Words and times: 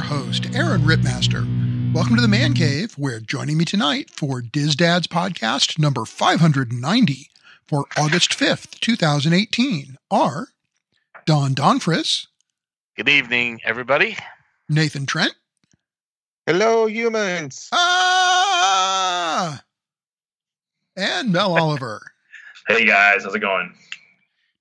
your 0.00 0.18
host, 0.18 0.46
Aaron 0.54 0.80
Rittmaster. 0.82 1.44
Welcome 1.92 2.16
to 2.16 2.22
the 2.22 2.28
Man 2.28 2.54
Cave, 2.54 2.94
where 2.96 3.20
joining 3.20 3.58
me 3.58 3.66
tonight 3.66 4.08
for 4.10 4.40
Diz 4.40 4.74
Dad's 4.74 5.06
podcast 5.06 5.78
number 5.78 6.06
590 6.06 7.28
for 7.66 7.84
August 7.98 8.30
5th, 8.30 8.80
2018 8.80 9.98
are 10.10 10.48
Don 11.26 11.54
Donfris. 11.54 12.28
Good 12.96 13.10
evening, 13.10 13.60
everybody. 13.62 14.16
Nathan 14.70 15.04
Trent. 15.04 15.34
Hello, 16.46 16.86
humans. 16.86 17.68
Ah! 17.72 19.62
And 20.96 21.32
Mel 21.32 21.58
Oliver. 21.58 22.00
Hey 22.68 22.84
guys, 22.84 23.24
how's 23.24 23.34
it 23.34 23.40
going? 23.40 23.74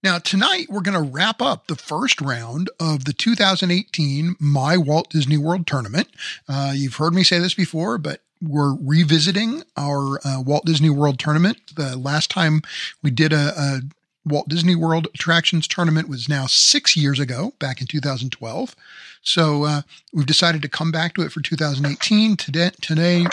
Now, 0.01 0.17
tonight 0.17 0.67
we're 0.69 0.79
going 0.79 0.95
to 0.95 1.11
wrap 1.11 1.41
up 1.41 1.67
the 1.67 1.75
first 1.75 2.21
round 2.21 2.69
of 2.79 3.03
the 3.03 3.11
2018 3.11 4.37
My 4.39 4.77
Walt 4.77 5.09
Disney 5.09 5.35
World 5.35 5.67
Tournament. 5.67 6.07
Uh, 6.47 6.71
you've 6.73 6.95
heard 6.95 7.13
me 7.13 7.21
say 7.21 7.37
this 7.37 7.53
before, 7.53 7.97
but 7.97 8.21
we're 8.41 8.75
revisiting 8.79 9.63
our 9.75 10.25
uh, 10.25 10.41
Walt 10.41 10.63
Disney 10.65 10.89
World 10.89 11.19
Tournament. 11.19 11.57
The 11.75 11.97
last 11.97 12.31
time 12.31 12.61
we 13.03 13.11
did 13.11 13.33
a, 13.33 13.51
a 13.57 13.81
Walt 14.23 14.47
Disney 14.47 14.73
World 14.73 15.09
Attractions 15.13 15.67
Tournament 15.67 16.07
was 16.07 16.29
now 16.29 16.45
six 16.47 16.95
years 16.95 17.19
ago, 17.19 17.51
back 17.59 17.81
in 17.81 17.87
2012. 17.87 18.75
So 19.21 19.65
uh, 19.65 19.81
we've 20.13 20.25
decided 20.25 20.61
to 20.61 20.69
come 20.69 20.93
back 20.93 21.13
to 21.15 21.23
it 21.23 21.33
for 21.33 21.41
2018. 21.41 22.37
Today, 22.37 22.71
today, 22.81 23.25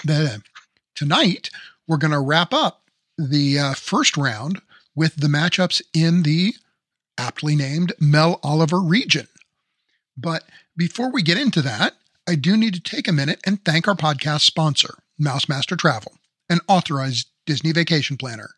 tonight, 0.97 1.49
we're 1.87 1.97
going 1.97 2.11
to 2.11 2.19
wrap 2.19 2.53
up 2.53 2.83
the 3.17 3.57
uh, 3.57 3.75
first 3.75 4.17
round 4.17 4.61
with 4.97 5.17
the 5.17 5.29
matchups 5.29 5.81
in 5.95 6.25
the 6.25 6.55
aptly 7.19 7.55
named 7.55 7.93
Mel 8.01 8.41
Oliver 8.43 8.81
region. 8.81 9.29
But 10.17 10.43
before 10.77 11.13
we 11.13 11.23
get 11.23 11.39
into 11.39 11.63
that, 11.63 11.95
I 12.29 12.35
do 12.35 12.57
need 12.57 12.75
to 12.75 12.81
take 12.81 13.07
a 13.07 13.13
minute 13.13 13.41
and 13.45 13.65
thank 13.65 13.87
our 13.87 13.95
podcast 13.95 14.41
sponsor, 14.41 14.95
Mousemaster 15.21 15.79
Travel, 15.79 16.15
an 16.49 16.59
authorized 16.67 17.29
Disney 17.45 17.71
vacation 17.73 18.17
planner. 18.17 18.51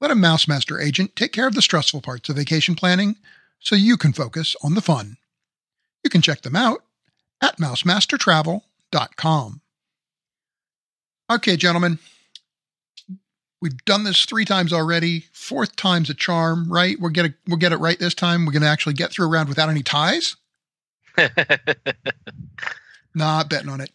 Let 0.00 0.10
a 0.10 0.14
Mousemaster 0.14 0.82
agent 0.82 1.16
take 1.16 1.32
care 1.32 1.46
of 1.46 1.54
the 1.54 1.62
stressful 1.62 2.02
parts 2.02 2.28
of 2.28 2.36
vacation 2.36 2.74
planning 2.74 3.16
so 3.60 3.76
you 3.76 3.96
can 3.96 4.12
focus 4.12 4.56
on 4.62 4.74
the 4.74 4.80
fun. 4.80 5.16
You 6.02 6.10
can 6.10 6.22
check 6.22 6.42
them 6.42 6.56
out 6.56 6.82
at 7.42 7.58
mousemastertravel.com. 7.58 9.60
Okay, 11.30 11.56
gentlemen, 11.56 11.98
We've 13.60 13.84
done 13.84 14.04
this 14.04 14.24
three 14.24 14.44
times 14.44 14.72
already. 14.72 15.24
Fourth 15.32 15.76
time's 15.76 16.08
a 16.08 16.14
charm, 16.14 16.72
right? 16.72 16.98
We'll 16.98 17.10
get 17.10 17.26
it. 17.26 17.34
We'll 17.46 17.58
get 17.58 17.72
it 17.72 17.76
right 17.78 17.98
this 17.98 18.14
time. 18.14 18.46
We're 18.46 18.52
going 18.52 18.62
to 18.62 18.68
actually 18.68 18.94
get 18.94 19.10
through 19.10 19.26
a 19.26 19.28
round 19.28 19.48
without 19.48 19.68
any 19.68 19.82
ties. 19.82 20.36
Not 23.14 23.50
betting 23.50 23.68
on 23.68 23.80
it. 23.80 23.90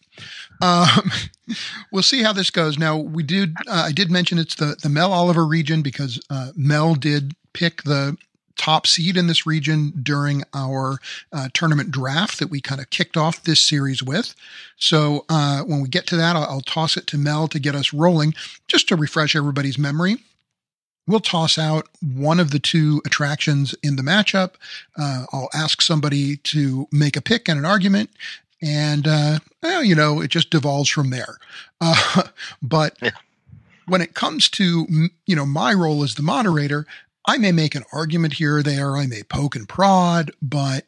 Um, 0.60 1.10
we'll 1.92 2.02
see 2.02 2.22
how 2.22 2.32
this 2.32 2.50
goes. 2.50 2.78
Now, 2.78 2.96
we 2.96 3.22
did. 3.22 3.54
Uh, 3.66 3.84
I 3.86 3.92
did 3.92 4.10
mention 4.10 4.38
it's 4.38 4.54
the 4.54 4.76
the 4.82 4.88
Mel 4.88 5.12
Oliver 5.12 5.46
region 5.46 5.82
because 5.82 6.20
uh, 6.30 6.52
Mel 6.54 6.94
did 6.94 7.34
pick 7.52 7.82
the 7.82 8.16
top 8.56 8.86
seed 8.86 9.16
in 9.16 9.26
this 9.26 9.46
region 9.46 9.92
during 10.02 10.42
our 10.54 10.98
uh, 11.32 11.48
tournament 11.52 11.90
draft 11.90 12.38
that 12.38 12.50
we 12.50 12.60
kind 12.60 12.80
of 12.80 12.90
kicked 12.90 13.16
off 13.16 13.42
this 13.42 13.60
series 13.60 14.02
with. 14.02 14.34
So 14.76 15.24
uh, 15.28 15.62
when 15.62 15.80
we 15.80 15.88
get 15.88 16.06
to 16.08 16.16
that, 16.16 16.36
I'll, 16.36 16.44
I'll 16.44 16.60
toss 16.60 16.96
it 16.96 17.06
to 17.08 17.18
Mel 17.18 17.48
to 17.48 17.58
get 17.58 17.74
us 17.74 17.92
rolling. 17.92 18.34
Just 18.68 18.88
to 18.88 18.96
refresh 18.96 19.36
everybody's 19.36 19.78
memory, 19.78 20.16
we'll 21.06 21.20
toss 21.20 21.58
out 21.58 21.88
one 22.00 22.40
of 22.40 22.50
the 22.50 22.58
two 22.58 23.00
attractions 23.06 23.74
in 23.82 23.96
the 23.96 24.02
matchup. 24.02 24.52
Uh, 24.96 25.24
I'll 25.32 25.50
ask 25.54 25.80
somebody 25.80 26.36
to 26.38 26.88
make 26.90 27.16
a 27.16 27.22
pick 27.22 27.48
and 27.48 27.58
an 27.58 27.64
argument. 27.64 28.10
And, 28.62 29.06
uh, 29.06 29.38
well, 29.62 29.84
you 29.84 29.94
know, 29.94 30.20
it 30.20 30.28
just 30.28 30.50
devolves 30.50 30.88
from 30.88 31.10
there. 31.10 31.38
Uh, 31.80 32.22
but 32.62 32.96
yeah. 33.00 33.10
when 33.86 34.00
it 34.00 34.14
comes 34.14 34.48
to, 34.50 35.08
you 35.26 35.36
know, 35.36 35.46
my 35.46 35.72
role 35.72 36.02
as 36.02 36.14
the 36.14 36.22
moderator, 36.22 36.86
I 37.26 37.38
may 37.38 37.52
make 37.52 37.74
an 37.74 37.84
argument 37.92 38.34
here 38.34 38.58
or 38.58 38.62
there, 38.62 38.96
I 38.96 39.06
may 39.06 39.22
poke 39.22 39.56
and 39.56 39.68
prod, 39.68 40.30
but 40.40 40.84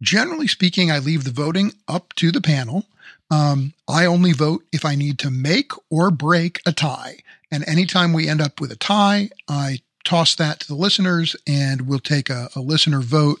generally 0.00 0.46
speaking, 0.46 0.90
I 0.90 0.98
leave 0.98 1.24
the 1.24 1.30
voting 1.30 1.72
up 1.86 2.14
to 2.14 2.30
the 2.32 2.40
panel. 2.40 2.84
Um, 3.30 3.74
I 3.88 4.06
only 4.06 4.32
vote 4.32 4.64
if 4.72 4.84
I 4.84 4.94
need 4.94 5.18
to 5.20 5.30
make 5.30 5.72
or 5.90 6.10
break 6.10 6.60
a 6.66 6.72
tie. 6.72 7.18
And 7.50 7.66
anytime 7.68 8.12
we 8.12 8.28
end 8.28 8.40
up 8.40 8.60
with 8.60 8.72
a 8.72 8.76
tie, 8.76 9.30
I 9.48 9.80
toss 10.04 10.34
that 10.36 10.60
to 10.60 10.68
the 10.68 10.74
listeners 10.74 11.34
and 11.46 11.82
we'll 11.82 11.98
take 11.98 12.30
a, 12.30 12.48
a 12.54 12.60
listener 12.60 13.00
vote, 13.00 13.40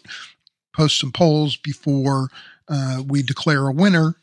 post 0.74 0.98
some 0.98 1.12
polls 1.12 1.56
before 1.56 2.28
uh, 2.68 3.02
we 3.06 3.22
declare 3.22 3.66
a 3.66 3.72
winner 3.72 4.14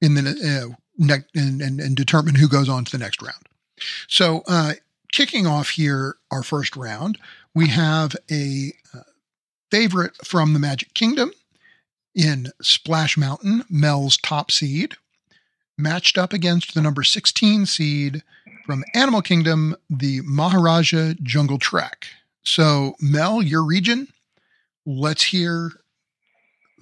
in 0.00 0.14
the 0.14 0.70
uh, 0.70 0.74
ne- 0.98 1.24
and, 1.34 1.62
and, 1.62 1.80
and, 1.80 1.96
determine 1.96 2.34
who 2.34 2.48
goes 2.48 2.68
on 2.68 2.84
to 2.84 2.92
the 2.92 2.98
next 2.98 3.22
round. 3.22 3.48
So, 4.08 4.42
uh, 4.48 4.74
kicking 5.12 5.46
off 5.46 5.70
here 5.70 6.16
our 6.30 6.42
first 6.42 6.76
round, 6.76 7.18
we 7.56 7.68
have 7.68 8.14
a 8.30 8.70
uh, 8.94 9.00
favorite 9.70 10.14
from 10.22 10.52
the 10.52 10.58
Magic 10.58 10.92
Kingdom 10.92 11.32
in 12.14 12.48
Splash 12.60 13.16
Mountain, 13.16 13.64
Mel's 13.70 14.18
top 14.18 14.50
seed, 14.50 14.96
matched 15.78 16.18
up 16.18 16.34
against 16.34 16.74
the 16.74 16.82
number 16.82 17.02
16 17.02 17.64
seed 17.64 18.22
from 18.66 18.84
Animal 18.94 19.22
Kingdom, 19.22 19.74
the 19.88 20.20
Maharaja 20.22 21.14
Jungle 21.22 21.58
Trek. 21.58 22.06
So, 22.42 22.94
Mel, 23.00 23.40
your 23.40 23.64
region, 23.64 24.08
let's 24.84 25.24
hear 25.24 25.70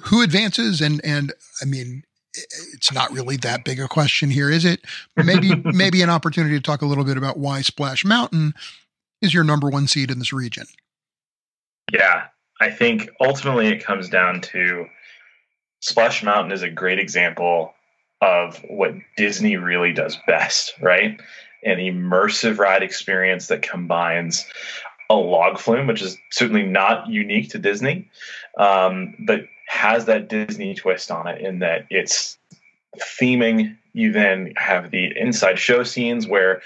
who 0.06 0.22
advances 0.22 0.80
and 0.80 1.00
and 1.04 1.32
I 1.62 1.66
mean 1.66 2.02
it's 2.72 2.92
not 2.92 3.12
really 3.12 3.36
that 3.36 3.64
big 3.64 3.78
a 3.78 3.86
question 3.86 4.28
here, 4.28 4.50
is 4.50 4.64
it? 4.64 4.80
Maybe 5.16 5.54
maybe 5.64 6.02
an 6.02 6.10
opportunity 6.10 6.56
to 6.56 6.60
talk 6.60 6.82
a 6.82 6.86
little 6.86 7.04
bit 7.04 7.16
about 7.16 7.38
why 7.38 7.62
Splash 7.62 8.04
Mountain 8.04 8.54
is 9.24 9.34
your 9.34 9.44
number 9.44 9.68
one 9.68 9.88
seed 9.88 10.10
in 10.10 10.18
this 10.18 10.32
region? 10.32 10.66
Yeah, 11.92 12.26
I 12.60 12.70
think 12.70 13.08
ultimately 13.20 13.68
it 13.68 13.84
comes 13.84 14.08
down 14.08 14.42
to 14.42 14.86
Splash 15.80 16.22
Mountain 16.22 16.52
is 16.52 16.62
a 16.62 16.70
great 16.70 16.98
example 16.98 17.72
of 18.20 18.58
what 18.68 18.94
Disney 19.16 19.56
really 19.56 19.92
does 19.92 20.18
best, 20.26 20.74
right? 20.80 21.20
An 21.64 21.78
immersive 21.78 22.58
ride 22.58 22.82
experience 22.82 23.48
that 23.48 23.62
combines 23.62 24.46
a 25.10 25.14
log 25.14 25.58
flume, 25.58 25.86
which 25.86 26.02
is 26.02 26.16
certainly 26.30 26.62
not 26.62 27.08
unique 27.08 27.50
to 27.50 27.58
Disney, 27.58 28.08
um, 28.58 29.14
but 29.26 29.40
has 29.66 30.06
that 30.06 30.28
Disney 30.28 30.74
twist 30.74 31.10
on 31.10 31.26
it 31.26 31.40
in 31.40 31.58
that 31.60 31.86
it's 31.90 32.38
theming. 32.98 33.76
You 33.92 34.12
then 34.12 34.52
have 34.56 34.90
the 34.90 35.12
inside 35.16 35.58
show 35.58 35.82
scenes 35.82 36.26
where 36.26 36.62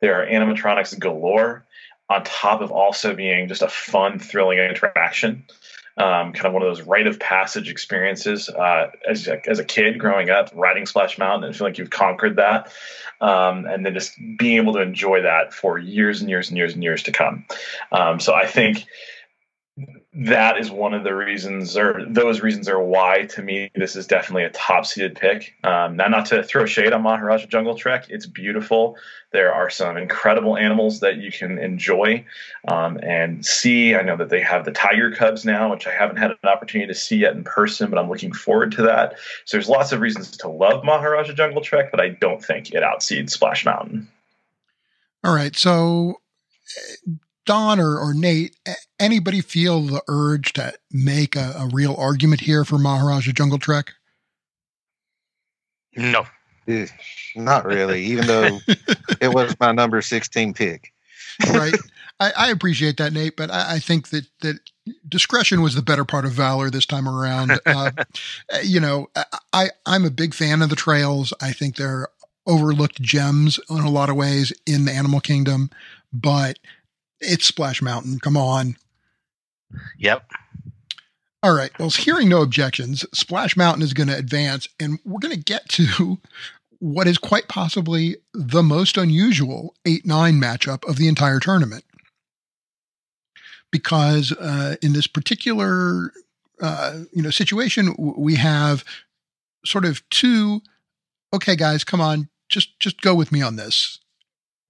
there 0.00 0.20
are 0.20 0.26
animatronics 0.26 0.98
galore 0.98 1.64
on 2.12 2.24
top 2.24 2.60
of 2.60 2.70
also 2.70 3.14
being 3.14 3.48
just 3.48 3.62
a 3.62 3.68
fun, 3.68 4.18
thrilling 4.18 4.58
interaction. 4.58 5.44
Um, 5.94 6.32
kind 6.32 6.46
of 6.46 6.54
one 6.54 6.62
of 6.62 6.68
those 6.74 6.86
rite 6.86 7.06
of 7.06 7.20
passage 7.20 7.68
experiences 7.68 8.48
uh, 8.48 8.90
as, 9.06 9.28
a, 9.28 9.46
as 9.46 9.58
a 9.58 9.64
kid 9.64 9.98
growing 9.98 10.30
up, 10.30 10.48
riding 10.54 10.86
Splash 10.86 11.18
Mountain 11.18 11.44
and 11.44 11.54
feeling 11.54 11.72
like 11.72 11.78
you've 11.78 11.90
conquered 11.90 12.36
that. 12.36 12.72
Um, 13.20 13.66
and 13.66 13.84
then 13.84 13.92
just 13.92 14.14
being 14.38 14.56
able 14.56 14.72
to 14.72 14.80
enjoy 14.80 15.22
that 15.22 15.52
for 15.52 15.78
years 15.78 16.22
and 16.22 16.30
years 16.30 16.48
and 16.48 16.56
years 16.56 16.72
and 16.72 16.82
years 16.82 17.02
to 17.04 17.12
come. 17.12 17.44
Um, 17.92 18.20
so 18.20 18.32
I 18.32 18.46
think 18.46 18.86
that 20.14 20.58
is 20.58 20.70
one 20.70 20.92
of 20.92 21.04
the 21.04 21.14
reasons, 21.14 21.74
or 21.76 22.04
those 22.06 22.42
reasons 22.42 22.68
are 22.68 22.82
why, 22.82 23.24
to 23.30 23.42
me, 23.42 23.70
this 23.74 23.96
is 23.96 24.06
definitely 24.06 24.44
a 24.44 24.50
top 24.50 24.84
seeded 24.84 25.16
pick. 25.16 25.54
Um, 25.64 25.96
now, 25.96 26.08
not 26.08 26.26
to 26.26 26.42
throw 26.42 26.66
shade 26.66 26.92
on 26.92 27.02
Maharaja 27.02 27.46
Jungle 27.46 27.74
Trek, 27.74 28.06
it's 28.10 28.26
beautiful. 28.26 28.96
There 29.30 29.54
are 29.54 29.70
some 29.70 29.96
incredible 29.96 30.58
animals 30.58 31.00
that 31.00 31.16
you 31.16 31.32
can 31.32 31.58
enjoy 31.58 32.26
um, 32.68 32.98
and 33.02 33.44
see. 33.46 33.94
I 33.94 34.02
know 34.02 34.16
that 34.18 34.28
they 34.28 34.42
have 34.42 34.66
the 34.66 34.72
tiger 34.72 35.10
cubs 35.12 35.46
now, 35.46 35.70
which 35.70 35.86
I 35.86 35.92
haven't 35.92 36.16
had 36.16 36.32
an 36.32 36.36
opportunity 36.48 36.92
to 36.92 36.98
see 36.98 37.16
yet 37.16 37.34
in 37.34 37.42
person, 37.42 37.88
but 37.88 37.98
I'm 37.98 38.10
looking 38.10 38.34
forward 38.34 38.72
to 38.72 38.82
that. 38.82 39.14
So 39.46 39.56
there's 39.56 39.70
lots 39.70 39.92
of 39.92 40.00
reasons 40.00 40.36
to 40.36 40.48
love 40.48 40.84
Maharaja 40.84 41.32
Jungle 41.32 41.62
Trek, 41.62 41.90
but 41.90 42.00
I 42.00 42.10
don't 42.10 42.44
think 42.44 42.74
it 42.74 42.82
outseeds 42.82 43.30
Splash 43.30 43.64
Mountain. 43.64 44.08
All 45.24 45.34
right. 45.34 45.56
So 45.56 46.20
Don 47.44 47.80
or, 47.80 47.98
or 47.98 48.14
Nate, 48.14 48.56
anybody 49.00 49.40
feel 49.40 49.80
the 49.82 50.02
urge 50.08 50.52
to 50.54 50.74
make 50.90 51.36
a, 51.36 51.54
a 51.58 51.68
real 51.72 51.94
argument 51.98 52.42
here 52.42 52.64
for 52.64 52.78
Maharaja 52.78 53.32
Jungle 53.32 53.58
Trek? 53.58 53.92
No. 55.96 56.24
Eh, 56.68 56.86
not 57.34 57.64
really, 57.64 58.04
even 58.04 58.26
though 58.26 58.58
it 59.20 59.32
was 59.34 59.56
my 59.58 59.72
number 59.72 60.00
16 60.00 60.54
pick. 60.54 60.92
right. 61.50 61.74
I, 62.20 62.32
I, 62.36 62.50
appreciate 62.50 62.98
that, 62.98 63.12
Nate, 63.12 63.36
but 63.36 63.50
I, 63.50 63.74
I, 63.74 63.78
think 63.80 64.10
that, 64.10 64.26
that 64.42 64.60
discretion 65.08 65.60
was 65.60 65.74
the 65.74 65.82
better 65.82 66.04
part 66.04 66.24
of 66.24 66.30
valor 66.32 66.70
this 66.70 66.86
time 66.86 67.08
around. 67.08 67.58
Uh, 67.66 67.90
you 68.62 68.78
know, 68.78 69.08
I, 69.52 69.70
I'm 69.86 70.04
a 70.04 70.10
big 70.10 70.34
fan 70.34 70.62
of 70.62 70.68
the 70.68 70.76
trails. 70.76 71.32
I 71.40 71.52
think 71.52 71.76
they're 71.76 72.08
overlooked 72.46 73.00
gems 73.00 73.58
in 73.70 73.78
a 73.78 73.90
lot 73.90 74.10
of 74.10 74.16
ways 74.16 74.52
in 74.66 74.84
the 74.84 74.92
animal 74.92 75.20
kingdom, 75.20 75.70
but 76.12 76.58
it's 77.22 77.46
Splash 77.46 77.80
Mountain. 77.82 78.18
Come 78.20 78.36
on. 78.36 78.76
Yep. 79.98 80.30
All 81.42 81.54
right. 81.54 81.76
Well, 81.78 81.90
hearing 81.90 82.28
no 82.28 82.42
objections, 82.42 83.04
Splash 83.12 83.56
Mountain 83.56 83.82
is 83.82 83.94
going 83.94 84.08
to 84.08 84.16
advance, 84.16 84.68
and 84.78 85.00
we're 85.04 85.18
going 85.18 85.34
to 85.34 85.42
get 85.42 85.68
to 85.70 86.18
what 86.78 87.08
is 87.08 87.18
quite 87.18 87.48
possibly 87.48 88.16
the 88.34 88.62
most 88.62 88.96
unusual 88.96 89.74
8 89.84 90.06
9 90.06 90.34
matchup 90.34 90.88
of 90.88 90.96
the 90.96 91.08
entire 91.08 91.40
tournament. 91.40 91.84
Because 93.70 94.32
uh, 94.32 94.76
in 94.82 94.92
this 94.92 95.06
particular 95.06 96.12
uh, 96.60 97.00
you 97.12 97.22
know 97.22 97.30
situation, 97.30 97.94
we 97.98 98.36
have 98.36 98.84
sort 99.64 99.84
of 99.84 100.08
two. 100.10 100.60
Okay, 101.34 101.56
guys, 101.56 101.82
come 101.82 102.00
on, 102.00 102.28
just 102.48 102.78
just 102.78 103.00
go 103.00 103.14
with 103.14 103.32
me 103.32 103.42
on 103.42 103.56
this 103.56 103.98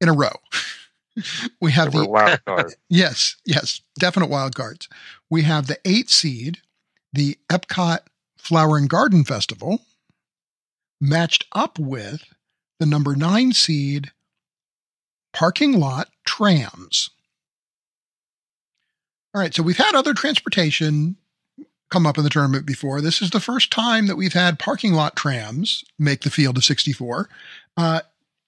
in 0.01 0.09
a 0.09 0.13
row. 0.13 0.37
We 1.61 1.73
have 1.73 1.93
the 1.93 2.09
wild 2.09 2.45
card. 2.45 2.75
yes, 2.89 3.37
yes, 3.45 3.81
definite 3.99 4.31
wild 4.31 4.55
cards. 4.55 4.89
We 5.31 5.43
have 5.43 5.67
the 5.67 5.79
eight 5.85 6.11
seed, 6.11 6.59
the 7.13 7.39
Epcot 7.51 8.01
Flower 8.37 8.77
and 8.77 8.89
Garden 8.89 9.25
Festival, 9.25 9.83
matched 11.01 11.47
up 11.53 11.79
with 11.79 12.25
the 12.81 12.87
number 12.87 13.15
nine 13.15 13.53
seed, 13.53 14.11
Parking 15.33 15.73
Lot 15.73 16.09
Trams. 16.27 17.11
All 19.35 19.41
right, 19.41 19.55
so 19.55 19.63
we've 19.63 19.79
had 19.79 19.95
other 19.95 20.13
transportation 20.13 21.17
come 21.93 22.07
up 22.07 22.19
in 22.19 22.25
the 22.25 22.31
tournament 22.31 22.67
before. 22.67 23.01
This 23.01 23.23
is 23.23 23.31
the 23.31 23.41
first 23.41 23.71
time 23.71 24.07
that 24.07 24.17
we've 24.17 24.33
had 24.33 24.59
parking 24.59 24.95
lot 24.95 25.15
trams 25.15 25.85
make 25.99 26.23
the 26.23 26.31
field 26.31 26.57
of 26.57 26.65
64. 26.65 27.29
Uh, 27.77 28.01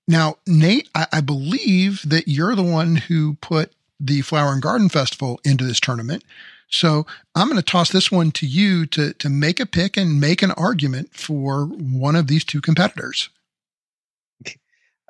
now, 0.06 0.36
Nate, 0.46 0.88
I, 0.94 1.06
I 1.12 1.20
believe 1.20 2.08
that 2.08 2.28
you're 2.28 2.54
the 2.54 2.62
one 2.62 2.96
who 2.96 3.34
put 3.34 3.72
the 3.98 4.20
Flower 4.20 4.52
and 4.52 4.62
Garden 4.62 4.88
Festival 4.88 5.40
into 5.44 5.64
this 5.64 5.80
tournament. 5.80 6.24
So 6.68 7.06
I'm 7.34 7.48
going 7.48 7.60
to 7.60 7.62
toss 7.62 7.90
this 7.90 8.10
one 8.10 8.32
to 8.32 8.46
you 8.46 8.86
to 8.86 9.12
to 9.14 9.28
make 9.28 9.60
a 9.60 9.66
pick 9.66 9.96
and 9.96 10.20
make 10.20 10.42
an 10.42 10.50
argument 10.52 11.14
for 11.14 11.66
one 11.66 12.16
of 12.16 12.26
these 12.26 12.44
two 12.44 12.60
competitors. 12.60 13.30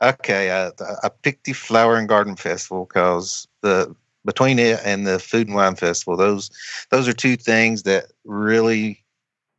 Okay, 0.02 0.50
uh, 0.50 0.72
I 1.02 1.08
picked 1.08 1.44
the 1.44 1.52
Flower 1.52 1.96
and 1.96 2.08
Garden 2.08 2.36
Festival 2.36 2.84
because 2.84 3.48
the 3.62 3.94
between 4.24 4.58
it 4.58 4.80
and 4.84 5.06
the 5.06 5.18
Food 5.18 5.46
and 5.46 5.56
Wine 5.56 5.76
Festival, 5.76 6.16
those 6.16 6.50
those 6.90 7.08
are 7.08 7.12
two 7.12 7.36
things 7.36 7.84
that 7.84 8.06
really 8.24 9.03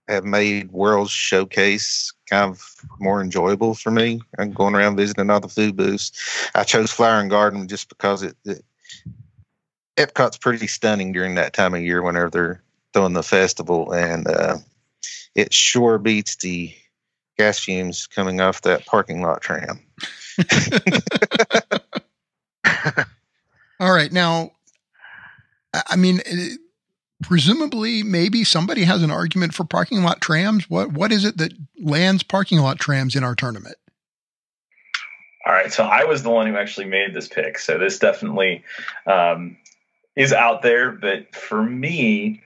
have 0.08 0.24
made 0.24 0.72
World 0.72 1.10
Showcase 1.10 2.14
kind 2.30 2.52
of 2.52 2.76
more 3.00 3.22
enjoyable 3.22 3.74
for 3.74 3.92
me. 3.92 4.22
I'm 4.38 4.52
going 4.52 4.76
around 4.76 4.98
visiting 4.98 5.30
all 5.30 5.40
the 5.40 5.48
food 5.48 5.76
booths. 5.76 6.12
I 6.54 6.64
chose 6.64 6.92
Flower 6.92 7.20
and 7.20 7.30
Garden 7.30 7.68
just 7.68 7.90
because 7.90 8.24
it, 8.24 8.36
it 8.46 8.64
Epcot's 9.98 10.38
pretty 10.38 10.68
stunning 10.68 11.12
during 11.12 11.36
that 11.36 11.54
time 11.54 11.74
of 11.74 11.82
year 11.82 12.02
whenever 12.02 12.30
they're 12.30 12.62
throwing 12.94 13.14
the 13.14 13.24
festival, 13.24 13.94
and 13.94 14.28
uh, 14.28 14.58
it 15.36 15.54
sure 15.54 15.98
beats 15.98 16.36
the 16.38 16.74
gas 17.38 17.60
fumes 17.60 18.08
coming 18.08 18.42
off 18.42 18.62
that 18.62 18.86
parking 18.86 19.22
lot 19.22 19.42
tram. 19.42 19.80
All 23.80 23.94
right, 23.94 24.12
now, 24.12 24.52
I 25.74 25.96
mean, 25.96 26.22
presumably, 27.24 28.04
maybe 28.04 28.44
somebody 28.44 28.84
has 28.84 29.04
an 29.04 29.12
argument 29.12 29.54
for 29.54 29.64
parking 29.64 30.04
lot 30.04 30.22
trams. 30.22 30.70
What 30.70 30.92
what 30.92 31.12
is 31.12 31.26
it 31.26 31.38
that 31.38 31.54
lands 31.80 32.24
parking 32.24 32.60
lot 32.60 32.80
trams 32.80 33.16
in 33.16 33.24
our 33.24 33.36
tournament? 33.36 33.78
All 35.46 35.54
right, 35.54 35.72
so 35.72 35.84
I 35.84 36.06
was 36.06 36.24
the 36.24 36.32
one 36.32 36.48
who 36.48 36.58
actually 36.58 36.88
made 36.88 37.14
this 37.14 37.28
pick, 37.28 37.60
so 37.60 37.78
this 37.78 38.00
definitely 38.00 38.64
um, 39.06 39.58
is 40.16 40.34
out 40.34 40.64
there. 40.64 40.92
But 40.92 41.36
for 41.36 41.62
me, 41.62 42.42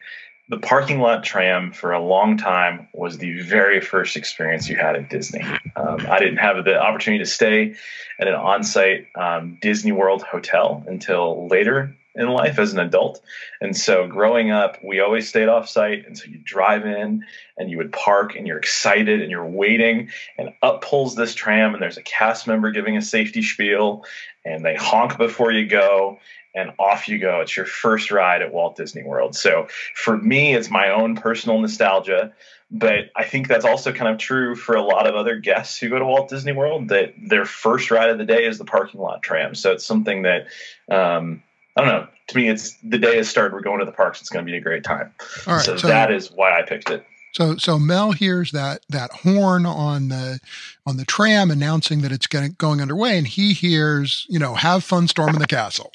the 0.49 0.57
parking 0.57 0.99
lot 0.99 1.23
tram 1.23 1.71
for 1.71 1.93
a 1.93 2.01
long 2.01 2.35
time 2.35 2.89
was 2.93 3.17
the 3.17 3.41
very 3.41 3.79
first 3.79 4.17
experience 4.17 4.67
you 4.67 4.75
had 4.75 4.97
at 4.97 5.09
Disney. 5.09 5.43
Um, 5.77 6.05
I 6.09 6.19
didn't 6.19 6.37
have 6.37 6.65
the 6.65 6.77
opportunity 6.77 7.23
to 7.23 7.29
stay 7.29 7.75
at 8.19 8.27
an 8.27 8.33
on-site 8.33 9.07
um, 9.15 9.57
Disney 9.61 9.93
World 9.93 10.23
hotel 10.23 10.83
until 10.87 11.47
later 11.47 11.95
in 12.19 12.27
life 12.27 12.59
as 12.59 12.73
an 12.73 12.79
adult. 12.79 13.21
And 13.61 13.75
so 13.75 14.05
growing 14.05 14.51
up, 14.51 14.77
we 14.83 14.99
always 14.99 15.29
stayed 15.29 15.47
off 15.47 15.69
site. 15.69 16.05
And 16.05 16.17
so 16.17 16.25
you 16.25 16.37
drive 16.37 16.85
in 16.85 17.25
and 17.57 17.71
you 17.71 17.77
would 17.77 17.93
park 17.93 18.35
and 18.35 18.45
you're 18.45 18.57
excited 18.57 19.21
and 19.21 19.31
you're 19.31 19.45
waiting 19.45 20.09
and 20.37 20.49
up 20.61 20.81
pulls 20.81 21.15
this 21.15 21.33
tram 21.33 21.73
and 21.73 21.81
there's 21.81 21.97
a 21.97 22.03
cast 22.03 22.45
member 22.45 22.71
giving 22.71 22.97
a 22.97 23.01
safety 23.01 23.41
spiel 23.41 24.03
and 24.45 24.65
they 24.65 24.75
honk 24.75 25.17
before 25.17 25.51
you 25.51 25.65
go 25.65 26.19
and 26.53 26.73
off 26.77 27.07
you 27.07 27.19
go. 27.19 27.39
It's 27.39 27.55
your 27.55 27.65
first 27.65 28.11
ride 28.11 28.41
at 28.41 28.51
Walt 28.51 28.75
Disney 28.75 29.03
World. 29.03 29.35
So 29.35 29.67
for 29.95 30.17
me, 30.17 30.53
it's 30.53 30.69
my 30.69 30.89
own 30.89 31.15
personal 31.15 31.59
nostalgia. 31.59 32.33
But 32.71 33.09
I 33.15 33.23
think 33.23 33.47
that's 33.47 33.65
also 33.65 33.91
kind 33.91 34.11
of 34.11 34.19
true 34.19 34.55
for 34.55 34.75
a 34.75 34.83
lot 34.83 35.07
of 35.07 35.15
other 35.15 35.37
guests 35.37 35.79
who 35.79 35.89
go 35.89 35.97
to 35.97 36.05
Walt 36.05 36.29
Disney 36.29 36.51
World 36.51 36.89
that 36.89 37.13
their 37.17 37.45
first 37.45 37.89
ride 37.89 38.09
of 38.09 38.19
the 38.19 38.25
day 38.25 38.45
is 38.45 38.59
the 38.59 38.65
parking 38.65 38.99
lot 38.99 39.23
tram. 39.23 39.55
So 39.55 39.71
it's 39.71 39.85
something 39.85 40.23
that 40.23 40.47
um, 40.89 41.41
I 41.79 41.85
don't 41.85 41.89
know. 42.01 42.07
To 42.27 42.37
me, 42.37 42.49
it's 42.49 42.75
the 42.83 42.97
day 42.97 43.15
has 43.17 43.29
started. 43.29 43.53
We're 43.53 43.61
going 43.61 43.79
to 43.79 43.85
the 43.85 43.91
parks. 43.93 44.19
It's 44.19 44.29
going 44.29 44.45
to 44.45 44.51
be 44.51 44.57
a 44.57 44.61
great 44.61 44.83
time. 44.83 45.13
All 45.47 45.55
right, 45.55 45.65
so, 45.65 45.77
so- 45.77 45.87
that 45.87 46.11
is 46.11 46.29
why 46.29 46.59
I 46.59 46.63
picked 46.63 46.89
it. 46.89 47.05
So 47.33 47.57
so 47.57 47.77
Mel 47.77 48.11
hears 48.11 48.51
that 48.53 48.83
that 48.89 49.11
horn 49.11 49.65
on 49.65 50.09
the 50.09 50.39
on 50.87 50.97
the 50.97 51.05
tram 51.05 51.51
announcing 51.51 52.01
that 52.01 52.11
it's 52.11 52.25
going 52.27 52.55
going 52.57 52.81
underway, 52.81 53.17
and 53.19 53.27
he 53.27 53.53
hears 53.53 54.25
you 54.29 54.39
know 54.39 54.55
have 54.55 54.83
fun 54.83 55.07
storming 55.07 55.39
the 55.39 55.45
castle. 55.47 55.93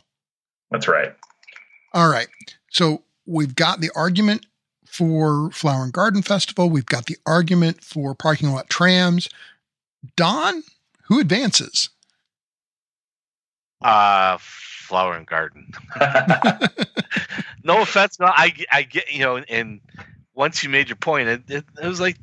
That's 0.71 0.87
right. 0.87 1.13
All 1.93 2.09
right, 2.09 2.29
so 2.71 3.03
we've 3.27 3.55
got 3.57 3.81
the 3.81 3.91
argument 3.97 4.47
for 4.87 5.51
Flower 5.51 5.83
and 5.83 5.93
Garden 5.93 6.23
Festival. 6.23 6.71
We've 6.71 6.87
got 6.87 7.07
the 7.07 7.19
argument 7.27 7.83
for 7.83 8.15
parking 8.15 8.51
lot 8.51 8.71
trams. 8.71 9.29
Don, 10.17 10.63
who 11.09 11.19
advances? 11.19 11.91
Uh, 13.85 14.39
flower 14.41 15.15
and 15.15 15.27
garden. 15.27 15.71
no 17.63 17.83
offense. 17.83 18.19
No, 18.19 18.27
I, 18.27 18.55
I 18.73 18.83
get, 18.83 19.13
you 19.13 19.21
know, 19.21 19.37
and 19.37 19.81
once 20.35 20.65
you 20.65 20.71
made 20.71 20.89
your 20.89 20.97
point, 20.97 21.29
it, 21.29 21.43
it, 21.49 21.65
it 21.83 21.87
was 21.87 22.01
like 22.01 22.17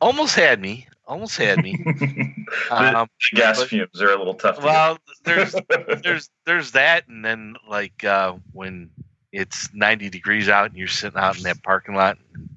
almost 0.00 0.36
had 0.36 0.60
me, 0.60 0.86
almost 1.06 1.36
had 1.36 1.62
me. 1.62 1.84
Um, 2.70 3.08
gas 3.34 3.58
but- 3.58 3.68
fumes 3.68 4.00
are 4.00 4.12
a 4.12 4.16
little 4.16 4.34
tough. 4.34 4.60
to 4.60 4.64
well, 4.64 4.98
there's, 5.24 5.56
there's, 6.02 6.30
there's 6.46 6.70
that. 6.72 7.08
And 7.08 7.24
then 7.24 7.56
like, 7.68 8.04
uh, 8.04 8.34
when 8.52 8.90
it's 9.32 9.72
90 9.74 10.10
degrees 10.10 10.48
out 10.48 10.66
and 10.70 10.76
you're 10.78 10.86
sitting 10.86 11.18
out 11.18 11.36
in 11.36 11.42
that 11.42 11.62
parking 11.64 11.96
lot 11.96 12.18
and 12.34 12.48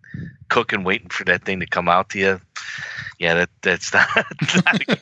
cooking, 0.50 0.84
waiting 0.84 1.10
for 1.10 1.24
that 1.26 1.44
thing 1.44 1.60
to 1.60 1.66
come 1.66 1.88
out 1.88 2.10
to 2.10 2.20
you. 2.20 2.42
Yeah, 3.20 3.34
that, 3.34 3.50
that's 3.62 3.94
not, 3.94 4.08
not 4.66 4.86
good 4.86 5.02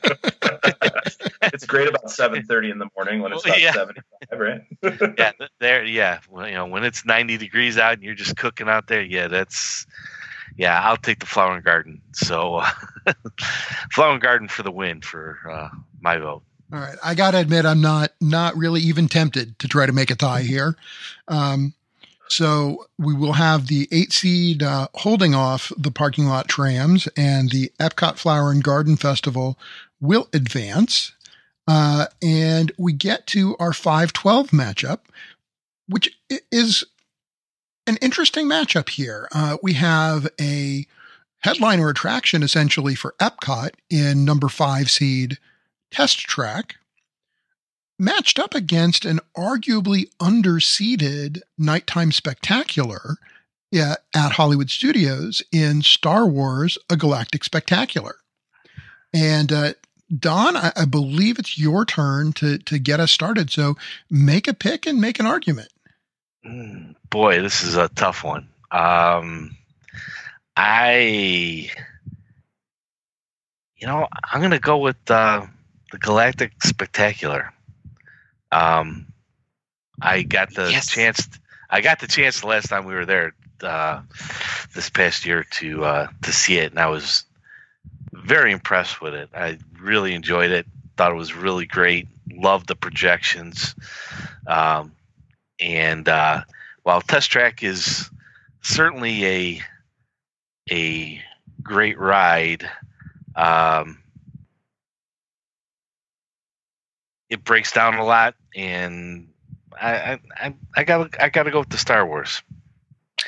it's 1.53 1.65
great 1.65 1.88
about 1.88 2.10
seven 2.10 2.45
thirty 2.45 2.69
in 2.69 2.79
the 2.79 2.88
morning 2.95 3.22
when 3.22 3.34
it's 3.34 3.43
Well, 3.45 3.53
about 3.53 3.62
yeah. 3.62 3.74
seventy 3.74 4.01
five, 4.29 4.39
right? 4.39 5.15
yeah, 5.17 5.31
there, 5.60 5.84
yeah. 5.84 6.19
Well, 6.29 6.48
you 6.48 6.53
know, 6.53 6.65
when 6.65 6.84
it's 6.84 7.05
90 7.05 7.38
degrees 7.38 7.77
out 7.77 7.93
and 7.93 8.03
you're 8.03 8.15
just 8.15 8.38
cooking 8.38 8.67
out 8.67 8.88
there, 8.88 9.01
yeah, 9.01 9.27
that's, 9.27 9.86
yeah, 10.57 10.81
I'll 10.81 10.98
take 10.98 11.19
the 11.19 11.25
flower 11.25 11.55
and 11.55 11.63
garden. 11.63 12.01
So, 12.13 12.55
uh, 12.55 13.13
flower 13.91 14.13
and 14.13 14.22
garden 14.22 14.48
for 14.48 14.63
the 14.63 14.72
win 14.72 15.01
for 15.01 15.39
uh, 15.50 15.69
my 16.01 16.17
vote. 16.17 16.43
All 16.74 16.79
right, 16.79 16.98
I 17.03 17.13
got 17.13 17.31
to 17.31 17.38
admit, 17.38 17.65
I'm 17.65 17.81
not 17.81 18.12
not 18.19 18.57
really 18.57 18.81
even 18.81 19.07
tempted 19.07 19.60
to 19.60 19.67
try 19.67 19.86
to 19.86 19.93
make 19.93 20.10
a 20.10 20.15
tie 20.15 20.41
here. 20.41 20.75
Um, 21.27 21.74
so 22.27 22.88
we 22.98 23.13
will 23.13 23.34
have 23.34 23.67
the 23.67 23.88
eight 23.91 24.12
seed 24.12 24.63
uh, 24.63 24.88
holding 24.96 25.36
off 25.36 25.72
the 25.77 25.91
parking 25.91 26.25
lot 26.25 26.48
trams, 26.48 27.08
and 27.15 27.51
the 27.51 27.72
Epcot 27.79 28.17
Flower 28.17 28.51
and 28.51 28.63
Garden 28.63 28.96
Festival 28.96 29.58
will 30.01 30.27
advance. 30.34 31.12
Uh, 31.67 32.05
and 32.22 32.72
we 32.77 32.94
get 32.94 33.25
to 33.27 33.55
our 33.60 33.74
512 33.74 34.50
matchup, 34.50 35.00
which 35.88 36.15
is 36.51 36.84
an 37.88 37.98
interesting 38.01 38.46
matchup 38.48 38.89
here. 38.89 39.27
Uh, 39.34 39.58
we 39.63 39.74
have 39.74 40.27
a 40.39 40.86
headliner 41.39 41.89
attraction 41.89 42.44
essentially 42.44 42.96
for 42.96 43.15
Epcot 43.20 43.72
in 43.89 44.25
number 44.25 44.48
five 44.50 44.89
seed 44.89 45.38
Test 45.91 46.20
Track, 46.20 46.75
matched 47.97 48.39
up 48.39 48.53
against 48.53 49.05
an 49.05 49.19
arguably 49.37 50.09
underseeded 50.19 51.41
nighttime 51.57 52.11
spectacular 52.11 53.17
at 53.73 54.31
Hollywood 54.33 54.69
Studios 54.69 55.41
in 55.51 55.81
Star 55.81 56.25
Wars 56.25 56.77
A 56.89 56.95
Galactic 56.95 57.43
Spectacular. 57.43 58.15
And 59.13 59.51
uh, 59.51 59.73
Don, 60.17 60.55
I, 60.55 60.71
I 60.75 60.85
believe 60.85 61.39
it's 61.39 61.57
your 61.57 61.85
turn 61.85 62.33
to 62.33 62.57
to 62.59 62.79
get 62.79 62.99
us 62.99 63.11
started. 63.11 63.49
So 63.49 63.75
make 64.09 64.47
a 64.47 64.53
pick 64.53 64.85
and 64.85 65.01
make 65.01 65.19
an 65.19 65.25
argument. 65.25 65.69
Mm, 66.45 66.95
boy, 67.09 67.41
this 67.41 67.63
is 67.63 67.75
a 67.75 67.89
tough 67.89 68.23
one. 68.23 68.47
Um, 68.71 69.57
I, 70.55 71.69
you 73.77 73.87
know, 73.87 74.07
I'm 74.31 74.41
gonna 74.41 74.59
go 74.59 74.77
with 74.77 75.09
uh, 75.09 75.45
the 75.91 75.97
Galactic 75.97 76.61
Spectacular. 76.63 77.51
Um, 78.51 79.07
I 80.01 80.23
got 80.23 80.53
the 80.53 80.69
Yes. 80.71 80.87
chance. 80.87 81.27
I 81.69 81.81
got 81.81 81.99
the 81.99 82.07
chance 82.07 82.41
the 82.41 82.47
last 82.47 82.67
time 82.69 82.85
we 82.85 82.93
were 82.93 83.05
there 83.05 83.33
uh, 83.61 84.01
this 84.73 84.89
past 84.89 85.25
year 85.25 85.43
to 85.51 85.83
uh, 85.85 86.07
to 86.23 86.31
see 86.33 86.57
it, 86.57 86.71
and 86.71 86.79
I 86.79 86.87
was 86.87 87.25
very 88.13 88.51
impressed 88.51 89.01
with 89.01 89.13
it. 89.13 89.29
I 89.33 89.57
really 89.79 90.13
enjoyed 90.13 90.51
it. 90.51 90.65
Thought 90.97 91.11
it 91.11 91.15
was 91.15 91.33
really 91.33 91.65
great. 91.65 92.07
Loved 92.31 92.67
the 92.67 92.75
projections, 92.75 93.75
um, 94.47 94.91
and 95.59 96.07
uh, 96.07 96.41
while 96.83 97.01
Test 97.01 97.31
Track 97.31 97.63
is 97.63 98.09
certainly 98.61 99.25
a 99.25 99.61
a 100.71 101.21
great 101.61 101.97
ride. 101.99 102.69
Um, 103.35 103.97
it 107.29 107.44
breaks 107.44 107.72
down 107.72 107.96
a 107.96 108.03
lot, 108.03 108.36
and 108.55 109.27
I 109.79 110.20
I 110.38 110.53
I 110.75 110.84
got 110.84 111.22
I 111.22 111.29
got 111.29 111.44
to 111.44 111.51
go 111.51 111.60
with 111.60 111.70
the 111.70 111.77
Star 111.77 112.05
Wars. 112.05 112.41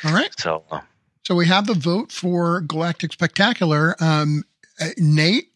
All 0.03 0.13
right. 0.13 0.29
So 0.39 0.63
uh, 0.71 0.81
So 1.23 1.35
we 1.35 1.47
have 1.47 1.67
the 1.67 1.73
vote 1.73 2.11
for 2.11 2.61
Galactic 2.61 3.13
Spectacular. 3.13 3.95
Um, 3.99 4.43
uh, 4.79 4.89
Nate 4.97 5.51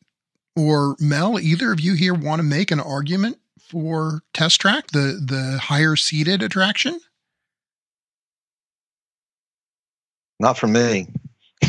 or 0.55 0.95
Mel, 0.99 1.39
either 1.39 1.71
of 1.71 1.79
you 1.79 1.93
here 1.93 2.13
want 2.13 2.39
to 2.39 2.43
make 2.43 2.71
an 2.71 2.79
argument 2.79 3.37
for 3.59 4.21
Test 4.33 4.59
Track, 4.61 4.87
the 4.87 5.21
the 5.25 5.59
higher 5.61 5.95
seated 5.95 6.43
attraction? 6.43 6.99
Not 10.39 10.57
for 10.57 10.67
me. 10.67 11.07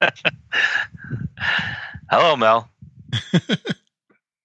hello, 2.10 2.36
Mel. 2.36 2.68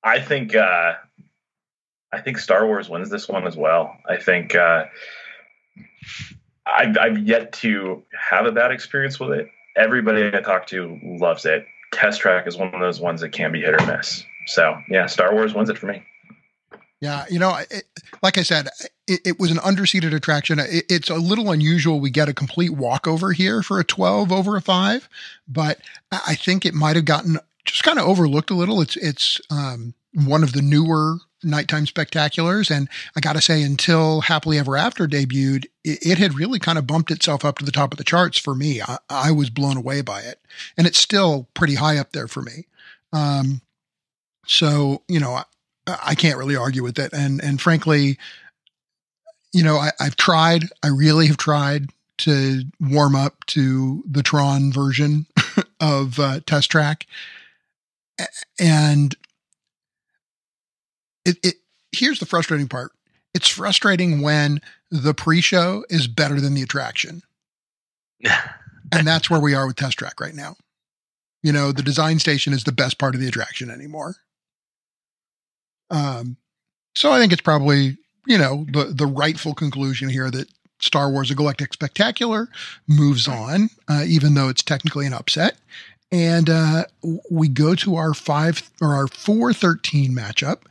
I 0.03 0.19
think 0.19 0.55
uh, 0.55 0.93
I 2.11 2.21
think 2.21 2.39
Star 2.39 2.65
Wars 2.65 2.89
wins 2.89 3.09
this 3.09 3.27
one 3.27 3.47
as 3.47 3.55
well. 3.55 3.95
I 4.07 4.17
think 4.17 4.55
uh, 4.55 4.85
I've, 6.65 6.97
I've 6.97 7.19
yet 7.19 7.53
to 7.53 8.03
have 8.29 8.45
a 8.45 8.51
bad 8.51 8.71
experience 8.71 9.19
with 9.19 9.31
it. 9.31 9.47
Everybody 9.75 10.27
I 10.27 10.41
talk 10.41 10.67
to 10.67 10.99
loves 11.03 11.45
it. 11.45 11.65
Test 11.93 12.21
Track 12.21 12.47
is 12.47 12.57
one 12.57 12.73
of 12.73 12.79
those 12.81 12.99
ones 12.99 13.21
that 13.21 13.29
can 13.29 13.51
be 13.51 13.61
hit 13.61 13.73
or 13.73 13.85
miss. 13.85 14.23
So 14.47 14.77
yeah, 14.89 15.05
Star 15.05 15.33
Wars 15.33 15.53
wins 15.53 15.69
it 15.69 15.77
for 15.77 15.87
me. 15.87 16.03
Yeah, 16.99 17.25
you 17.31 17.39
know, 17.39 17.57
it, 17.71 17.85
like 18.21 18.37
I 18.37 18.43
said, 18.43 18.69
it, 19.07 19.21
it 19.25 19.39
was 19.39 19.49
an 19.49 19.57
underseated 19.57 20.13
attraction. 20.13 20.59
It, 20.59 20.85
it's 20.87 21.09
a 21.09 21.15
little 21.15 21.49
unusual. 21.49 21.99
We 21.99 22.11
get 22.11 22.29
a 22.29 22.33
complete 22.33 22.73
walkover 22.73 23.31
here 23.31 23.63
for 23.63 23.79
a 23.79 23.83
12 23.83 24.31
over 24.31 24.55
a 24.55 24.61
five, 24.61 25.09
but 25.47 25.79
I 26.11 26.35
think 26.35 26.63
it 26.63 26.75
might 26.75 26.95
have 26.95 27.05
gotten 27.05 27.39
just 27.65 27.83
kind 27.83 27.99
of 27.99 28.05
overlooked 28.05 28.49
a 28.49 28.55
little. 28.55 28.81
It's 28.81 28.95
it's 28.97 29.39
um, 29.49 29.93
one 30.13 30.43
of 30.43 30.53
the 30.53 30.61
newer 30.61 31.17
nighttime 31.43 31.85
spectaculars, 31.85 32.69
and 32.75 32.87
I 33.15 33.19
got 33.19 33.33
to 33.33 33.41
say, 33.41 33.63
until 33.63 34.21
Happily 34.21 34.59
Ever 34.59 34.77
After 34.77 35.07
debuted, 35.07 35.65
it, 35.83 35.99
it, 36.05 36.17
had 36.19 36.35
really 36.35 36.59
kind 36.59 36.77
of 36.77 36.85
bumped 36.85 37.09
itself 37.09 37.43
up 37.43 37.57
to 37.57 37.65
the 37.65 37.71
top 37.71 37.91
of 37.91 37.97
the 37.97 38.03
charts 38.03 38.37
for 38.37 38.53
me. 38.53 38.81
I, 38.81 38.97
I 39.09 39.31
was 39.31 39.49
blown 39.49 39.77
away 39.77 40.01
by 40.01 40.21
it, 40.21 40.39
and 40.77 40.85
it's 40.85 40.99
still 40.99 41.47
pretty 41.53 41.75
high 41.75 41.97
up 41.97 42.11
there 42.11 42.27
for 42.27 42.41
me. 42.41 42.67
Um, 43.13 43.61
so 44.45 45.03
you 45.07 45.19
know, 45.19 45.41
I 45.87 46.15
can't 46.15 46.37
really 46.37 46.55
argue 46.55 46.83
with 46.83 46.99
it. 46.99 47.13
And 47.13 47.41
and 47.43 47.61
frankly, 47.61 48.17
you 49.53 49.63
know, 49.63 49.77
I, 49.77 49.91
I've 49.99 50.15
tried. 50.15 50.65
I 50.83 50.87
really 50.87 51.27
have 51.27 51.37
tried 51.37 51.89
to 52.19 52.61
warm 52.79 53.15
up 53.15 53.45
to 53.47 54.03
the 54.07 54.21
Tron 54.21 54.71
version 54.71 55.25
of 55.79 56.19
uh, 56.19 56.39
Test 56.45 56.69
Track, 56.69 57.07
and 58.59 59.15
it, 61.25 61.37
it 61.43 61.55
here's 61.91 62.19
the 62.19 62.25
frustrating 62.25 62.67
part. 62.67 62.91
It's 63.33 63.47
frustrating 63.47 64.21
when 64.21 64.61
the 64.89 65.13
pre-show 65.13 65.85
is 65.89 66.07
better 66.07 66.41
than 66.41 66.53
the 66.53 66.63
attraction, 66.63 67.21
and 68.91 69.07
that's 69.07 69.29
where 69.29 69.39
we 69.39 69.53
are 69.53 69.67
with 69.67 69.77
Test 69.77 69.97
Track 69.97 70.19
right 70.19 70.35
now. 70.35 70.55
You 71.43 71.51
know, 71.51 71.71
the 71.71 71.81
design 71.81 72.19
station 72.19 72.53
is 72.53 72.63
the 72.63 72.71
best 72.71 72.97
part 72.97 73.15
of 73.15 73.21
the 73.21 73.27
attraction 73.27 73.71
anymore. 73.71 74.15
Um, 75.89 76.37
so 76.95 77.11
I 77.11 77.19
think 77.19 77.33
it's 77.33 77.41
probably 77.41 77.97
you 78.27 78.37
know 78.37 78.65
the 78.71 78.85
the 78.85 79.07
rightful 79.07 79.53
conclusion 79.53 80.09
here 80.09 80.29
that 80.31 80.49
Star 80.79 81.09
Wars: 81.09 81.31
A 81.31 81.35
Galactic 81.35 81.73
Spectacular 81.73 82.49
moves 82.87 83.27
on, 83.27 83.69
uh, 83.87 84.03
even 84.05 84.33
though 84.33 84.49
it's 84.49 84.63
technically 84.63 85.05
an 85.05 85.13
upset. 85.13 85.57
And 86.11 86.49
uh, 86.49 86.85
we 87.29 87.47
go 87.47 87.73
to 87.75 87.95
our 87.95 88.13
five 88.13 88.69
or 88.81 88.93
our 88.93 89.07
four 89.07 89.53
thirteen 89.53 90.13
matchup. 90.13 90.63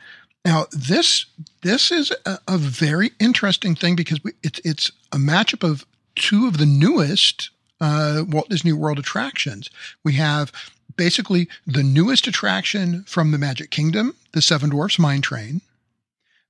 Now 0.45 0.67
this 0.73 1.27
this 1.63 1.91
is 1.91 2.13
a, 2.27 2.39
a 2.47 2.59
very 2.59 3.13
interesting 3.19 3.75
thing 3.75 3.97
because 3.97 4.23
we, 4.23 4.33
it's 4.43 4.61
it's 4.65 4.93
a 5.13 5.17
matchup 5.17 5.69
of 5.69 5.87
two 6.15 6.47
of 6.47 6.59
the 6.59 6.67
newest 6.67 7.51
uh, 7.81 8.25
Walt 8.29 8.49
Disney 8.49 8.73
World 8.73 8.99
attractions. 8.99 9.71
We 10.05 10.15
have 10.15 10.53
basically 10.97 11.49
the 11.67 11.83
newest 11.83 12.27
attraction 12.27 13.05
from 13.05 13.31
the 13.31 13.39
Magic 13.39 13.71
Kingdom, 13.71 14.15
the 14.33 14.43
Seven 14.43 14.71
Dwarfs 14.71 14.99
Mine 14.99 15.23
Train, 15.23 15.63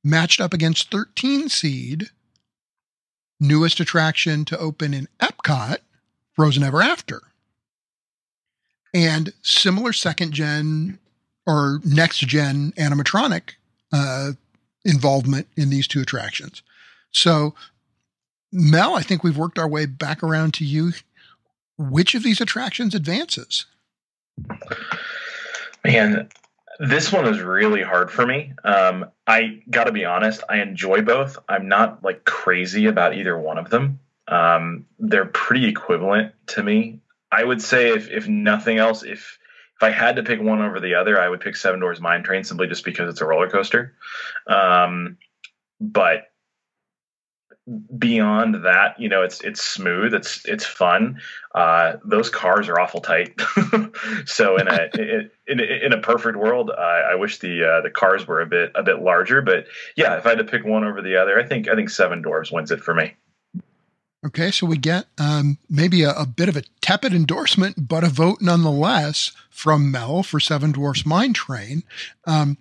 matched 0.02 0.40
up 0.40 0.52
against 0.52 0.90
13 0.90 1.48
seed, 1.48 2.10
newest 3.38 3.78
attraction 3.80 4.44
to 4.46 4.58
open 4.58 4.92
in 4.92 5.08
Epcot, 5.20 5.78
Frozen 6.32 6.62
Ever 6.64 6.82
After. 6.82 7.22
And 8.92 9.32
similar 9.42 9.92
second 9.92 10.32
gen 10.32 10.98
or 11.46 11.80
next 11.84 12.18
gen 12.18 12.72
animatronic 12.76 13.52
uh, 13.92 14.32
involvement 14.84 15.46
in 15.56 15.70
these 15.70 15.86
two 15.86 16.00
attractions. 16.00 16.62
So, 17.12 17.54
Mel, 18.52 18.94
I 18.94 19.02
think 19.02 19.22
we've 19.22 19.36
worked 19.36 19.58
our 19.58 19.68
way 19.68 19.86
back 19.86 20.22
around 20.22 20.54
to 20.54 20.64
you. 20.64 20.92
Which 21.78 22.14
of 22.14 22.22
these 22.22 22.40
attractions 22.40 22.94
advances? 22.94 23.64
Man, 25.84 26.28
this 26.78 27.12
one 27.12 27.26
is 27.26 27.40
really 27.40 27.82
hard 27.82 28.10
for 28.10 28.26
me. 28.26 28.52
Um, 28.64 29.06
I 29.26 29.62
got 29.70 29.84
to 29.84 29.92
be 29.92 30.04
honest, 30.04 30.42
I 30.48 30.60
enjoy 30.60 31.02
both. 31.02 31.38
I'm 31.48 31.68
not 31.68 32.02
like 32.02 32.24
crazy 32.24 32.86
about 32.86 33.14
either 33.14 33.38
one 33.38 33.58
of 33.58 33.70
them. 33.70 34.00
Um, 34.28 34.86
they're 34.98 35.26
pretty 35.26 35.66
equivalent 35.66 36.34
to 36.48 36.62
me. 36.62 37.00
I 37.32 37.44
would 37.44 37.62
say, 37.62 37.90
if 37.90 38.10
if 38.10 38.28
nothing 38.28 38.78
else, 38.78 39.02
if 39.02 39.38
if 39.76 39.82
I 39.82 39.90
had 39.90 40.16
to 40.16 40.22
pick 40.22 40.40
one 40.40 40.60
over 40.60 40.80
the 40.80 40.94
other, 40.94 41.20
I 41.20 41.28
would 41.28 41.40
pick 41.40 41.56
Seven 41.56 41.80
Dwarfs 41.80 42.00
Mine 42.00 42.22
Train 42.22 42.44
simply 42.44 42.66
just 42.66 42.84
because 42.84 43.08
it's 43.08 43.20
a 43.20 43.26
roller 43.26 43.48
coaster. 43.48 43.94
Um, 44.46 45.16
but 45.80 46.30
beyond 47.96 48.64
that, 48.64 48.98
you 48.98 49.08
know, 49.08 49.22
it's 49.22 49.40
it's 49.42 49.62
smooth, 49.62 50.14
it's 50.14 50.44
it's 50.46 50.64
fun. 50.64 51.20
Uh, 51.54 51.94
those 52.04 52.28
cars 52.30 52.68
are 52.68 52.80
awful 52.80 53.00
tight. 53.00 53.40
so 54.24 54.56
in 54.56 54.68
a 54.68 54.90
in, 55.46 55.60
in 55.60 55.92
a 55.92 56.00
perfect 56.00 56.36
world, 56.36 56.70
I, 56.76 57.12
I 57.12 57.14
wish 57.14 57.38
the 57.38 57.64
uh, 57.64 57.80
the 57.82 57.90
cars 57.90 58.26
were 58.26 58.40
a 58.40 58.46
bit 58.46 58.72
a 58.74 58.82
bit 58.82 59.00
larger. 59.00 59.42
But 59.42 59.66
yeah, 59.96 60.16
if 60.16 60.26
I 60.26 60.30
had 60.30 60.38
to 60.38 60.44
pick 60.44 60.64
one 60.64 60.84
over 60.84 61.02
the 61.02 61.16
other, 61.16 61.38
I 61.38 61.46
think 61.46 61.68
I 61.68 61.74
think 61.74 61.90
Seven 61.90 62.22
Dwarfs 62.22 62.52
wins 62.52 62.70
it 62.70 62.80
for 62.80 62.94
me. 62.94 63.14
Okay, 64.24 64.50
so 64.50 64.66
we 64.66 64.76
get 64.76 65.06
um, 65.18 65.56
maybe 65.70 66.02
a, 66.02 66.10
a, 66.10 66.26
bit 66.26 66.50
of 66.50 66.56
a 66.56 66.62
tepid 66.82 67.14
endorsement, 67.14 67.88
but 67.88 68.04
a 68.04 68.08
vote 68.08 68.42
nonetheless 68.42 69.32
from 69.48 69.90
Mel 69.90 70.22
for 70.22 70.38
Seven 70.38 70.72
Dwarfs 70.72 71.06
Mine 71.06 71.32
Train. 71.32 71.84
Um, 72.26 72.58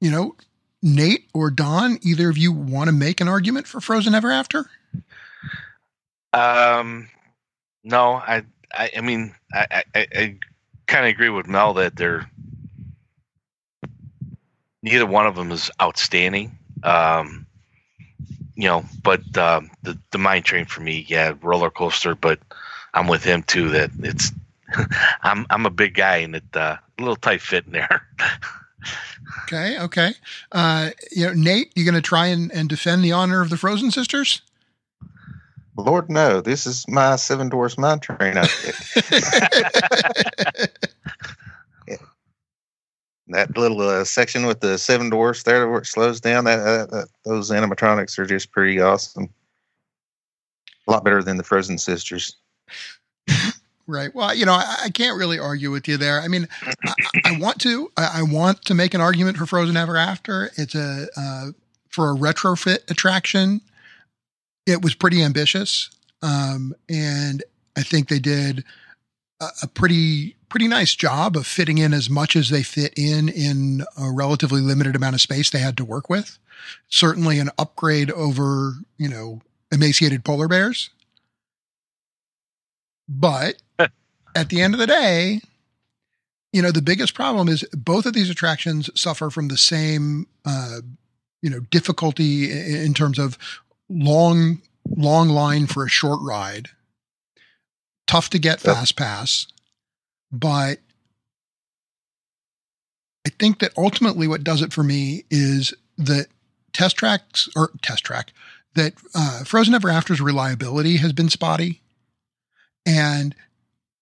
you 0.00 0.12
know, 0.12 0.36
Nate 0.80 1.26
or 1.34 1.50
Don, 1.50 1.98
either 2.02 2.30
of 2.30 2.38
you 2.38 2.52
want 2.52 2.86
to 2.86 2.92
make 2.92 3.20
an 3.20 3.26
argument 3.26 3.66
for 3.66 3.80
Frozen 3.80 4.14
Ever 4.14 4.30
After? 4.30 4.66
Um, 6.32 7.08
no, 7.82 8.14
I, 8.14 8.44
I, 8.72 8.90
I 8.96 9.00
mean, 9.00 9.34
I, 9.52 9.82
I, 9.94 10.06
I 10.14 10.36
kind 10.86 11.04
of 11.04 11.10
agree 11.10 11.30
with 11.30 11.48
Mel 11.48 11.74
that 11.74 11.96
they're 11.96 12.30
neither 14.84 15.06
one 15.06 15.26
of 15.26 15.34
them 15.34 15.50
is 15.50 15.70
outstanding. 15.80 16.56
Um, 16.84 17.41
you 18.54 18.68
know, 18.68 18.84
but 19.02 19.22
uh, 19.36 19.60
the 19.82 19.98
the 20.10 20.18
mine 20.18 20.42
train 20.42 20.66
for 20.66 20.80
me, 20.80 21.04
yeah, 21.08 21.34
roller 21.42 21.70
coaster. 21.70 22.14
But 22.14 22.38
I'm 22.94 23.08
with 23.08 23.24
him 23.24 23.42
too. 23.42 23.70
That 23.70 23.90
it's 24.00 24.32
I'm 25.22 25.46
I'm 25.50 25.66
a 25.66 25.70
big 25.70 25.94
guy 25.94 26.18
and 26.18 26.36
it 26.36 26.44
uh, 26.54 26.76
a 26.98 27.02
little 27.02 27.16
tight 27.16 27.40
fit 27.40 27.66
in 27.66 27.72
there. 27.72 28.06
okay, 29.44 29.78
okay. 29.78 30.12
Uh, 30.50 30.90
you 31.10 31.26
know, 31.26 31.32
Nate, 31.32 31.72
you 31.74 31.84
going 31.84 31.94
to 31.94 32.00
try 32.02 32.26
and, 32.26 32.50
and 32.52 32.68
defend 32.68 33.04
the 33.04 33.12
honor 33.12 33.40
of 33.40 33.50
the 33.50 33.56
Frozen 33.56 33.90
sisters? 33.90 34.42
Lord, 35.76 36.10
no. 36.10 36.40
This 36.40 36.66
is 36.66 36.86
my 36.88 37.16
Seven 37.16 37.48
Dwarfs 37.48 37.78
Mine 37.78 38.00
Train 38.00 38.36
outfit. 38.36 38.74
yeah. 39.10 40.66
That 43.32 43.56
little 43.56 43.80
uh, 43.80 44.04
section 44.04 44.46
with 44.46 44.60
the 44.60 44.78
Seven 44.78 45.10
Dwarfs 45.10 45.42
there 45.42 45.68
where 45.68 45.80
it 45.80 45.86
slows 45.86 46.20
down, 46.20 46.44
that, 46.44 46.60
uh, 46.60 46.86
that 46.86 47.08
those 47.24 47.50
animatronics 47.50 48.18
are 48.18 48.26
just 48.26 48.52
pretty 48.52 48.80
awesome. 48.80 49.28
A 50.86 50.90
lot 50.90 51.04
better 51.04 51.22
than 51.22 51.36
the 51.36 51.44
Frozen 51.44 51.78
sisters. 51.78 52.36
Right. 53.88 54.14
Well, 54.14 54.34
you 54.34 54.46
know, 54.46 54.52
I, 54.52 54.76
I, 54.84 54.90
can't 54.90 55.18
really 55.18 55.40
argue 55.40 55.72
with 55.72 55.88
you 55.88 55.96
there. 55.96 56.20
I 56.20 56.28
mean, 56.28 56.46
I, 56.62 56.94
I 57.24 57.38
want 57.38 57.60
to. 57.62 57.90
I, 57.96 58.20
I, 58.20 58.22
want 58.22 58.64
to 58.66 58.74
make 58.74 58.94
an 58.94 59.00
argument 59.00 59.36
for 59.36 59.44
Frozen 59.44 59.76
Ever 59.76 59.96
After. 59.96 60.50
It's 60.56 60.76
a 60.76 61.08
uh, 61.16 61.46
for 61.88 62.10
a 62.10 62.14
retrofit 62.14 62.88
attraction. 62.90 63.60
It 64.66 64.82
was 64.82 64.94
pretty 64.94 65.22
ambitious. 65.22 65.90
um, 66.22 66.74
and 66.88 67.42
I 67.76 67.82
think 67.82 68.08
they 68.08 68.20
did 68.20 68.64
a, 69.40 69.48
a 69.62 69.66
pretty 69.66 70.36
pretty 70.52 70.68
nice 70.68 70.94
job 70.94 71.34
of 71.34 71.46
fitting 71.46 71.78
in 71.78 71.94
as 71.94 72.10
much 72.10 72.36
as 72.36 72.50
they 72.50 72.62
fit 72.62 72.92
in 72.94 73.26
in 73.30 73.82
a 73.98 74.12
relatively 74.12 74.60
limited 74.60 74.94
amount 74.94 75.14
of 75.14 75.20
space 75.22 75.48
they 75.48 75.58
had 75.58 75.78
to 75.78 75.84
work 75.84 76.10
with. 76.10 76.38
Certainly 76.90 77.38
an 77.38 77.48
upgrade 77.56 78.10
over, 78.10 78.74
you 78.98 79.08
know, 79.08 79.40
emaciated 79.72 80.26
polar 80.26 80.48
bears. 80.48 80.90
But 83.08 83.62
at 83.78 84.50
the 84.50 84.60
end 84.60 84.74
of 84.74 84.78
the 84.78 84.86
day, 84.86 85.40
you 86.52 86.60
know, 86.60 86.70
the 86.70 86.82
biggest 86.82 87.14
problem 87.14 87.48
is 87.48 87.64
both 87.72 88.04
of 88.04 88.12
these 88.12 88.28
attractions 88.28 88.90
suffer 88.94 89.30
from 89.30 89.48
the 89.48 89.56
same, 89.56 90.26
uh, 90.44 90.80
you 91.40 91.48
know, 91.48 91.60
difficulty 91.70 92.50
in 92.50 92.92
terms 92.92 93.18
of 93.18 93.38
long, 93.88 94.60
long 94.86 95.30
line 95.30 95.66
for 95.66 95.86
a 95.86 95.88
short 95.88 96.20
ride, 96.20 96.68
tough 98.06 98.28
to 98.28 98.38
get 98.38 98.60
fast 98.60 98.96
pass, 98.96 99.46
but 100.32 100.78
I 103.26 103.30
think 103.38 103.60
that 103.60 103.72
ultimately 103.76 104.26
what 104.26 104.42
does 104.42 104.62
it 104.62 104.72
for 104.72 104.82
me 104.82 105.24
is 105.30 105.74
that 105.98 106.26
test 106.72 106.96
tracks 106.96 107.48
or 107.54 107.70
test 107.82 108.04
track 108.04 108.32
that 108.74 108.94
uh, 109.14 109.44
Frozen 109.44 109.74
Ever 109.74 109.90
After's 109.90 110.20
reliability 110.20 110.96
has 110.96 111.12
been 111.12 111.28
spotty, 111.28 111.82
and 112.86 113.34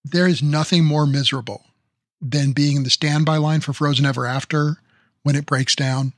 there 0.04 0.26
is 0.26 0.42
nothing 0.42 0.84
more 0.84 1.06
miserable 1.06 1.64
than 2.22 2.52
being 2.52 2.76
in 2.76 2.82
the 2.84 2.90
standby 2.90 3.36
line 3.38 3.60
for 3.60 3.72
Frozen 3.72 4.06
Ever 4.06 4.26
After 4.26 4.76
when 5.22 5.36
it 5.36 5.46
breaks 5.46 5.74
down, 5.74 6.12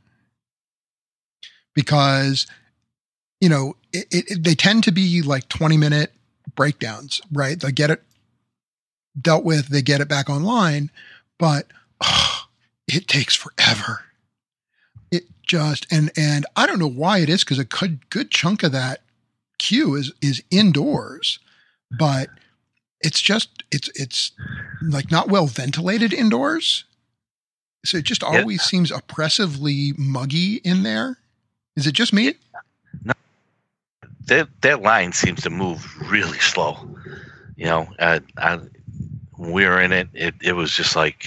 because 1.74 2.46
you 3.40 3.48
know 3.48 3.74
it, 3.92 4.06
it, 4.10 4.44
they 4.44 4.54
tend 4.54 4.84
to 4.84 4.92
be 4.92 5.22
like 5.22 5.48
twenty 5.48 5.76
minute 5.76 6.12
breakdowns, 6.54 7.20
right? 7.32 7.58
They 7.58 7.72
get 7.72 7.90
it 7.90 8.02
dealt 9.20 9.44
with, 9.44 9.68
they 9.68 9.82
get 9.82 10.00
it 10.00 10.08
back 10.08 10.30
online, 10.30 10.90
but 11.38 11.66
oh, 12.00 12.44
it 12.86 13.08
takes 13.08 13.34
forever. 13.34 14.04
It 15.10 15.24
just 15.46 15.86
and 15.90 16.10
and 16.16 16.46
I 16.56 16.66
don't 16.66 16.78
know 16.78 16.88
why 16.88 17.18
it 17.18 17.28
is 17.28 17.44
because 17.44 17.58
a 17.58 17.64
good 17.64 18.08
good 18.10 18.30
chunk 18.30 18.62
of 18.62 18.72
that 18.72 19.02
queue 19.58 19.94
is 19.94 20.12
is 20.20 20.42
indoors, 20.50 21.38
but 21.90 22.28
it's 23.00 23.20
just 23.20 23.62
it's 23.70 23.90
it's 23.94 24.32
like 24.80 25.10
not 25.10 25.28
well 25.28 25.46
ventilated 25.46 26.12
indoors. 26.12 26.84
So 27.84 27.98
it 27.98 28.04
just 28.04 28.22
always 28.22 28.58
yeah. 28.58 28.64
seems 28.64 28.90
oppressively 28.92 29.92
muggy 29.98 30.56
in 30.56 30.84
there. 30.84 31.18
Is 31.76 31.86
it 31.86 31.92
just 31.92 32.12
me? 32.12 32.34
No. 33.04 33.12
That 34.26 34.48
that 34.60 34.82
line 34.82 35.12
seems 35.12 35.42
to 35.42 35.50
move 35.50 35.84
really 36.10 36.38
slow. 36.38 36.76
You 37.56 37.66
know, 37.66 37.88
uh, 37.98 38.20
I, 38.38 38.60
when 39.42 39.50
we 39.50 39.66
were 39.66 39.80
in 39.80 39.90
it, 39.90 40.08
it, 40.14 40.34
it 40.40 40.52
was 40.52 40.70
just 40.70 40.94
like, 40.94 41.26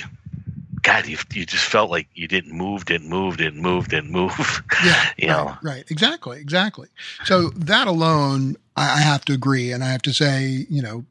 God, 0.81 1.05
you, 1.05 1.17
you 1.33 1.45
just 1.45 1.65
felt 1.65 1.91
like 1.91 2.07
you 2.13 2.29
didn't 2.29 2.53
move, 2.53 2.85
didn't 2.85 3.09
move, 3.09 3.35
didn't 3.35 3.61
move, 3.61 3.89
didn't 3.89 4.11
move. 4.11 4.63
Yeah, 4.85 5.09
you 5.17 5.27
right, 5.27 5.45
know, 5.45 5.57
right, 5.61 5.83
exactly, 5.89 6.39
exactly. 6.39 6.87
So 7.25 7.49
that 7.49 7.87
alone, 7.87 8.55
I, 8.77 8.99
I 8.99 9.01
have 9.01 9.25
to 9.25 9.33
agree, 9.33 9.73
and 9.73 9.83
I 9.83 9.91
have 9.91 10.01
to 10.03 10.13
say, 10.13 10.65
you 10.69 10.81
know, 10.81 11.03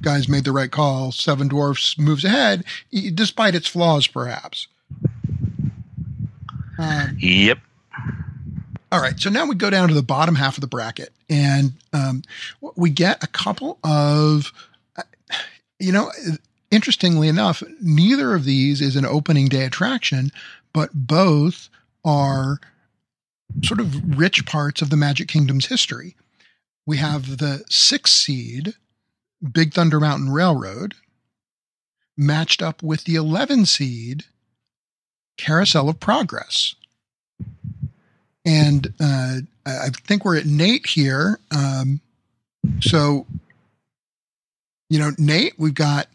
guys 0.00 0.28
made 0.28 0.44
the 0.44 0.52
right 0.52 0.70
call. 0.70 1.12
Seven 1.12 1.48
Dwarfs 1.48 1.98
moves 1.98 2.24
ahead, 2.24 2.64
despite 3.14 3.54
its 3.54 3.68
flaws, 3.68 4.06
perhaps. 4.06 4.68
Um, 6.78 7.16
yep. 7.18 7.58
All 8.90 9.00
right, 9.00 9.18
so 9.18 9.28
now 9.28 9.44
we 9.44 9.54
go 9.56 9.68
down 9.68 9.88
to 9.88 9.94
the 9.94 10.02
bottom 10.02 10.36
half 10.36 10.56
of 10.56 10.62
the 10.62 10.66
bracket, 10.66 11.12
and 11.28 11.72
um, 11.92 12.22
we 12.76 12.88
get 12.88 13.22
a 13.22 13.26
couple 13.26 13.78
of 13.84 14.52
you 15.82 15.92
know, 15.92 16.10
interestingly 16.70 17.28
enough, 17.28 17.62
neither 17.80 18.34
of 18.34 18.44
these 18.44 18.80
is 18.80 18.94
an 18.94 19.04
opening 19.04 19.48
day 19.48 19.64
attraction, 19.64 20.30
but 20.72 20.90
both 20.94 21.68
are 22.04 22.60
sort 23.64 23.80
of 23.80 24.18
rich 24.18 24.46
parts 24.46 24.80
of 24.80 24.90
the 24.90 24.96
Magic 24.96 25.28
Kingdom's 25.28 25.66
history. 25.66 26.16
We 26.86 26.98
have 26.98 27.38
the 27.38 27.64
six 27.68 28.12
seed 28.12 28.74
Big 29.52 29.74
Thunder 29.74 29.98
Mountain 29.98 30.30
Railroad 30.30 30.94
matched 32.16 32.62
up 32.62 32.82
with 32.82 33.04
the 33.04 33.16
11 33.16 33.66
seed 33.66 34.24
Carousel 35.36 35.88
of 35.88 35.98
Progress. 35.98 36.76
And 38.44 38.92
uh, 39.00 39.38
I 39.66 39.88
think 40.04 40.24
we're 40.24 40.38
at 40.38 40.46
Nate 40.46 40.86
here. 40.86 41.38
Um, 41.50 42.00
so 42.80 43.26
you 44.92 44.98
know, 44.98 45.12
Nate, 45.16 45.54
we've 45.56 45.72
got 45.72 46.06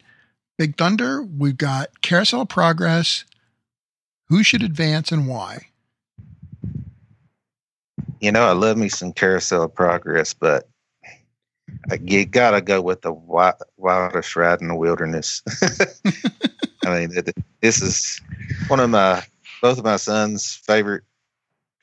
Big 0.60 0.78
Thunder, 0.78 1.24
we've 1.24 1.58
got 1.58 2.04
Carousel 2.04 2.46
Progress. 2.46 3.26
Who 4.28 4.44
should 4.44 4.62
advance 4.62 5.12
and 5.12 5.28
why? 5.28 5.70
You 8.20 8.32
know, 8.32 8.44
I 8.44 8.52
love 8.52 8.78
me 8.78 8.88
some 8.88 9.14
Carousel 9.14 9.64
of 9.64 9.74
Progress, 9.74 10.36
but 10.36 10.68
you 12.02 12.24
gotta 12.26 12.62
go 12.62 12.80
with 12.80 13.02
the 13.02 13.14
wildest 13.78 14.36
ride 14.36 14.62
in 14.62 14.68
the 14.68 14.76
wilderness. 14.76 15.42
I 16.86 17.00
mean, 17.00 17.24
this 17.62 17.82
is 17.82 18.22
one 18.68 18.80
of 18.80 18.92
my 18.92 19.24
both 19.60 19.80
of 19.80 19.86
my 19.86 19.96
sons' 19.96 20.54
favorite 20.54 21.04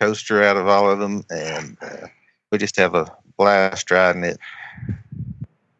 coaster 0.00 0.44
out 0.44 0.56
of 0.56 0.68
all 0.68 0.88
of 0.88 1.00
them, 1.00 1.24
and 1.28 1.76
uh, 1.82 2.06
we 2.52 2.58
just 2.58 2.76
have 2.76 2.94
a 2.94 3.12
blast 3.36 3.90
riding 3.90 4.22
it. 4.22 4.38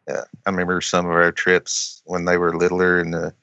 Uh, 0.09 0.21
I 0.45 0.49
remember 0.49 0.81
some 0.81 1.05
of 1.05 1.11
our 1.11 1.31
trips 1.31 2.01
when 2.05 2.25
they 2.25 2.37
were 2.37 2.55
littler 2.55 2.99
and 2.99 3.13
the 3.13 3.33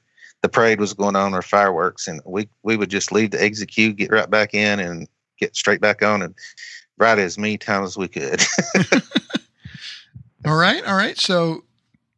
the 0.42 0.48
parade 0.48 0.80
was 0.80 0.92
going 0.92 1.14
on 1.14 1.34
or 1.34 1.42
fireworks, 1.42 2.08
and 2.08 2.20
we 2.26 2.48
we 2.62 2.76
would 2.76 2.90
just 2.90 3.12
leave 3.12 3.30
the 3.30 3.42
exit 3.42 3.68
queue, 3.68 3.92
get 3.92 4.10
right 4.10 4.28
back 4.28 4.54
in, 4.54 4.80
and 4.80 5.08
get 5.38 5.56
straight 5.56 5.80
back 5.80 6.02
on 6.02 6.20
and 6.22 6.34
ride 6.98 7.18
as 7.18 7.38
many 7.38 7.56
times 7.56 7.90
as 7.90 7.96
we 7.96 8.08
could. 8.08 8.42
all 10.44 10.56
right, 10.56 10.84
all 10.84 10.96
right. 10.96 11.16
So 11.16 11.64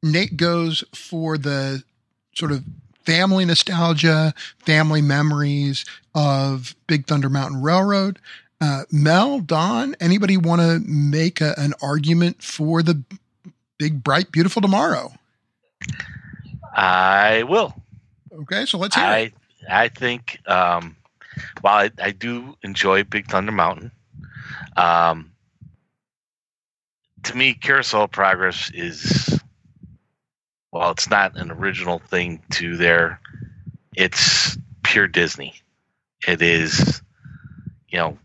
Nate 0.03 0.37
goes 0.37 0.85
for 0.95 1.37
the 1.37 1.83
sort 2.35 2.51
of 2.51 2.65
family 3.05 3.45
nostalgia, 3.45 4.35
family 4.59 5.03
memories 5.03 5.85
of 6.15 6.75
Big 6.87 7.07
Thunder 7.07 7.29
Mountain 7.29 7.63
Railroad. 7.63 8.19
Uh, 8.61 8.85
Mel, 8.91 9.41
Don, 9.41 9.95
anybody 10.01 10.37
want 10.37 10.63
to 10.63 10.81
make 10.87 11.41
a, 11.41 11.55
an 11.59 11.75
argument 11.83 12.43
for 12.43 12.83
the 12.83 13.03
big, 13.79 14.03
bright, 14.03 14.31
beautiful 14.33 14.63
tomorrow? 14.63 15.13
I 16.75 17.45
will. 17.45 17.75
Okay, 18.33 18.67
so 18.67 18.79
let's 18.79 18.97
hear 18.97 19.05
I, 19.05 19.19
it. 19.19 19.35
I 19.69 19.89
think, 19.89 20.41
um, 20.47 20.97
while 21.61 21.77
I, 21.87 21.91
I, 22.03 22.11
do 22.11 22.57
enjoy 22.63 23.05
Big 23.05 23.29
Thunder 23.29 23.53
Mountain, 23.53 23.93
um, 24.77 25.33
to 27.23 27.37
me, 27.37 27.55
Carousel 27.55 28.09
Progress 28.09 28.71
is, 28.75 29.41
well, 30.73 30.91
it's 30.91 31.09
not 31.09 31.37
an 31.37 31.51
original 31.51 31.99
thing 31.99 32.43
to 32.53 32.77
there. 32.77 33.21
It's 33.95 34.59
pure 34.83 35.09
Disney. 35.09 35.55
It 36.27 36.43
is, 36.43 37.03
you 37.89 37.99
know, 37.99 38.19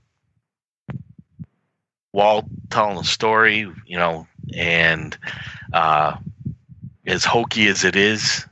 Walt 2.11 2.45
telling 2.69 2.97
a 2.97 3.03
story, 3.03 3.71
you 3.85 3.97
know, 3.97 4.27
and 4.55 5.17
uh, 5.73 6.17
as 7.05 7.25
hokey 7.25 7.67
as 7.67 7.83
it 7.83 7.95
is, 7.95 8.45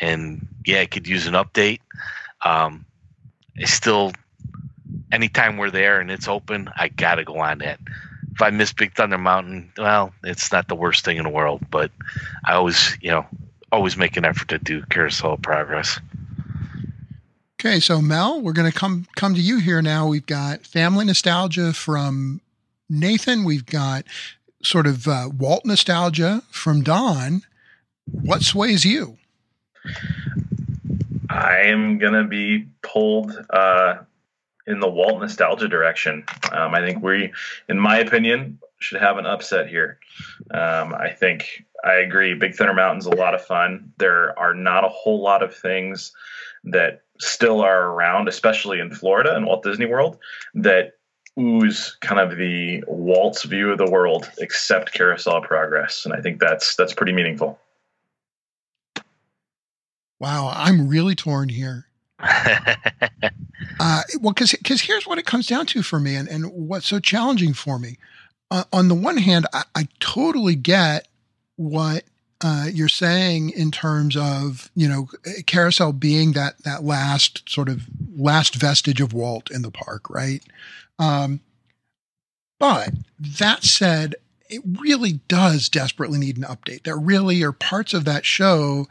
and 0.00 0.46
yeah, 0.64 0.80
it 0.80 0.90
could 0.90 1.06
use 1.06 1.26
an 1.26 1.34
update. 1.34 1.80
Um, 2.44 2.84
I 3.60 3.64
still, 3.64 4.12
anytime 5.12 5.56
we're 5.56 5.70
there 5.70 6.00
and 6.00 6.10
it's 6.10 6.28
open, 6.28 6.68
I 6.76 6.88
gotta 6.88 7.24
go 7.24 7.38
on 7.38 7.58
that. 7.58 7.78
If 8.32 8.42
I 8.42 8.50
miss 8.50 8.72
Big 8.72 8.94
Thunder 8.94 9.18
Mountain, 9.18 9.72
well, 9.78 10.12
it's 10.24 10.50
not 10.50 10.66
the 10.68 10.74
worst 10.74 11.04
thing 11.04 11.18
in 11.18 11.24
the 11.24 11.30
world, 11.30 11.62
but 11.70 11.92
I 12.44 12.54
always, 12.54 12.96
you 13.00 13.10
know, 13.10 13.24
always 13.70 13.96
make 13.96 14.16
an 14.16 14.24
effort 14.24 14.48
to 14.48 14.58
do 14.58 14.82
Carousel 14.90 15.36
Progress. 15.38 16.00
Okay, 17.60 17.80
so 17.80 18.02
Mel, 18.02 18.42
we're 18.42 18.52
going 18.52 18.70
to 18.70 18.76
come 18.76 19.06
come 19.16 19.34
to 19.34 19.40
you 19.40 19.58
here 19.58 19.80
now. 19.80 20.06
We've 20.06 20.26
got 20.26 20.66
family 20.66 21.04
nostalgia 21.06 21.72
from 21.72 22.40
Nathan. 22.90 23.44
We've 23.44 23.64
got 23.64 24.04
sort 24.64 24.86
of 24.86 25.06
uh, 25.06 25.30
Walt 25.36 25.64
nostalgia 25.64 26.42
from 26.50 26.82
Don. 26.82 27.42
What 28.10 28.42
sways 28.42 28.84
you? 28.84 29.18
I 31.28 31.62
am 31.64 31.98
gonna 31.98 32.24
be 32.24 32.68
pulled 32.82 33.32
uh, 33.50 33.96
in 34.66 34.80
the 34.80 34.88
Walt 34.88 35.20
nostalgia 35.20 35.68
direction. 35.68 36.24
Um, 36.52 36.74
I 36.74 36.80
think 36.80 37.02
we, 37.02 37.32
in 37.68 37.78
my 37.78 37.98
opinion, 37.98 38.58
should 38.78 39.00
have 39.00 39.18
an 39.18 39.26
upset 39.26 39.68
here. 39.68 39.98
Um, 40.50 40.94
I 40.94 41.10
think 41.10 41.64
I 41.84 41.94
agree. 41.94 42.34
Big 42.34 42.54
Thunder 42.54 42.74
Mountain's 42.74 43.06
a 43.06 43.14
lot 43.14 43.34
of 43.34 43.44
fun. 43.44 43.92
There 43.98 44.38
are 44.38 44.54
not 44.54 44.84
a 44.84 44.88
whole 44.88 45.22
lot 45.22 45.42
of 45.42 45.54
things 45.54 46.12
that 46.64 47.02
still 47.20 47.60
are 47.60 47.90
around, 47.90 48.28
especially 48.28 48.80
in 48.80 48.92
Florida 48.92 49.34
and 49.34 49.46
Walt 49.46 49.62
Disney 49.62 49.86
World, 49.86 50.18
that 50.54 50.94
ooze 51.38 51.96
kind 52.00 52.20
of 52.20 52.36
the 52.38 52.84
Walt's 52.86 53.44
view 53.44 53.70
of 53.70 53.78
the 53.78 53.90
world, 53.90 54.30
except 54.38 54.92
carousel 54.92 55.40
progress, 55.40 56.04
and 56.04 56.14
I 56.14 56.20
think 56.20 56.40
that's 56.40 56.76
that's 56.76 56.94
pretty 56.94 57.12
meaningful. 57.12 57.58
Wow, 60.20 60.52
I'm 60.54 60.88
really 60.88 61.14
torn 61.14 61.48
here. 61.48 61.86
uh, 62.20 64.02
well, 64.20 64.32
because 64.32 64.52
because 64.52 64.80
here's 64.80 65.06
what 65.06 65.18
it 65.18 65.26
comes 65.26 65.46
down 65.46 65.66
to 65.66 65.82
for 65.82 66.00
me, 66.00 66.14
and, 66.14 66.28
and 66.28 66.46
what's 66.52 66.86
so 66.86 67.00
challenging 67.00 67.52
for 67.52 67.78
me. 67.78 67.98
Uh, 68.50 68.64
on 68.72 68.88
the 68.88 68.94
one 68.94 69.16
hand, 69.16 69.46
I, 69.52 69.64
I 69.74 69.88
totally 70.00 70.54
get 70.54 71.08
what 71.56 72.04
uh, 72.40 72.66
you're 72.72 72.88
saying 72.88 73.50
in 73.50 73.70
terms 73.70 74.16
of 74.16 74.70
you 74.74 74.88
know 74.88 75.08
carousel 75.46 75.92
being 75.92 76.32
that 76.32 76.62
that 76.62 76.84
last 76.84 77.48
sort 77.48 77.68
of 77.68 77.82
last 78.16 78.54
vestige 78.54 79.00
of 79.00 79.12
Walt 79.12 79.50
in 79.50 79.62
the 79.62 79.70
park, 79.70 80.08
right? 80.08 80.42
Um, 80.98 81.40
but 82.58 82.90
that 83.18 83.64
said, 83.64 84.14
it 84.48 84.62
really 84.80 85.20
does 85.28 85.68
desperately 85.68 86.18
need 86.18 86.36
an 86.36 86.44
update. 86.44 86.84
There 86.84 86.96
really 86.96 87.42
are 87.42 87.52
parts 87.52 87.94
of 87.94 88.04
that 88.04 88.24
show 88.24 88.86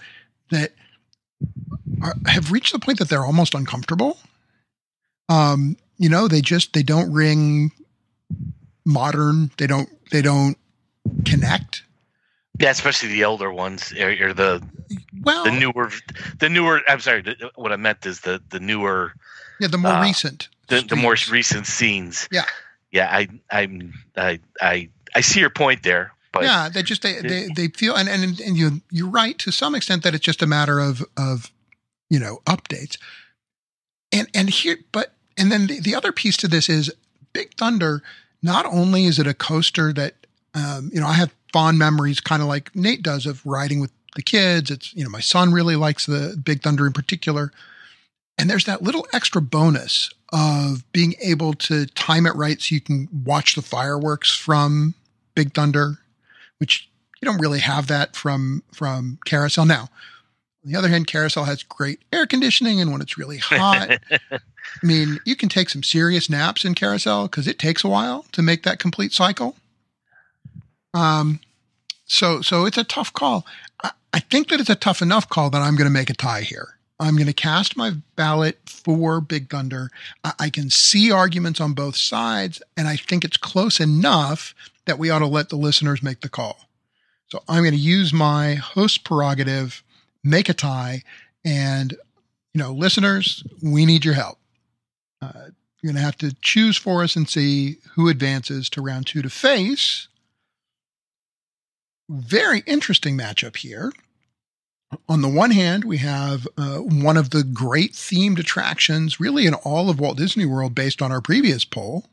that 0.52 0.74
are, 2.02 2.16
have 2.28 2.52
reached 2.52 2.74
the 2.74 2.80
point 2.80 3.00
that 3.00 3.10
they're 3.10 3.26
almost 3.26 3.56
uncomfortable. 3.56 4.18
Um, 5.30 5.78
you 5.98 6.10
know, 6.10 6.28
they 6.28 6.42
just 6.42 6.74
they 6.74 6.84
don't 6.84 7.14
ring 7.14 7.72
modern. 8.86 9.52
They 9.58 9.68
don't 9.68 9.90
they 10.12 10.22
don't 10.22 10.58
connect. 11.26 11.84
Yeah, 12.60 12.70
especially 12.70 13.10
the 13.10 13.24
older 13.24 13.52
ones 13.52 13.94
or, 13.94 14.10
or 14.10 14.34
the 14.34 14.62
well 15.22 15.46
the 15.46 15.52
newer 15.52 15.92
the 16.40 16.50
newer. 16.50 16.82
I'm 16.88 17.00
sorry. 17.00 17.24
What 17.56 17.72
I 17.72 17.78
meant 17.78 18.06
is 18.06 18.22
the 18.22 18.42
the 18.50 18.60
newer. 18.60 19.14
Yeah, 19.60 19.68
the 19.68 19.78
more 19.78 19.94
uh, 19.94 20.02
recent. 20.02 20.50
The, 20.68 20.82
the 20.82 20.96
more 20.96 21.16
recent 21.30 21.68
scenes. 21.68 22.28
Yeah. 22.32 22.46
Yeah, 22.92 23.10
I 23.12 23.28
I'm 23.50 23.94
I 24.16 24.40
I 24.62 24.90
I 25.16 25.22
see 25.22 25.40
your 25.40 25.50
point 25.50 25.82
there, 25.82 26.14
but 26.32 26.44
yeah, 26.44 26.70
they 26.70 26.84
just 26.84 27.02
they, 27.02 27.22
they 27.22 27.48
they 27.56 27.68
feel 27.70 27.96
and 27.96 28.08
and 28.08 28.40
and 28.40 28.56
you 28.56 28.82
you're 28.92 29.10
right 29.10 29.38
to 29.40 29.52
some 29.52 29.74
extent 29.74 30.04
that 30.04 30.14
it's 30.14 30.24
just 30.24 30.44
a 30.44 30.48
matter 30.48 30.80
of 30.80 31.04
of 31.18 31.52
you 32.10 32.20
know 32.20 32.42
updates. 32.46 32.98
And 34.12 34.28
and 34.36 34.48
here 34.48 34.78
but 34.92 35.14
and 35.38 35.52
then 35.52 35.66
the, 35.66 35.80
the 35.80 35.96
other 35.96 36.12
piece 36.12 36.38
to 36.38 36.48
this 36.48 36.70
is 36.70 36.94
Big 37.34 37.56
Thunder. 37.56 38.04
Not 38.44 38.68
only 38.68 39.06
is 39.06 39.18
it 39.18 39.26
a 39.26 39.34
coaster 39.34 39.92
that 39.94 40.14
um, 40.54 40.92
you 40.94 41.00
know 41.00 41.08
I 41.08 41.14
have 41.14 41.34
fond 41.52 41.80
memories, 41.80 42.20
kind 42.20 42.44
of 42.44 42.48
like 42.48 42.76
Nate 42.76 43.02
does, 43.02 43.26
of 43.26 43.44
riding 43.44 43.80
with 43.80 43.92
the 44.16 44.22
kids. 44.22 44.70
It's 44.70 44.94
you 44.94 45.04
know 45.04 45.10
my 45.10 45.20
son 45.20 45.52
really 45.52 45.76
likes 45.76 46.06
the 46.06 46.40
Big 46.44 46.62
Thunder 46.62 46.86
in 46.86 46.94
particular, 46.94 47.52
and 48.38 48.50
there's 48.50 48.66
that 48.66 48.84
little 48.84 49.08
extra 49.14 49.42
bonus 49.42 50.12
of 50.34 50.84
being 50.92 51.14
able 51.22 51.54
to 51.54 51.86
time 51.86 52.26
it 52.26 52.36
right 52.36 52.60
so 52.60 52.74
you 52.74 52.82
can 52.82 53.08
watch 53.24 53.54
the 53.54 53.62
fireworks 53.62 54.36
from 54.36 54.96
Big 55.36 55.54
Thunder, 55.54 56.00
which 56.58 56.90
you 57.22 57.28
don't 57.28 57.40
really 57.40 57.60
have 57.60 57.88
that 57.88 58.16
from 58.16 58.64
from 58.74 59.20
Carousel 59.26 59.66
now. 59.66 59.90
On 60.66 60.72
the 60.72 60.76
other 60.76 60.88
hand, 60.88 61.08
Carousel 61.08 61.44
has 61.44 61.62
great 61.62 62.00
air 62.12 62.26
conditioning, 62.26 62.82
and 62.82 62.92
when 62.92 63.02
it's 63.02 63.18
really 63.18 63.38
hot, 63.42 64.00
I 64.32 64.40
mean, 64.82 65.20
you 65.24 65.36
can 65.36 65.50
take 65.50 65.70
some 65.70 65.84
serious 65.84 66.30
naps 66.30 66.66
in 66.66 66.74
Carousel 66.74 67.28
because 67.28 67.48
it 67.48 67.60
takes 67.60 67.84
a 67.84 67.90
while 67.90 68.26
to 68.32 68.42
make 68.42 68.64
that 68.64 68.80
complete 68.80 69.14
cycle. 69.14 69.56
Um, 70.96 71.42
so 72.06 72.42
so 72.42 72.66
it's 72.66 72.78
a 72.78 72.84
tough 72.84 73.14
call. 73.14 73.46
I, 73.84 73.92
I 74.12 74.20
think 74.20 74.50
that 74.50 74.60
it's 74.60 74.70
a 74.70 74.76
tough 74.76 75.04
enough 75.04 75.30
call 75.30 75.52
that 75.52 75.62
I'm 75.62 75.76
going 75.76 75.86
to 75.86 75.94
make 75.94 76.10
a 76.10 76.16
tie 76.16 76.42
here. 76.42 76.78
I'm 77.04 77.16
going 77.16 77.28
to 77.28 77.34
cast 77.34 77.76
my 77.76 77.92
ballot 78.16 78.58
for 78.66 79.20
Big 79.20 79.50
Thunder. 79.50 79.90
I, 80.24 80.34
I 80.40 80.50
can 80.50 80.70
see 80.70 81.12
arguments 81.12 81.60
on 81.60 81.74
both 81.74 81.98
sides, 81.98 82.64
and 82.78 82.88
I 82.88 82.96
think 82.96 83.26
it's 83.26 83.36
close 83.36 83.82
enough 83.82 84.56
that 84.86 84.98
we 84.98 85.10
ought 85.10 85.20
to 85.20 85.28
let 85.28 85.50
the 85.50 85.58
listeners 85.58 86.02
make 86.02 86.22
the 86.22 86.30
call. 86.30 86.70
So 87.28 87.44
I'm 87.50 87.64
going 87.64 87.74
to 87.74 87.78
use 87.78 88.14
my 88.14 88.54
host 88.54 89.04
prerogative, 89.04 89.84
make 90.24 90.48
a 90.48 90.54
tie, 90.54 91.04
and 91.44 91.92
you 92.54 92.60
know, 92.60 92.72
listeners, 92.72 93.44
we 93.62 93.86
need 93.86 94.06
your 94.06 94.14
help. 94.14 94.38
Uh, 95.22 95.50
you're 95.82 95.92
going 95.92 95.96
to 95.96 96.06
have 96.06 96.18
to 96.20 96.34
choose 96.42 96.78
for 96.78 97.04
us 97.04 97.18
and 97.18 97.28
see 97.28 97.80
who 97.96 98.08
advances 98.08 98.70
to 98.70 98.82
round 98.82 99.08
two 99.08 99.22
to 99.22 99.30
face. 99.30 100.08
Very 102.08 102.64
interesting 102.66 103.18
matchup 103.18 103.58
here. 103.58 103.92
On 105.08 105.22
the 105.22 105.30
one 105.30 105.52
hand, 105.52 105.84
we 105.84 105.98
have 105.98 106.48
uh, 106.58 106.78
one 106.78 107.18
of 107.18 107.30
the 107.30 107.44
great 107.44 107.94
themed 107.94 108.40
attractions, 108.40 109.20
really 109.20 109.46
in 109.46 109.54
all 109.54 109.90
of 109.90 110.00
Walt 110.00 110.18
Disney 110.18 110.46
World, 110.46 110.76
based 110.76 111.02
on 111.02 111.12
our 111.12 111.22
previous 111.22 111.66
poll 111.66 112.06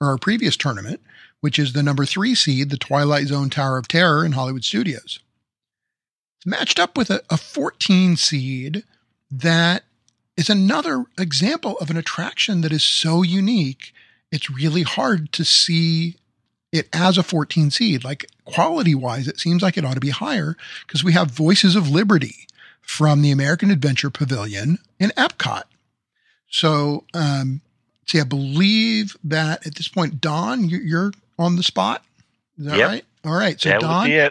or 0.00 0.08
our 0.08 0.18
previous 0.18 0.56
tournament, 0.56 1.00
which 1.40 1.58
is 1.58 1.72
the 1.72 1.82
number 1.82 2.04
three 2.04 2.34
seed, 2.34 2.70
the 2.70 2.76
Twilight 2.76 3.26
Zone 3.26 3.50
Tower 3.50 3.78
of 3.78 3.88
Terror 3.88 4.24
in 4.24 4.32
Hollywood 4.32 4.64
Studios. 4.64 5.20
It's 6.38 6.46
matched 6.46 6.78
up 6.78 6.96
with 6.96 7.10
a, 7.10 7.22
a 7.30 7.36
14 7.36 8.16
seed 8.16 8.84
that 9.30 9.84
is 10.36 10.48
another 10.48 11.04
example 11.18 11.76
of 11.78 11.90
an 11.90 11.96
attraction 11.96 12.60
that 12.60 12.72
is 12.72 12.84
so 12.84 13.22
unique. 13.22 13.92
It's 14.30 14.50
really 14.50 14.82
hard 14.82 15.32
to 15.32 15.44
see 15.44 16.16
it 16.72 16.88
as 16.92 17.18
a 17.18 17.22
14 17.22 17.70
seed. 17.70 18.04
Like 18.04 18.26
quality 18.44 18.94
wise, 18.94 19.28
it 19.28 19.38
seems 19.40 19.62
like 19.62 19.76
it 19.76 19.84
ought 19.84 19.94
to 19.94 20.00
be 20.00 20.10
higher 20.10 20.56
because 20.86 21.02
we 21.04 21.12
have 21.12 21.30
Voices 21.30 21.76
of 21.76 21.88
Liberty 21.88 22.46
from 22.82 23.22
the 23.22 23.30
American 23.30 23.70
Adventure 23.70 24.10
Pavilion 24.10 24.78
in 24.98 25.10
Epcot. 25.10 25.64
So, 26.50 27.04
um, 27.14 27.60
see, 28.06 28.20
I 28.20 28.24
believe 28.24 29.16
that 29.24 29.66
at 29.66 29.74
this 29.74 29.88
point, 29.88 30.20
Don, 30.20 30.68
you- 30.68 30.80
you're 30.80 31.12
on 31.38 31.56
the 31.56 31.62
spot. 31.62 32.04
Is 32.58 32.64
that 32.66 32.78
Yep. 32.78 32.88
right? 32.88 33.04
All 33.24 33.34
right. 33.34 33.60
So, 33.60 33.68
that 33.68 33.80
Don. 33.80 34.30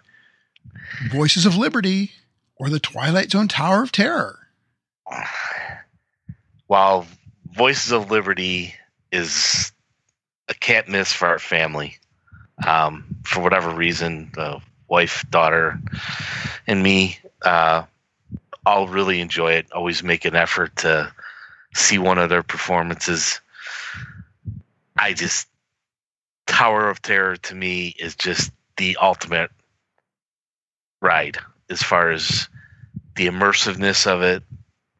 Voices 1.11 1.45
of 1.45 1.55
Liberty 1.55 2.11
or 2.55 2.69
the 2.69 2.79
Twilight 2.79 3.31
Zone 3.31 3.47
Tower 3.47 3.83
of 3.83 3.91
Terror. 3.91 4.47
While 6.67 7.07
Voices 7.53 7.91
of 7.91 8.11
Liberty 8.11 8.75
is 9.11 9.71
a 10.49 10.53
can't 10.53 10.87
miss 10.89 11.11
for 11.13 11.27
our 11.27 11.39
family, 11.39 11.97
um, 12.65 13.05
for 13.23 13.41
whatever 13.41 13.69
reason, 13.69 14.31
the 14.33 14.61
wife, 14.87 15.25
daughter, 15.29 15.79
and 16.65 16.81
me 16.81 17.17
uh, 17.43 17.83
all 18.65 18.87
really 18.87 19.19
enjoy 19.21 19.53
it. 19.53 19.71
Always 19.71 20.03
make 20.03 20.25
an 20.25 20.35
effort 20.35 20.75
to 20.77 21.11
see 21.73 21.97
one 21.97 22.17
of 22.17 22.29
their 22.29 22.43
performances. 22.43 23.39
I 24.97 25.13
just 25.13 25.47
Tower 26.47 26.89
of 26.89 27.01
Terror 27.01 27.37
to 27.37 27.55
me 27.55 27.93
is 27.99 28.15
just 28.15 28.51
the 28.77 28.97
ultimate 29.01 29.51
ride 31.01 31.37
as 31.69 31.83
far 31.83 32.11
as 32.11 32.47
the 33.15 33.27
immersiveness 33.27 34.07
of 34.07 34.21
it, 34.21 34.43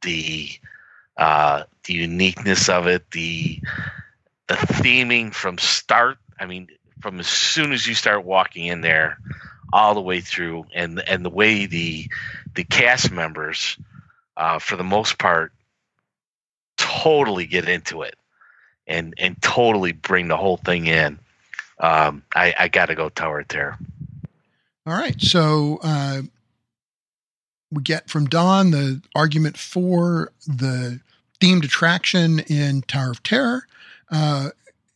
the 0.02 0.50
uh, 1.18 1.64
the 1.86 1.94
uniqueness 1.94 2.70
of 2.70 2.88
it, 2.88 3.10
the 3.12 3.60
the 4.48 4.56
theming 4.56 5.34
from 5.34 5.58
start. 5.58 6.18
I 6.40 6.46
mean, 6.46 6.68
from 7.02 7.20
as 7.20 7.28
soon 7.28 7.72
as 7.72 7.86
you 7.88 7.94
start 7.94 8.26
walking 8.26 8.66
in 8.66 8.82
there, 8.82 9.18
all 9.72 9.94
the 9.94 10.02
way 10.02 10.22
through, 10.22 10.66
and 10.74 11.00
and 11.08 11.24
the 11.24 11.30
way 11.30 11.66
the 11.66 12.10
the 12.56 12.64
cast 12.64 13.12
members, 13.12 13.78
uh, 14.36 14.60
for 14.60 14.76
the 14.76 14.84
most 14.84 15.18
part, 15.18 15.52
totally 16.78 17.46
get 17.46 17.68
into 17.68 18.02
it, 18.02 18.16
and 18.88 19.14
and 19.18 19.42
totally 19.42 19.92
bring 19.92 20.28
the 20.28 20.38
whole 20.38 20.58
thing 20.58 20.88
in. 20.88 21.20
Um, 21.80 22.24
I, 22.36 22.56
I 22.58 22.68
got 22.70 22.88
to 22.88 22.96
go 22.96 23.10
Tower 23.10 23.42
of 23.42 23.48
Terror. 23.48 23.78
All 24.86 24.94
right. 24.94 25.20
So 25.22 25.80
uh, 25.84 26.22
we 27.72 27.84
get 27.84 28.10
from 28.10 28.26
Don 28.26 28.72
the 28.72 29.02
argument 29.14 29.58
for 29.58 30.32
the 30.48 31.02
themed 31.40 31.66
attraction 31.66 32.40
in 32.40 32.82
Tower 32.84 33.12
of 33.12 33.22
Terror. 33.22 33.68
Uh, 34.10 34.50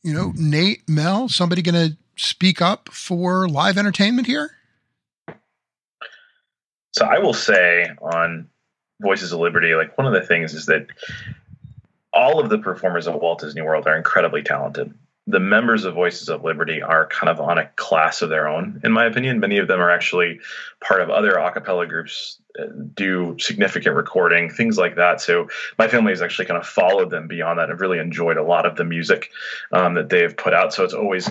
you 0.03 0.13
know, 0.13 0.29
hmm. 0.29 0.49
Nate, 0.49 0.87
Mel, 0.87 1.29
somebody 1.29 1.61
going 1.61 1.89
to 1.89 1.97
speak 2.15 2.61
up 2.61 2.89
for 2.89 3.47
live 3.47 3.77
entertainment 3.77 4.27
here? 4.27 4.51
So 6.93 7.05
I 7.05 7.19
will 7.19 7.33
say 7.33 7.89
on 8.01 8.49
Voices 9.01 9.31
of 9.31 9.39
Liberty, 9.39 9.73
like 9.75 9.97
one 9.97 10.07
of 10.07 10.13
the 10.13 10.25
things 10.27 10.53
is 10.53 10.65
that 10.65 10.87
all 12.13 12.39
of 12.39 12.49
the 12.49 12.57
performers 12.57 13.07
of 13.07 13.15
Walt 13.15 13.39
Disney 13.39 13.61
World 13.61 13.87
are 13.87 13.95
incredibly 13.95 14.43
talented. 14.43 14.93
The 15.27 15.39
members 15.39 15.85
of 15.85 15.93
Voices 15.93 16.27
of 16.29 16.43
Liberty 16.43 16.81
are 16.81 17.07
kind 17.07 17.29
of 17.29 17.39
on 17.39 17.57
a 17.57 17.67
class 17.77 18.21
of 18.21 18.29
their 18.29 18.47
own, 18.47 18.81
in 18.83 18.91
my 18.91 19.05
opinion. 19.05 19.39
Many 19.39 19.59
of 19.59 19.67
them 19.67 19.79
are 19.79 19.89
actually 19.89 20.39
part 20.81 20.99
of 20.99 21.09
other 21.09 21.35
a 21.35 21.51
cappella 21.51 21.87
groups, 21.87 22.40
do 22.93 23.37
significant 23.39 23.95
recording, 23.95 24.49
things 24.49 24.77
like 24.77 24.95
that. 24.95 25.21
So 25.21 25.47
my 25.77 25.87
family 25.87 26.11
has 26.11 26.21
actually 26.21 26.45
kind 26.45 26.59
of 26.59 26.67
followed 26.67 27.09
them 27.09 27.27
beyond 27.27 27.59
that. 27.59 27.69
I've 27.69 27.81
really 27.81 27.99
enjoyed 27.99 28.37
a 28.37 28.43
lot 28.43 28.65
of 28.65 28.75
the 28.75 28.83
music 28.83 29.31
um, 29.71 29.95
that 29.95 30.09
they 30.09 30.21
have 30.21 30.37
put 30.37 30.53
out. 30.53 30.73
So 30.73 30.83
it's 30.83 30.93
always 30.93 31.29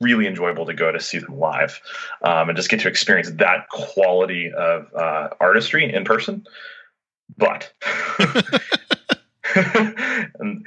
really 0.00 0.26
enjoyable 0.26 0.66
to 0.66 0.74
go 0.74 0.90
to 0.90 1.00
see 1.00 1.18
them 1.18 1.38
live 1.38 1.80
um, 2.22 2.48
and 2.48 2.56
just 2.56 2.68
get 2.68 2.80
to 2.80 2.88
experience 2.88 3.30
that 3.32 3.68
quality 3.70 4.52
of 4.52 4.92
uh, 4.94 5.28
artistry 5.40 5.92
in 5.92 6.04
person. 6.04 6.44
But 7.36 7.72
and 9.54 10.66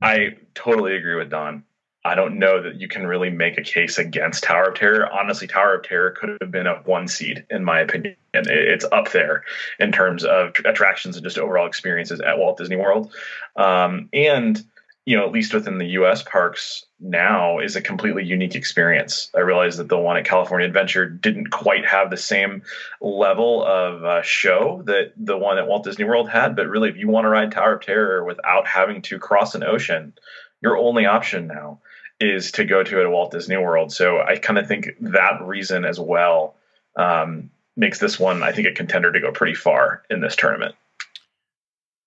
I 0.00 0.36
totally 0.54 0.96
agree 0.96 1.14
with 1.14 1.30
Don. 1.30 1.64
I 2.04 2.16
don't 2.16 2.38
know 2.38 2.60
that 2.62 2.80
you 2.80 2.88
can 2.88 3.06
really 3.06 3.30
make 3.30 3.58
a 3.58 3.62
case 3.62 3.98
against 3.98 4.42
Tower 4.42 4.70
of 4.70 4.74
Terror. 4.74 5.08
Honestly, 5.12 5.46
Tower 5.46 5.76
of 5.76 5.84
Terror 5.84 6.10
could 6.10 6.36
have 6.40 6.50
been 6.50 6.66
a 6.66 6.76
one 6.84 7.06
seed, 7.06 7.46
in 7.48 7.64
my 7.64 7.80
opinion. 7.80 8.16
And 8.34 8.46
it's 8.48 8.84
up 8.90 9.12
there 9.12 9.44
in 9.78 9.92
terms 9.92 10.24
of 10.24 10.54
attractions 10.64 11.16
and 11.16 11.24
just 11.24 11.38
overall 11.38 11.66
experiences 11.66 12.20
at 12.20 12.38
Walt 12.38 12.58
Disney 12.58 12.76
World. 12.76 13.12
Um, 13.56 14.08
and 14.12 14.62
you 15.04 15.16
know, 15.16 15.26
at 15.26 15.32
least 15.32 15.52
within 15.52 15.78
the 15.78 15.86
U.S. 15.88 16.22
parks 16.22 16.86
now, 17.00 17.58
is 17.58 17.74
a 17.74 17.80
completely 17.80 18.24
unique 18.24 18.54
experience. 18.54 19.30
I 19.34 19.40
realize 19.40 19.76
that 19.78 19.88
the 19.88 19.98
one 19.98 20.16
at 20.16 20.24
California 20.24 20.66
Adventure 20.66 21.08
didn't 21.08 21.50
quite 21.50 21.84
have 21.84 22.08
the 22.10 22.16
same 22.16 22.62
level 23.00 23.64
of 23.64 24.04
uh, 24.04 24.22
show 24.22 24.82
that 24.86 25.12
the 25.16 25.36
one 25.36 25.58
at 25.58 25.66
Walt 25.66 25.82
Disney 25.82 26.04
World 26.04 26.28
had. 26.28 26.54
But 26.54 26.68
really, 26.68 26.88
if 26.88 26.96
you 26.96 27.08
want 27.08 27.24
to 27.24 27.30
ride 27.30 27.50
Tower 27.50 27.74
of 27.74 27.82
Terror 27.82 28.24
without 28.24 28.68
having 28.68 29.02
to 29.02 29.18
cross 29.18 29.56
an 29.56 29.64
ocean, 29.64 30.12
your 30.60 30.78
only 30.78 31.04
option 31.04 31.48
now 31.48 31.80
is 32.22 32.52
to 32.52 32.64
go 32.64 32.84
to 32.84 33.00
it 33.00 33.04
at 33.04 33.10
Walt 33.10 33.32
Disney 33.32 33.56
World. 33.56 33.92
So 33.92 34.20
I 34.20 34.36
kind 34.36 34.58
of 34.58 34.68
think 34.68 34.90
that 35.00 35.42
reason 35.42 35.84
as 35.84 35.98
well 35.98 36.54
um, 36.96 37.50
makes 37.76 37.98
this 37.98 38.18
one, 38.18 38.44
I 38.44 38.52
think, 38.52 38.68
a 38.68 38.72
contender 38.72 39.10
to 39.10 39.20
go 39.20 39.32
pretty 39.32 39.54
far 39.54 40.04
in 40.08 40.20
this 40.20 40.36
tournament. 40.36 40.76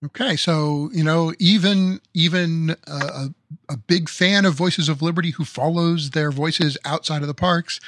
Okay, 0.05 0.35
so 0.35 0.89
you 0.93 1.03
know, 1.03 1.33
even 1.39 1.99
even 2.13 2.75
a, 2.87 3.29
a 3.69 3.77
big 3.77 4.07
fan 4.07 4.45
of 4.45 4.53
Voices 4.53 4.87
of 4.87 5.01
Liberty 5.01 5.31
who 5.31 5.43
follows 5.43 6.11
their 6.11 6.31
voices 6.31 6.77
outside 6.85 7.21
of 7.21 7.27
the 7.27 7.33
parks, 7.33 7.79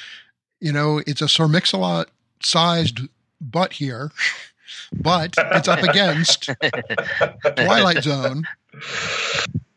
you 0.60 0.72
know, 0.72 1.02
it's 1.06 1.22
a 1.22 1.30
Sir 1.30 1.48
Mix-a-Lot 1.48 2.10
sized 2.42 3.02
butt 3.40 3.74
here, 3.74 4.12
but 4.92 5.36
it's 5.38 5.68
up 5.68 5.84
against 5.84 6.50
Twilight 7.56 8.04
Zone. 8.04 8.48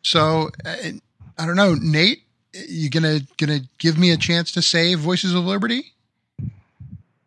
So 0.02 0.50
I 0.64 1.46
don't 1.46 1.56
know, 1.56 1.74
Nate. 1.74 2.22
You 2.52 2.90
gonna 2.90 3.20
gonna 3.36 3.60
give 3.78 3.98
me 3.98 4.10
a 4.10 4.16
chance 4.16 4.52
to 4.52 4.62
say 4.62 4.94
Voices 4.94 5.34
of 5.34 5.44
Liberty? 5.44 5.92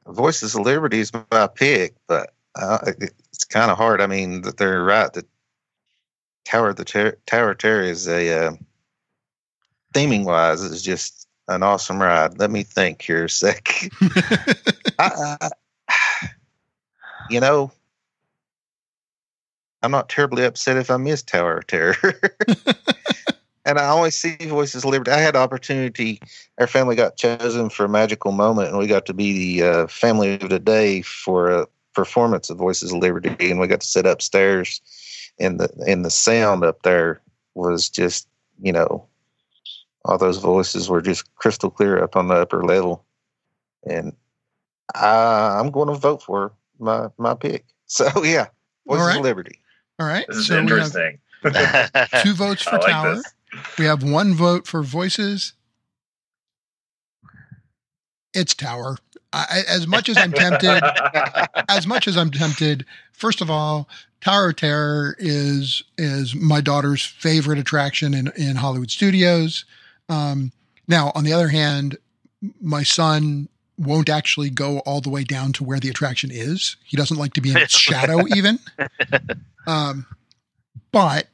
Voices 0.05 0.55
of 0.55 0.61
Liberty 0.61 0.99
is 0.99 1.11
my 1.31 1.47
pick, 1.47 1.95
but 2.07 2.33
uh, 2.55 2.79
it's 2.99 3.45
kind 3.45 3.71
of 3.71 3.77
hard. 3.77 4.01
I 4.01 4.07
mean, 4.07 4.41
that 4.41 4.57
they're 4.57 4.83
right. 4.83 5.11
The 5.11 5.25
Tower 6.45 6.73
the 6.73 6.85
ter- 6.85 7.17
Tower 7.25 7.55
Terror 7.55 7.83
is 7.83 8.07
a 8.07 8.47
uh, 8.47 8.51
theming 9.93 10.25
wise 10.25 10.61
is 10.61 10.81
just 10.81 11.27
an 11.47 11.63
awesome 11.63 12.01
ride. 12.01 12.37
Let 12.37 12.51
me 12.51 12.63
think 12.63 13.01
here 13.01 13.25
a 13.25 13.29
sec. 13.29 13.89
I, 14.99 15.37
I, 15.41 15.49
you 17.29 17.39
know, 17.39 17.71
I'm 19.81 19.91
not 19.91 20.09
terribly 20.09 20.45
upset 20.45 20.77
if 20.77 20.91
I 20.91 20.97
miss 20.97 21.21
Tower 21.21 21.57
of 21.57 21.67
Terror. 21.67 21.95
and 23.65 23.79
I 23.79 23.85
always 23.85 24.15
see 24.15 24.35
Voices 24.41 24.83
of 24.83 24.89
Liberty. 24.89 25.11
I 25.11 25.19
had 25.19 25.35
the 25.35 25.39
opportunity. 25.39 26.19
Our 26.59 26.67
family 26.67 26.95
got 26.95 27.17
chosen 27.17 27.69
for 27.69 27.85
a 27.85 27.89
magical 27.89 28.31
moment, 28.31 28.69
and 28.69 28.77
we 28.77 28.87
got 28.87 29.05
to 29.07 29.13
be 29.13 29.57
the 29.59 29.67
uh, 29.67 29.87
family 29.87 30.35
of 30.35 30.49
the 30.49 30.59
day 30.59 31.01
for 31.01 31.49
a 31.49 31.67
performance 31.93 32.49
of 32.49 32.57
Voices 32.57 32.91
of 32.91 32.99
Liberty, 32.99 33.49
and 33.49 33.59
we 33.59 33.67
got 33.67 33.81
to 33.81 33.87
sit 33.87 34.05
upstairs, 34.05 34.81
and 35.39 35.59
the 35.59 35.69
and 35.87 36.03
the 36.03 36.11
sound 36.11 36.63
up 36.63 36.81
there 36.83 37.21
was 37.55 37.89
just 37.89 38.27
you 38.61 38.71
know, 38.71 39.05
all 40.05 40.17
those 40.17 40.37
voices 40.37 40.89
were 40.89 41.01
just 41.01 41.33
crystal 41.35 41.69
clear 41.69 42.03
up 42.03 42.15
on 42.15 42.27
the 42.27 42.35
upper 42.35 42.63
level, 42.63 43.05
and 43.87 44.13
I, 44.95 45.57
I'm 45.59 45.71
going 45.71 45.87
to 45.87 45.95
vote 45.95 46.21
for 46.21 46.53
my 46.79 47.07
my 47.17 47.33
pick. 47.33 47.65
So 47.85 48.23
yeah, 48.23 48.47
Voices 48.87 49.05
right. 49.05 49.17
of 49.17 49.23
Liberty. 49.23 49.59
All 49.99 50.07
right, 50.07 50.25
this 50.27 50.37
is 50.37 50.47
so 50.47 50.57
interesting. 50.57 51.19
two 52.23 52.33
votes 52.33 52.63
for 52.63 52.77
like 52.77 52.87
Tower. 52.87 53.15
This. 53.15 53.33
We 53.77 53.85
have 53.85 54.03
one 54.03 54.33
vote 54.33 54.67
for 54.67 54.83
Voices. 54.83 55.53
It's 58.33 58.53
Tower. 58.53 58.97
I, 59.31 59.63
as 59.67 59.87
much 59.87 60.09
as 60.09 60.17
I'm 60.17 60.31
tempted, 60.31 60.83
as 61.69 61.87
much 61.87 62.07
as 62.07 62.17
I'm 62.17 62.29
tempted, 62.29 62.85
first 63.11 63.41
of 63.41 63.49
all, 63.49 63.89
Tower 64.21 64.49
of 64.49 64.55
Terror 64.55 65.15
is 65.17 65.83
is 65.97 66.35
my 66.35 66.61
daughter's 66.61 67.03
favorite 67.03 67.59
attraction 67.59 68.13
in 68.13 68.31
in 68.37 68.55
Hollywood 68.55 68.91
Studios. 68.91 69.65
Um, 70.07 70.51
now, 70.87 71.11
on 71.15 71.23
the 71.23 71.33
other 71.33 71.47
hand, 71.47 71.97
my 72.61 72.83
son 72.83 73.49
won't 73.77 74.09
actually 74.09 74.49
go 74.49 74.79
all 74.79 75.01
the 75.01 75.09
way 75.09 75.23
down 75.23 75.51
to 75.53 75.63
where 75.63 75.79
the 75.79 75.89
attraction 75.89 76.29
is. 76.31 76.75
He 76.83 76.95
doesn't 76.95 77.17
like 77.17 77.33
to 77.33 77.41
be 77.41 77.51
in 77.51 77.57
its 77.57 77.77
shadow, 77.77 78.27
even. 78.35 78.59
Um, 79.65 80.05
but 80.91 81.27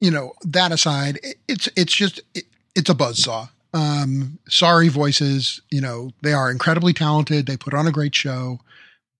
you 0.00 0.10
know, 0.10 0.32
that 0.42 0.72
aside, 0.72 1.18
it, 1.22 1.36
it's 1.48 1.68
it's 1.76 1.94
just 1.94 2.20
it, 2.34 2.44
it's 2.74 2.90
a 2.90 2.94
buzz 2.94 3.22
saw. 3.22 3.48
Um, 3.72 4.38
sorry, 4.48 4.88
voices. 4.88 5.60
You 5.70 5.80
know 5.80 6.10
they 6.22 6.32
are 6.32 6.50
incredibly 6.50 6.92
talented. 6.92 7.46
They 7.46 7.56
put 7.56 7.74
on 7.74 7.86
a 7.86 7.92
great 7.92 8.14
show, 8.14 8.60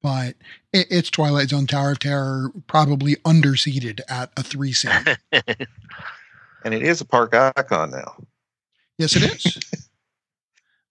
but 0.03 0.35
it, 0.73 0.87
it's 0.91 1.11
Twilight 1.11 1.51
Zone 1.51 1.67
Tower 1.67 1.93
of 1.93 1.99
Terror, 1.99 2.51
probably 2.67 3.17
underseated 3.17 4.01
at 4.09 4.33
a 4.37 4.43
three 4.43 4.73
seed. 4.73 5.19
and 5.33 6.75
it 6.75 6.83
is 6.83 7.01
a 7.01 7.05
park 7.05 7.35
icon 7.35 7.91
now. 7.91 8.17
Yes, 8.99 9.17
it 9.17 9.23
is. 9.23 9.87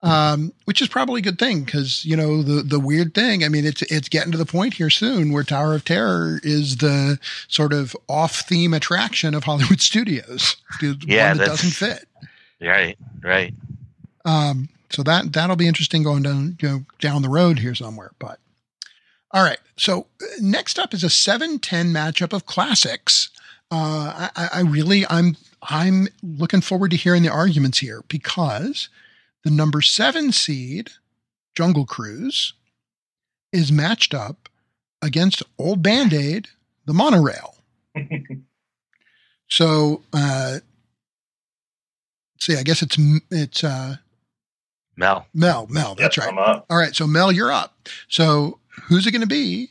um, 0.01 0.53
which 0.65 0.81
is 0.81 0.87
probably 0.87 1.19
a 1.19 1.23
good 1.23 1.39
thing 1.39 1.63
because 1.63 2.05
you 2.05 2.15
know 2.15 2.41
the 2.41 2.61
the 2.61 2.79
weird 2.79 3.13
thing. 3.13 3.43
I 3.43 3.49
mean, 3.49 3.65
it's 3.65 3.81
it's 3.83 4.09
getting 4.09 4.31
to 4.31 4.37
the 4.37 4.45
point 4.45 4.75
here 4.75 4.89
soon 4.89 5.33
where 5.33 5.43
Tower 5.43 5.75
of 5.75 5.83
Terror 5.83 6.39
is 6.43 6.77
the 6.77 7.19
sort 7.47 7.73
of 7.73 7.95
off 8.07 8.41
theme 8.41 8.73
attraction 8.73 9.33
of 9.33 9.43
Hollywood 9.43 9.81
studios. 9.81 10.55
The 10.79 10.97
yeah, 11.05 11.29
one 11.29 11.37
that 11.37 11.45
doesn't 11.47 11.71
fit. 11.71 12.05
Right, 12.61 12.97
right. 13.21 13.53
Um, 14.25 14.69
so 14.89 15.03
that 15.03 15.33
that'll 15.33 15.55
be 15.55 15.67
interesting 15.67 16.03
going 16.03 16.23
down 16.23 16.57
you 16.61 16.69
know, 16.69 16.85
down 16.99 17.21
the 17.21 17.29
road 17.29 17.59
here 17.59 17.75
somewhere. 17.75 18.11
But 18.19 18.39
all 19.31 19.43
right, 19.43 19.59
so 19.75 20.07
uh, 20.21 20.25
next 20.39 20.79
up 20.79 20.93
is 20.93 21.03
a 21.03 21.09
seven 21.09 21.59
ten 21.59 21.87
matchup 21.87 22.31
of 22.31 22.45
classics. 22.45 23.29
Uh, 23.69 24.29
I, 24.35 24.49
I 24.53 24.61
really 24.61 25.05
I'm 25.09 25.35
I'm 25.61 26.07
looking 26.23 26.61
forward 26.61 26.91
to 26.91 26.97
hearing 26.97 27.23
the 27.23 27.29
arguments 27.29 27.79
here 27.79 28.03
because 28.07 28.87
the 29.43 29.51
number 29.51 29.81
seven 29.81 30.31
seed 30.31 30.91
Jungle 31.55 31.85
Cruise 31.85 32.53
is 33.51 33.71
matched 33.71 34.13
up 34.13 34.49
against 35.01 35.43
Old 35.57 35.81
Band 35.81 36.13
Aid, 36.13 36.49
the 36.85 36.93
monorail. 36.93 37.55
so 39.49 40.03
uh, 40.13 40.59
see, 42.39 42.57
I 42.57 42.63
guess 42.63 42.81
it's 42.81 42.97
it's 43.31 43.63
uh, 43.63 43.97
Mel. 44.95 45.27
Mel, 45.33 45.67
Mel. 45.69 45.95
That's 45.95 46.17
right. 46.17 46.63
All 46.69 46.77
right, 46.77 46.95
so 46.95 47.07
Mel, 47.07 47.31
you're 47.31 47.51
up. 47.51 47.87
So 48.07 48.59
who's 48.83 49.07
it 49.07 49.11
going 49.11 49.21
to 49.21 49.27
be? 49.27 49.69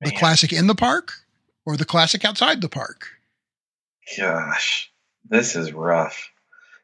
The 0.00 0.10
classic 0.10 0.52
in 0.52 0.66
the 0.66 0.74
park 0.74 1.12
or 1.64 1.76
the 1.76 1.84
classic 1.84 2.24
outside 2.24 2.60
the 2.60 2.68
park? 2.68 3.06
Gosh, 4.18 4.90
this 5.28 5.54
is 5.54 5.72
rough. 5.72 6.31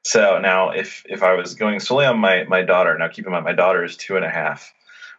So 0.09 0.39
now, 0.39 0.71
if 0.71 1.05
if 1.07 1.23
I 1.23 1.35
was 1.35 1.55
going 1.55 1.81
solely 1.81 2.07
on 2.07 2.19
my 2.19 2.45
my 2.45 2.63
daughter, 2.63 2.97
now 2.97 3.09
keep 3.09 3.27
in 3.27 3.33
mind 3.33 3.45
my 3.45 3.53
daughter 3.53 3.85
is 3.85 3.97
two 3.97 4.17
and 4.17 4.25
a 4.25 4.31
half 4.31 4.73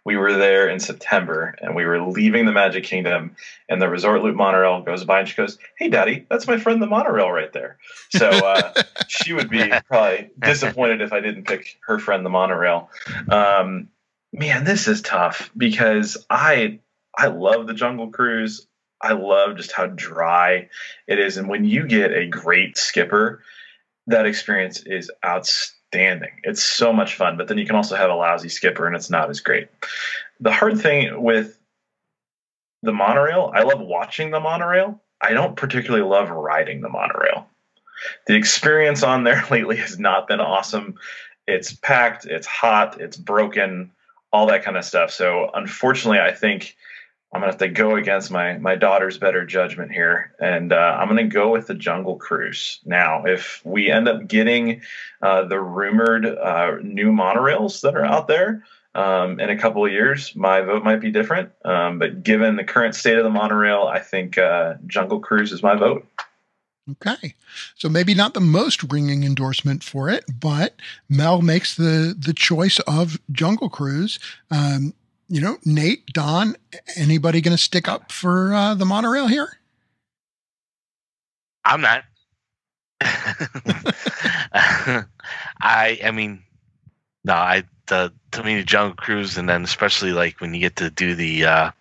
we 0.06 0.18
were 0.18 0.34
there 0.34 0.70
in 0.70 0.80
September 0.80 1.56
and 1.62 1.76
we 1.76 1.86
were 1.86 2.02
leaving 2.02 2.46
the 2.46 2.52
Magic 2.52 2.84
Kingdom 2.84 3.36
and 3.68 3.82
the 3.82 3.90
Resort 3.90 4.24
Loop 4.24 4.36
monorail 4.36 4.82
goes 4.82 5.04
by 5.04 5.20
and 5.20 5.30
she 5.30 5.36
goes, 5.36 5.58
Hey 5.78 5.90
daddy, 5.90 6.26
that's 6.30 6.48
my 6.48 6.58
friend 6.58 6.82
the 6.82 6.88
monorail 6.88 7.30
right 7.30 7.52
there. 7.52 7.78
So 8.10 8.28
uh, 8.28 8.74
she 9.08 9.34
would 9.34 9.50
be 9.50 9.72
probably 9.88 10.32
disappointed 10.40 11.02
if 11.02 11.14
I 11.14 11.20
didn't 11.20 11.46
pick 11.46 11.78
her 11.82 12.00
friend 12.00 12.26
the 12.26 12.30
monorail. 12.30 12.90
Um, 13.30 13.90
man, 14.32 14.64
this 14.64 14.88
is 14.88 15.02
tough 15.02 15.52
because 15.56 16.18
I 16.30 16.80
I 17.18 17.28
love 17.28 17.68
the 17.68 17.74
Jungle 17.74 18.10
Cruise. 18.10 18.66
I 19.02 19.14
love 19.14 19.58
just 19.58 19.72
how 19.72 19.86
dry 19.88 20.70
it 21.08 21.20
is. 21.20 21.38
And 21.38 21.48
when 21.48 21.66
you 21.66 21.88
get 21.88 22.12
a 22.12 22.28
great 22.28 22.78
skipper, 22.78 23.42
that 24.10 24.26
experience 24.26 24.82
is 24.86 25.12
outstanding. 25.26 26.32
It's 26.44 26.64
so 26.64 26.92
much 26.92 27.16
fun, 27.16 27.38
but 27.38 27.48
then 27.48 27.58
you 27.58 27.66
can 27.66 27.76
also 27.76 27.96
have 27.96 28.10
a 28.10 28.16
lousy 28.16 28.50
skipper 28.50 28.88
and 28.88 28.96
it's 28.96 29.10
not 29.10 29.30
as 29.30 29.40
great. 29.40 29.68
The 30.40 30.52
hard 30.52 30.80
thing 30.80 31.22
with 31.22 31.58
the 32.82 32.92
monorail, 32.92 33.52
I 33.54 33.64
love 33.64 33.80
watching 33.80 34.32
the 34.32 34.40
monorail. 34.40 35.02
I 35.22 35.34
don't 35.34 35.56
particularly 35.56 36.08
love 36.08 36.30
riding 36.30 36.82
the 36.82 36.90
monorail. 36.90 37.48
The 38.28 38.36
experience 38.36 39.04
on 39.04 39.24
there 39.24 39.44
lately 39.52 39.78
has 39.78 40.00
not 40.00 40.28
been 40.28 40.40
awesome. 40.40 40.96
It's 41.48 41.74
packed, 41.74 42.26
it's 42.26 42.48
hot, 42.48 43.00
it's 43.00 43.18
broken, 43.18 43.92
all 44.32 44.48
that 44.48 44.64
kind 44.64 44.78
of 44.78 44.86
stuff. 44.86 45.12
So, 45.12 45.50
unfortunately, 45.54 46.20
I 46.20 46.32
think 46.32 46.76
I'm 47.32 47.42
gonna 47.42 47.52
have 47.52 47.60
to 47.60 47.68
go 47.68 47.96
against 47.96 48.32
my 48.32 48.58
my 48.58 48.76
daughter's 48.76 49.20
better 49.20 49.46
judgment 49.46 49.92
here, 49.92 50.34
and 50.40 50.74
uh, 50.74 50.98
I'm 51.00 51.08
gonna 51.08 51.28
go 51.28 51.52
with 51.52 51.68
the 51.68 51.76
Jungle 51.76 52.16
Cruise. 52.16 52.80
Now, 52.86 53.26
if 53.26 53.62
we 53.64 53.92
end 53.92 54.08
up 54.08 54.28
getting 54.28 54.82
uh, 55.22 55.44
the 55.44 55.60
rumored 55.60 56.26
uh, 56.26 56.78
new 56.82 57.12
monorails 57.12 57.82
that 57.82 57.96
are 57.96 58.06
out 58.06 58.28
there 58.28 58.64
um, 58.96 59.40
in 59.40 59.52
a 59.52 59.58
couple 59.58 59.86
of 59.86 59.92
years, 59.92 60.36
my 60.36 60.62
vote 60.62 60.84
might 60.84 61.02
be 61.02 61.12
different. 61.12 61.52
Um, 61.64 62.00
but 62.00 62.24
given 62.24 62.56
the 62.56 62.64
current 62.64 62.96
state 62.96 63.18
of 63.18 63.24
the 63.24 63.30
monorail, 63.30 63.84
I 63.84 64.00
think 64.00 64.40
uh, 64.40 64.76
Jungle 64.88 65.20
Cruise 65.20 65.52
is 65.52 65.62
my 65.62 65.76
vote. 65.76 66.08
Okay. 66.92 67.36
So 67.76 67.90
maybe 67.90 68.16
not 68.16 68.34
the 68.34 68.40
most 68.40 68.92
ringing 68.92 69.24
endorsement 69.24 69.84
for 69.84 70.10
it, 70.10 70.26
but 70.40 70.76
Mel 71.08 71.42
makes 71.42 71.76
the 71.76 72.16
the 72.18 72.34
choice 72.34 72.80
of 72.88 73.20
Jungle 73.32 73.70
Cruise. 73.70 74.20
Um, 74.50 74.94
you 75.30 75.42
know, 75.42 75.58
Nate, 75.64 76.08
Don, 76.08 76.56
anybody 76.96 77.40
going 77.40 77.56
to 77.56 77.62
stick 77.62 77.88
up 77.88 78.12
for 78.12 78.54
uh, 78.54 78.74
the 78.74 78.86
monorail 78.86 79.28
here? 79.28 79.60
I'm 81.64 81.82
not. 81.82 82.04
I 85.62 86.00
I 86.04 86.12
mean, 86.12 86.44
no, 87.24 87.34
I 87.34 87.64
the 87.88 88.12
to 88.32 88.44
me 88.44 88.58
the 88.58 88.64
Jungle 88.64 88.96
Cruise, 88.96 89.38
and 89.38 89.48
then 89.48 89.64
especially 89.64 90.12
like 90.12 90.42
when 90.42 90.54
you 90.54 90.60
get 90.60 90.76
to 90.78 90.90
do 90.90 91.16
the 91.16 91.46
uh, 91.46 91.72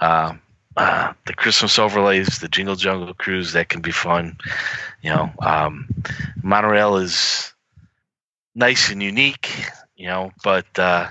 uh, 0.00 0.34
uh, 0.76 1.12
the 1.26 1.34
Christmas 1.34 1.78
overlays, 1.78 2.38
the 2.38 2.48
Jingle 2.48 2.76
Jungle 2.76 3.12
Cruise, 3.12 3.52
that 3.52 3.68
can 3.68 3.80
be 3.80 3.90
fun. 3.90 4.38
You 5.02 5.10
know, 5.10 5.30
um, 5.40 5.88
monorail 6.42 6.96
is 6.96 7.52
nice 8.54 8.90
and 8.90 9.02
unique, 9.02 9.50
you 9.96 10.06
know, 10.06 10.30
but 10.44 10.66
uh, 10.78 11.08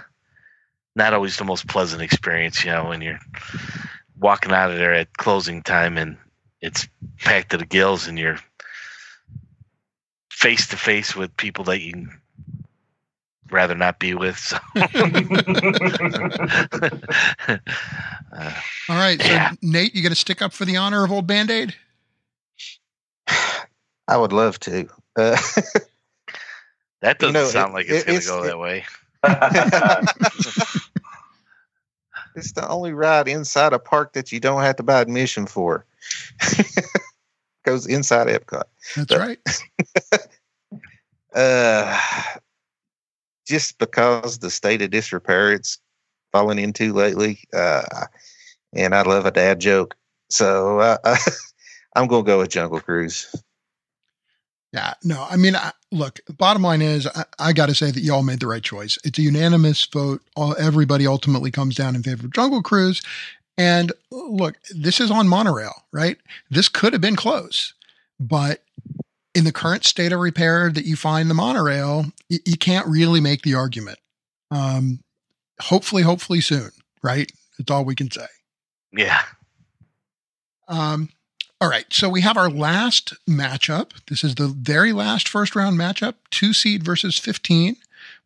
not 0.98 1.14
always 1.14 1.38
the 1.38 1.46
most 1.46 1.68
pleasant 1.68 2.02
experience. 2.02 2.66
You 2.66 2.72
know, 2.72 2.86
when 2.86 3.02
you're 3.02 3.20
walking 4.20 4.52
out 4.52 4.72
of 4.72 4.78
there 4.78 4.94
at 4.94 5.16
closing 5.16 5.62
time 5.62 5.98
and 5.98 6.18
it's 6.60 6.88
packed 7.20 7.52
to 7.52 7.58
the 7.58 7.66
gills, 7.66 8.08
and 8.08 8.18
you're 8.18 8.40
face 10.32 10.68
to 10.68 10.76
face 10.76 11.16
with 11.16 11.38
people 11.38 11.64
that 11.66 11.82
you 11.82 12.10
rather 13.52 13.76
not 13.76 14.00
be 14.00 14.16
with. 14.16 14.38
So. 14.38 14.58
uh, 14.76 14.88
All 18.90 18.96
right, 18.96 19.22
so 19.22 19.28
yeah. 19.28 19.54
Nate, 19.62 19.96
you 19.96 20.02
going 20.02 20.12
to 20.12 20.16
stick 20.16 20.42
up 20.42 20.52
for 20.52 20.66
the 20.66 20.78
honor 20.78 21.04
of 21.04 21.12
old 21.12 21.28
Band 21.28 21.52
Aid? 21.52 21.76
I 24.08 24.18
would 24.18 24.34
love 24.34 24.60
to. 24.62 24.90
Uh, 25.16 25.38
that 27.02 27.20
doesn't 27.20 27.28
you 27.28 27.34
know, 27.34 27.46
sound 27.46 27.72
it, 27.72 27.74
like 27.74 27.86
it's 27.88 28.04
it, 28.04 28.08
going 28.08 28.22
to 28.22 28.28
go 28.28 28.44
it, 28.44 28.48
that 28.48 28.60
way. 28.60 28.86
it's 32.36 32.51
the 32.53 32.67
only 32.67 32.93
ride 32.93 33.27
inside 33.27 33.73
a 33.73 33.80
park 33.80 34.13
that 34.13 34.32
you 34.32 34.39
don't 34.39 34.62
have 34.62 34.75
to 34.77 34.84
buy 34.84 35.01
admission 35.01 35.45
for. 35.45 35.86
Goes 37.65 37.86
inside 37.86 38.27
Epcot. 38.27 38.63
That's 38.95 39.08
but, 39.08 39.19
right. 39.19 39.39
uh, 41.36 42.01
just 43.47 43.77
because 43.77 44.39
the 44.39 44.49
state 44.49 44.82
of 44.82 44.91
disrepair 44.91 45.51
it's 45.53 45.80
fallen 46.32 46.60
into 46.60 46.93
lately. 46.93 47.39
Uh, 47.53 48.06
and 48.73 48.93
I 48.93 49.01
love 49.01 49.25
a 49.25 49.32
dad 49.32 49.60
joke. 49.60 49.95
So 50.30 50.80
uh, 50.80 50.97
I'm 51.95 52.08
going 52.08 52.25
to 52.25 52.27
go 52.27 52.39
with 52.39 52.49
Jungle 52.49 52.80
Cruise. 52.80 53.34
Yeah, 54.73 54.93
no, 55.03 55.25
I 55.30 55.38
mean, 55.38 55.56
I, 55.56 55.71
look, 55.91 56.19
bottom 56.38 56.62
line 56.62 56.82
is, 56.82 57.08
I, 57.08 57.23
I 57.39 57.53
got 57.53 57.67
to 57.67 57.75
say 57.75 57.89
that 57.89 58.01
y'all 58.01 58.21
made 58.23 58.41
the 58.41 58.47
right 58.47 58.62
choice. 58.62 58.97
It's 59.06 59.17
a 59.17 59.21
unanimous 59.21 59.86
vote. 59.86 60.21
All, 60.36 60.56
everybody 60.58 61.08
ultimately 61.08 61.51
comes 61.51 61.75
down 61.75 61.95
in 61.95 62.03
favor 62.03 62.25
of 62.25 62.34
Jungle 62.34 62.62
Cruise. 62.62 63.01
And 63.58 63.91
look, 64.12 64.56
this 64.69 64.99
is 64.99 65.10
on 65.10 65.27
monorail, 65.27 65.73
right? 65.91 66.17
This 66.49 66.69
could 66.69 66.93
have 66.93 67.01
been 67.01 67.15
close, 67.15 67.73
but 68.19 68.63
in 69.34 69.45
the 69.45 69.51
current 69.51 69.86
state 69.86 70.12
of 70.12 70.19
repair 70.19 70.69
that 70.71 70.86
you 70.86 70.95
find 70.95 71.30
the 71.30 71.34
monorail, 71.34 72.06
you, 72.30 72.39
you 72.45 72.58
can't 72.58 72.88
really 72.88 73.21
make 73.21 73.43
the 73.43 73.56
argument. 73.56 73.99
Um, 74.51 74.99
hopefully, 75.62 76.03
hopefully 76.03 76.41
soon, 76.41 76.71
right? 77.03 77.32
That's 77.58 77.71
all 77.71 77.86
we 77.86 77.95
can 77.95 78.12
say. 78.12 78.27
Yeah. 78.91 79.21
Um, 80.67 81.10
all 81.60 81.70
right. 81.70 81.91
So 81.91 82.08
we 82.08 82.22
have 82.22 82.38
our 82.38 82.50
last 82.50 83.13
matchup. 83.28 83.91
This 84.10 84.24
is 84.24 84.36
the 84.36 84.48
very 84.48 84.93
last 84.93 85.28
first 85.28 85.56
round 85.56 85.78
matchup 85.78 86.15
two 86.30 86.54
seed 86.54 86.84
versus 86.84 87.17
15. 87.17 87.78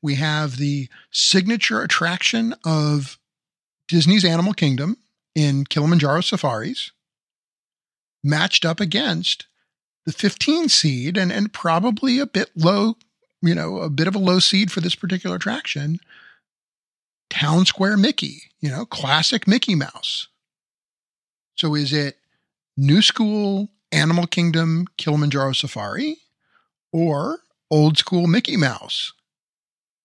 We 0.02 0.16
have 0.16 0.58
the 0.58 0.90
signature 1.12 1.82
attraction 1.82 2.56
of 2.66 3.18
Disney's 3.88 4.26
Animal 4.26 4.54
Kingdom 4.54 4.98
in 5.34 5.64
Kilimanjaro 5.66 6.22
Safaris 6.22 6.92
matched 8.24 8.66
up 8.66 8.80
against 8.80 9.48
the 10.06 10.12
15 10.12 10.68
seed 10.70 11.18
and, 11.18 11.32
and 11.32 11.54
probably 11.54 12.20
a 12.20 12.26
bit 12.26 12.52
low, 12.56 12.98
you 13.42 13.56
know, 13.56 13.78
a 13.78 13.90
bit 13.90 14.08
of 14.08 14.16
a 14.16 14.20
low 14.20 14.40
seed 14.40 14.72
for 14.72 14.82
this 14.82 14.96
particular 14.96 15.38
attraction, 15.38 16.00
Town 17.30 17.66
Square 17.66 17.98
Mickey, 17.98 18.44
you 18.60 18.70
know, 18.70 18.86
classic 18.86 19.48
Mickey 19.48 19.76
Mouse. 19.76 20.28
So 21.56 21.76
is 21.76 21.94
it 21.94 22.18
new 22.82 23.02
school 23.02 23.70
Animal 23.92 24.26
Kingdom 24.26 24.88
Kilimanjaro 24.98 25.54
Safari 25.54 26.18
or 26.92 27.38
old 27.70 27.98
school 27.98 28.26
Mickey 28.26 28.58
Mouse? 28.58 29.14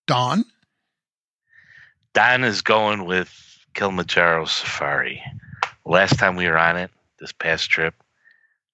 Don? 0.07 0.45
Don 2.13 2.45
is 2.45 2.61
going 2.61 3.07
with 3.07 3.59
Kilimanjaro 3.73 4.45
Safari. 4.45 5.23
Last 5.87 6.19
time 6.19 6.37
we 6.37 6.47
were 6.47 6.59
on 6.59 6.77
it, 6.77 6.91
this 7.19 7.33
past 7.33 7.71
trip, 7.71 7.95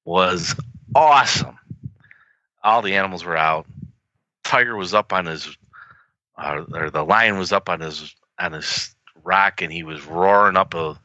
was 0.05 0.57
awesome. 0.97 1.57
All 2.65 2.83
the 2.83 2.97
animals 2.97 3.25
were 3.25 3.37
out. 3.37 3.67
Tiger 4.43 4.77
was 4.77 4.95
up 4.95 5.13
on 5.13 5.27
his, 5.27 5.57
uh, 6.37 6.65
or 6.75 6.91
the 6.91 7.05
lion 7.05 7.39
was 7.39 7.53
up 7.53 7.69
on 7.69 7.81
his 7.81 8.15
on 8.41 8.53
his 8.53 8.95
rock, 9.23 9.63
and 9.63 9.73
he 9.73 9.85
was 9.85 10.05
roaring 10.07 10.57
up 10.57 10.75
a, 10.75 10.99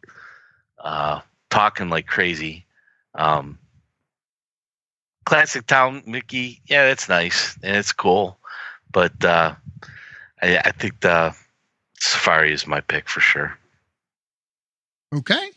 uh, 0.83 1.21
talking 1.49 1.89
like 1.89 2.07
crazy. 2.07 2.65
Um, 3.17 3.57
classic 5.25 5.65
town 5.67 6.03
Mickey, 6.05 6.61
yeah, 6.67 6.85
that's 6.85 7.09
nice 7.09 7.57
and 7.63 7.75
it's 7.75 7.91
cool, 7.91 8.37
but 8.91 9.25
uh, 9.25 9.55
I, 10.41 10.57
I 10.57 10.71
think 10.71 11.01
the 11.01 11.35
Safari 11.99 12.53
is 12.53 12.67
my 12.67 12.79
pick 12.81 13.09
for 13.09 13.19
sure. 13.19 13.57
Okay. 15.13 15.49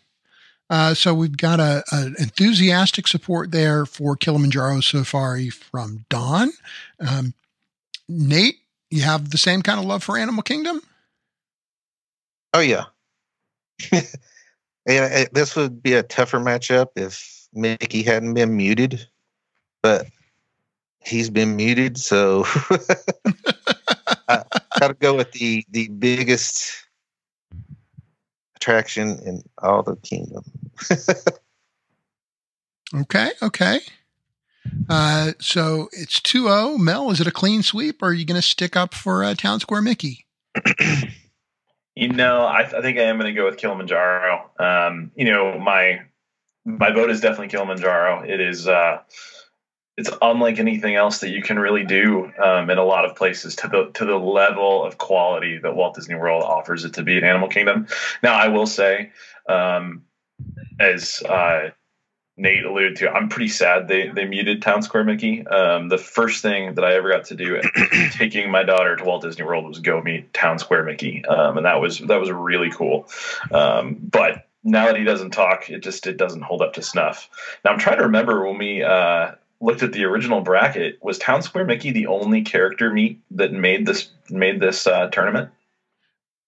Uh, 0.69 0.95
so 0.95 1.13
we've 1.13 1.37
got 1.37 1.59
a, 1.59 1.83
a, 1.93 2.07
enthusiastic 2.19 3.09
support 3.09 3.51
there 3.51 3.85
for 3.85 4.15
Kilimanjaro 4.17 4.81
Safari 4.81 5.51
from 5.51 6.05
Don. 6.09 6.51
Um, 7.01 7.35
Nate, 8.09 8.59
you 8.91 9.03
have 9.03 9.31
the 9.31 9.39
same 9.39 9.63
kind 9.63 9.81
of 9.81 9.85
love 9.85 10.05
for 10.05 10.17
Animal 10.17 10.43
Kingdom? 10.43 10.81
Oh 12.55 12.61
yeah. 12.61 12.85
yeah, 14.87 15.25
this 15.33 15.57
would 15.57 15.83
be 15.83 15.95
a 15.95 16.03
tougher 16.03 16.39
matchup 16.39 16.89
if 16.97 17.40
Mickey 17.53 18.03
hadn't 18.03 18.35
been 18.35 18.57
muted, 18.57 19.07
but 19.83 20.07
he's 21.01 21.31
been 21.31 21.57
muted, 21.57 21.99
so 21.99 22.45
I 24.29 24.45
got 24.79 24.89
to 24.89 24.95
go 24.95 25.15
with 25.15 25.33
the 25.33 25.65
the 25.71 25.89
biggest 25.89 26.87
attraction 28.57 29.19
in 29.25 29.43
all 29.59 29.83
the 29.83 29.97
kingdom. 29.97 30.45
okay, 32.95 33.31
okay. 33.43 33.81
Uh, 34.89 35.33
so 35.41 35.89
it's 35.93 36.21
2 36.21 36.45
0. 36.45 36.79
Mel, 36.79 37.11
is 37.11 37.21
it 37.21 37.27
a 37.27 37.33
clean 37.33 37.63
sweep 37.63 38.03
or 38.03 38.09
are 38.09 38.13
you 38.13 38.25
going 38.25 38.41
to 38.41 38.47
stick 38.47 38.77
up 38.77 38.95
for 38.95 39.25
uh, 39.25 39.35
Town 39.35 39.59
Square 39.61 39.83
Mickey? 39.83 40.27
you 41.97 42.09
know, 42.09 42.43
I, 42.43 42.61
I, 42.61 42.83
think 42.83 42.99
I 42.99 43.03
am 43.03 43.19
going 43.19 43.35
to 43.35 43.39
go 43.39 43.47
with 43.47 43.57
Kilimanjaro. 43.57 44.51
Um, 44.59 45.11
you 45.15 45.25
know, 45.25 45.59
my 45.59 46.03
my 46.65 46.91
vote 46.93 47.11
is 47.11 47.21
definitely 47.21 47.49
Kilimanjaro. 47.49 48.23
It 48.23 48.41
is. 48.41 48.69
Uh, 48.69 49.01
it's 49.97 50.11
unlike 50.23 50.59
anything 50.59 50.95
else 50.95 51.19
that 51.19 51.29
you 51.29 51.43
can 51.43 51.59
really 51.59 51.85
do 51.85 52.33
um, 52.43 52.71
in 52.71 52.79
a 52.79 52.85
lot 52.85 53.05
of 53.05 53.17
places 53.17 53.57
to 53.57 53.69
the 53.69 53.91
to 53.95 54.07
the 54.07 54.17
level 54.17 54.85
of 54.85 54.97
quality 54.97 55.59
that 55.59 55.77
Walt 55.77 55.95
Disney 55.95 56.15
World 56.15 56.43
offers 56.43 56.85
it 56.85 56.95
to 56.95 57.03
be 57.03 57.19
an 57.19 57.25
Animal 57.25 57.49
Kingdom. 57.49 57.87
Now, 58.23 58.35
I 58.35 58.49
will 58.49 58.67
say, 58.67 59.13
um, 59.49 60.03
as 60.79 61.23
uh, 61.23 61.71
Nate 62.39 62.65
alluded 62.65 62.97
to, 62.97 63.11
I'm 63.11 63.29
pretty 63.29 63.49
sad 63.49 63.89
they 63.89 64.09
they 64.09 64.25
muted 64.25 64.63
Town 64.63 64.81
Square 64.83 65.05
Mickey. 65.05 65.47
Um, 65.47 65.89
the 65.89 65.99
first 65.99 66.41
thing 66.41 66.77
that 66.77 66.85
I 66.85 66.95
ever 66.95 67.11
got 67.11 67.27
to 67.27 67.35
do 67.35 67.61
taking 68.13 68.51
my 68.51 68.63
daughter 68.63 68.97
to 68.97 69.05
Walt 69.05 69.23
Disney 69.23 69.45
World 69.45 69.67
was 69.67 69.81
go 69.81 70.01
meet 70.01 70.33
Town 70.33 70.59
Square 70.59 70.85
Mickey, 70.85 71.25
um, 71.27 71.59
and 71.59 71.67
that 71.67 71.81
was 71.81 71.99
that 71.99 72.21
was 72.21 72.31
really 72.31 72.71
cool. 72.71 73.07
Um, 73.53 73.99
but 74.01 74.47
now 74.63 74.87
that 74.87 74.97
he 74.97 75.05
doesn't 75.05 75.31
talk, 75.31 75.71
it 75.71 75.81
just 75.81 76.07
it 76.07 76.17
doesn't 76.17 76.43
hold 76.43 76.63
up 76.63 76.75
to 76.75 76.83
snuff. 76.83 77.29
Now 77.65 77.73
I'm 77.73 77.79
trying 77.79 77.99
to 77.99 78.05
remember 78.05 78.47
when 78.47 78.59
we 78.59 78.83
uh, 78.83 79.33
looked 79.61 79.83
at 79.83 79.93
the 79.93 80.05
original 80.05 80.41
bracket, 80.41 80.99
was 81.03 81.19
Town 81.19 81.43
Square 81.43 81.67
Mickey 81.67 81.91
the 81.93 82.07
only 82.07 82.43
character 82.43 82.93
meet 82.93 83.21
that 83.33 83.53
made 83.53 83.87
this 83.87 84.11
made 84.29 84.61
this 84.61 84.87
uh, 84.87 85.09
tournament? 85.09 85.51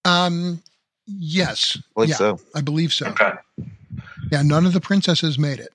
Um, 0.05 0.61
yes, 1.05 1.77
I 1.97 2.03
yeah, 2.03 2.15
so. 2.15 2.39
I 2.53 2.61
believe 2.61 2.93
so. 2.93 3.07
Okay. 3.07 3.33
Yeah, 4.31 4.41
none 4.41 4.65
of 4.65 4.73
the 4.73 4.81
princesses 4.81 5.37
made 5.37 5.59
it. 5.59 5.73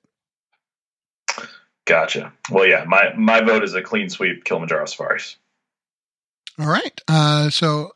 Gotcha. 1.86 2.32
Well, 2.50 2.66
yeah, 2.66 2.84
my 2.86 3.14
my 3.14 3.40
vote 3.40 3.64
is 3.64 3.74
a 3.74 3.82
clean 3.82 4.10
sweep. 4.10 4.44
Kilimanjaro 4.44 4.84
Safaris. 4.86 5.36
All 6.58 6.66
right. 6.66 7.00
Uh, 7.08 7.50
so 7.50 7.92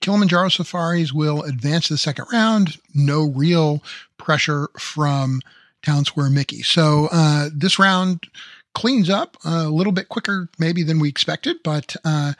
Kilimanjaro 0.00 0.48
Safaris 0.48 1.12
will 1.12 1.42
advance 1.42 1.88
to 1.88 1.94
the 1.94 1.98
second 1.98 2.26
round. 2.32 2.78
No 2.94 3.22
real 3.22 3.82
pressure 4.18 4.68
from 4.78 5.40
Town 5.82 6.04
Square 6.04 6.30
Mickey. 6.30 6.62
So 6.62 7.08
uh, 7.12 7.50
this 7.52 7.78
round 7.78 8.26
cleans 8.74 9.10
up 9.10 9.36
a 9.44 9.68
little 9.68 9.92
bit 9.92 10.08
quicker, 10.08 10.48
maybe 10.58 10.82
than 10.82 10.98
we 10.98 11.08
expected, 11.08 11.58
but 11.62 11.96
uh, 12.04 12.32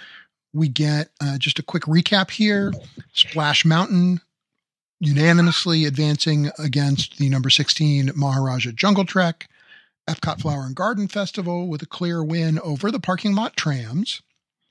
we 0.52 0.68
get 0.68 1.10
uh, 1.20 1.38
just 1.38 1.58
a 1.58 1.62
quick 1.62 1.84
recap 1.84 2.30
here. 2.30 2.72
Splash 3.12 3.64
Mountain 3.64 4.20
unanimously 5.00 5.84
advancing 5.84 6.50
against 6.58 7.18
the 7.18 7.28
number 7.28 7.50
16 7.50 8.12
Maharaja 8.14 8.70
Jungle 8.72 9.04
Trek. 9.04 9.48
Epcot 10.08 10.40
Flower 10.40 10.64
and 10.66 10.76
Garden 10.76 11.08
Festival 11.08 11.66
with 11.66 11.80
a 11.80 11.86
clear 11.86 12.22
win 12.22 12.58
over 12.58 12.90
the 12.90 13.00
parking 13.00 13.34
lot 13.34 13.56
trams. 13.56 14.20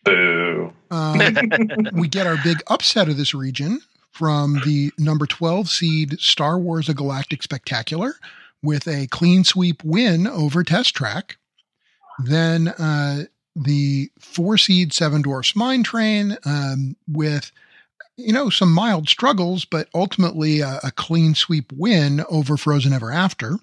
Boo. 0.03 0.73
Um, 0.91 1.19
we 1.93 2.07
get 2.07 2.27
our 2.27 2.37
big 2.43 2.61
upset 2.67 3.09
of 3.09 3.17
this 3.17 3.33
region 3.33 3.81
from 4.11 4.61
the 4.63 4.91
number 4.97 5.25
12 5.25 5.69
seed 5.69 6.19
Star 6.19 6.57
Wars 6.59 6.87
A 6.87 6.93
Galactic 6.93 7.41
Spectacular 7.41 8.13
with 8.61 8.87
a 8.87 9.07
clean 9.07 9.43
sweep 9.43 9.83
win 9.83 10.27
over 10.27 10.63
Test 10.63 10.95
Track. 10.95 11.37
Then 12.19 12.69
uh, 12.69 13.23
the 13.55 14.11
four 14.19 14.57
seed 14.57 14.93
Seven 14.93 15.21
Dwarfs 15.21 15.55
Mine 15.55 15.83
Train 15.83 16.37
um, 16.45 16.95
with, 17.07 17.51
you 18.15 18.31
know, 18.33 18.49
some 18.49 18.71
mild 18.71 19.09
struggles, 19.09 19.65
but 19.65 19.89
ultimately 19.93 20.61
a, 20.61 20.79
a 20.83 20.91
clean 20.91 21.33
sweep 21.33 21.71
win 21.75 22.23
over 22.29 22.55
Frozen 22.55 22.93
Ever 22.93 23.11
After. 23.11 23.57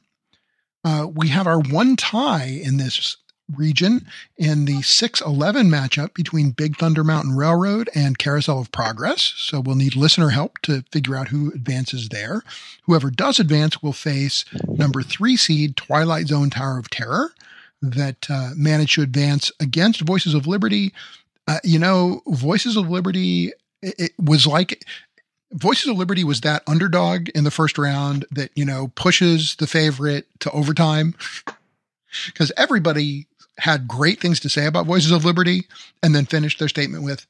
Uh, 0.84 1.07
we 1.12 1.28
have 1.28 1.47
our 1.47 1.61
one 1.61 1.95
tie 1.95 2.61
in 2.62 2.76
this 2.76 3.16
region 3.57 4.07
in 4.37 4.65
the 4.65 4.83
6 4.83 5.21
11 5.21 5.69
matchup 5.69 6.15
between 6.15 6.51
Big 6.51 6.77
Thunder 6.77 7.05
Mountain 7.05 7.37
Railroad 7.37 7.89
and 7.95 8.19
Carousel 8.19 8.61
of 8.61 8.73
Progress. 8.73 9.35
So 9.37 9.61
we'll 9.61 9.77
need 9.77 9.97
listener 9.97 10.31
help 10.31 10.59
to 10.63 10.85
figure 10.91 11.17
out 11.17 11.29
who 11.29 11.53
advances 11.53 12.09
there. 12.09 12.43
Whoever 12.85 13.11
does 13.11 13.39
advance 13.39 13.83
will 13.83 13.93
face 13.93 14.45
number 14.67 15.03
three 15.03 15.37
seed 15.37 15.77
Twilight 15.77 16.29
Zone 16.29 16.51
Tower 16.51 16.79
of 16.79 16.91
Terror 16.91 17.33
that 17.83 18.29
uh, 18.31 18.51
managed 18.57 18.95
to 18.97 19.03
advance 19.03 19.51
against 19.61 20.03
Voices 20.03 20.35
of 20.35 20.47
Liberty. 20.47 20.93
Uh, 21.49 21.59
you 21.65 21.79
know, 21.79 22.23
Voices 22.27 22.77
of 22.77 22.91
Liberty, 22.91 23.53
it, 23.83 23.95
it 23.99 24.13
was 24.19 24.47
like 24.47 24.85
Voices 25.53 25.89
of 25.89 25.97
Liberty 25.97 26.23
was 26.23 26.43
that 26.43 26.63
underdog 26.67 27.29
in 27.31 27.45
the 27.45 27.51
first 27.51 27.77
round 27.77 28.25
that, 28.31 28.51
you 28.55 28.65
know, 28.65 28.93
pushes 28.95 29.57
the 29.57 29.67
favorite 29.67 30.27
to 30.41 30.51
overtime. 30.53 31.15
Because 32.27 32.53
everybody 32.57 33.27
had 33.61 33.89
great 33.89 34.21
things 34.21 34.41
to 34.41 34.49
say 34.49 34.67
about 34.67 34.87
Voices 34.87 35.11
of 35.11 35.25
Liberty 35.25 35.67
and 36.03 36.15
then 36.15 36.27
finished 36.27 36.59
their 36.59 36.69
statement 36.69 37.05
with, 37.05 37.27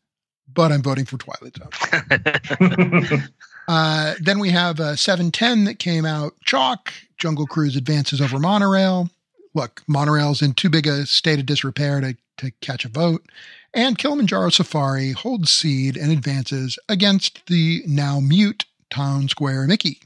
but 0.53 0.73
I'm 0.73 0.83
voting 0.83 1.05
for 1.05 1.19
Twilight 1.19 1.57
Zone. 1.57 3.29
uh, 3.69 4.15
then 4.21 4.39
we 4.39 4.51
have 4.51 4.81
uh, 4.81 4.97
710 4.97 5.65
that 5.65 5.79
came 5.79 6.05
out 6.05 6.35
chalk. 6.45 6.93
Jungle 7.19 7.47
Cruise 7.47 7.77
advances 7.77 8.21
over 8.21 8.39
Monorail. 8.39 9.11
Look, 9.55 9.83
Monorail's 9.87 10.43
in 10.43 10.55
too 10.55 10.71
big 10.71 10.87
a 10.87 11.05
state 11.07 11.41
of 11.41 11.47
disrepair 11.47 12.01
to, 12.01 12.17
to 12.39 12.51
catch 12.61 12.85
a 12.85 12.89
vote. 12.89 13.27
And 13.75 13.99
Kilimanjaro 13.99 14.51
Safari 14.51 15.13
holds 15.13 15.51
seed 15.51 15.97
and 15.97 16.11
advances 16.11 16.79
against 16.89 17.47
the 17.47 17.83
now 17.87 18.21
mute 18.21 18.65
Town 18.91 19.29
Square 19.29 19.67
Mickey. 19.67 20.01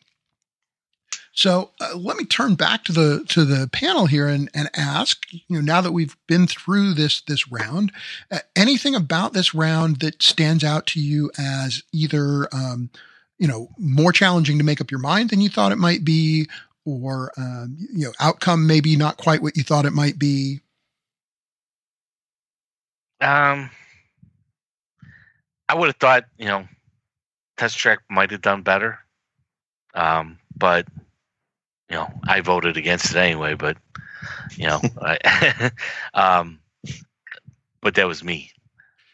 So 1.37 1.73
uh, 1.81 1.97
let 1.97 2.17
me 2.17 2.25
turn 2.25 2.55
back 2.55 2.85
to 2.85 2.93
the 2.93 3.25
to 3.29 3.45
the 3.45 3.69
panel 3.73 4.07
here 4.07 4.29
and, 4.29 4.49
and 4.55 4.71
ask, 4.75 5.27
you 5.33 5.57
know, 5.57 5.61
now 5.61 5.81
that 5.81 5.91
we've 5.91 6.17
been 6.29 6.47
through 6.47 6.95
this 6.95 7.21
this 7.23 7.51
round, 7.51 7.91
uh, 8.31 8.39
anything 8.55 8.95
about 8.95 9.33
this 9.33 9.53
round 9.53 9.99
that 9.99 10.23
stands 10.23 10.63
out 10.63 10.87
to 10.87 11.01
you 11.01 11.33
as 11.37 11.83
either, 11.93 12.49
um, 12.53 12.89
you 13.37 13.49
know, 13.49 13.69
more 13.79 14.13
challenging 14.13 14.59
to 14.59 14.65
make 14.65 14.81
up 14.81 14.93
your 14.93 15.01
mind 15.01 15.31
than 15.31 15.41
you 15.41 15.49
thought 15.49 15.73
it 15.73 15.79
might 15.79 16.05
be, 16.05 16.47
or 16.85 17.33
um, 17.37 17.77
you 17.93 18.05
know, 18.05 18.13
outcome 18.21 18.69
maybe 18.69 18.95
not 18.95 19.17
quite 19.17 19.43
what 19.43 19.57
you 19.57 19.65
thought 19.65 19.87
it 19.87 19.93
might 19.93 20.21
be. 20.21 20.61
Um, 23.21 23.71
I 25.69 25.75
would 25.75 25.89
have 25.89 25.97
thought, 25.97 26.27
you 26.39 26.47
know, 26.47 26.69
Test 27.57 27.77
Track 27.77 28.01
might 28.09 28.31
have 28.31 28.43
done 28.43 28.63
better. 28.63 29.01
Um, 29.95 30.39
but 30.57 30.87
you 31.91 31.97
know, 31.97 32.11
I 32.27 32.41
voted 32.41 32.77
against 32.77 33.11
it 33.11 33.17
anyway. 33.17 33.55
But 33.55 33.77
you 34.57 34.67
know, 34.67 34.81
I, 35.03 35.71
um, 36.15 36.61
but 37.81 37.95
that 37.95 38.07
was 38.07 38.25
me. 38.25 38.51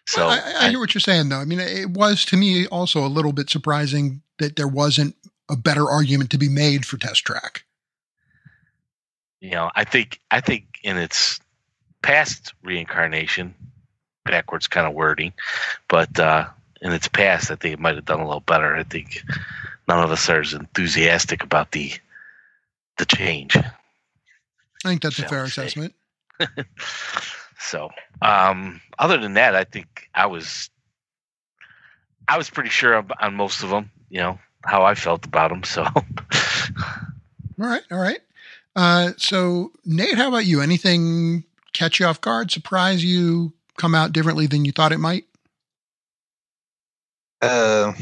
So 0.06 0.26
I, 0.26 0.36
I, 0.36 0.66
I 0.66 0.70
hear 0.70 0.80
what 0.80 0.94
you're 0.94 1.00
saying, 1.00 1.28
though. 1.28 1.38
I 1.38 1.44
mean, 1.44 1.60
it 1.60 1.90
was 1.90 2.24
to 2.26 2.36
me 2.36 2.66
also 2.66 3.04
a 3.04 3.08
little 3.08 3.32
bit 3.32 3.48
surprising 3.48 4.22
that 4.38 4.56
there 4.56 4.68
wasn't 4.68 5.14
a 5.48 5.56
better 5.56 5.88
argument 5.88 6.30
to 6.30 6.38
be 6.38 6.48
made 6.48 6.86
for 6.86 6.96
Test 6.96 7.24
Track. 7.24 7.64
You 9.40 9.52
know, 9.52 9.70
I 9.74 9.84
think 9.84 10.20
I 10.30 10.40
think 10.40 10.64
in 10.82 10.96
its 10.96 11.40
past 12.02 12.54
reincarnation, 12.62 13.54
backwards 14.24 14.68
kind 14.68 14.86
of 14.86 14.94
wording, 14.94 15.32
but 15.88 16.18
uh, 16.18 16.46
in 16.82 16.92
its 16.92 17.08
past, 17.08 17.50
I 17.50 17.56
think 17.56 17.74
it 17.74 17.80
might 17.80 17.96
have 17.96 18.04
done 18.04 18.20
a 18.20 18.26
little 18.26 18.40
better. 18.40 18.74
I 18.74 18.82
think 18.82 19.22
none 19.88 20.02
of 20.02 20.10
us 20.10 20.28
are 20.28 20.40
as 20.40 20.54
enthusiastic 20.54 21.42
about 21.42 21.72
the 21.72 21.92
the 23.00 23.06
change. 23.06 23.56
I 23.56 23.62
think 24.84 25.02
that's 25.02 25.18
a 25.18 25.28
fair 25.28 25.44
assessment. 25.44 25.94
so, 27.58 27.90
um, 28.22 28.80
other 28.98 29.18
than 29.18 29.34
that, 29.34 29.56
I 29.56 29.64
think 29.64 30.08
I 30.14 30.26
was 30.26 30.70
I 32.28 32.38
was 32.38 32.48
pretty 32.48 32.70
sure 32.70 33.04
on 33.20 33.34
most 33.34 33.62
of 33.62 33.70
them. 33.70 33.90
You 34.08 34.20
know 34.20 34.38
how 34.64 34.84
I 34.84 34.94
felt 34.94 35.26
about 35.26 35.50
them. 35.50 35.64
So, 35.64 35.82
all 35.94 36.02
right, 37.56 37.82
all 37.90 37.98
right. 37.98 38.20
Uh, 38.76 39.12
so, 39.16 39.72
Nate, 39.84 40.16
how 40.16 40.28
about 40.28 40.46
you? 40.46 40.60
Anything 40.60 41.44
catch 41.72 41.98
you 41.98 42.06
off 42.06 42.20
guard, 42.20 42.50
surprise 42.50 43.04
you, 43.04 43.52
come 43.76 43.94
out 43.94 44.12
differently 44.12 44.46
than 44.46 44.64
you 44.64 44.72
thought 44.72 44.92
it 44.92 44.98
might? 44.98 45.24
Uh, 47.42 47.92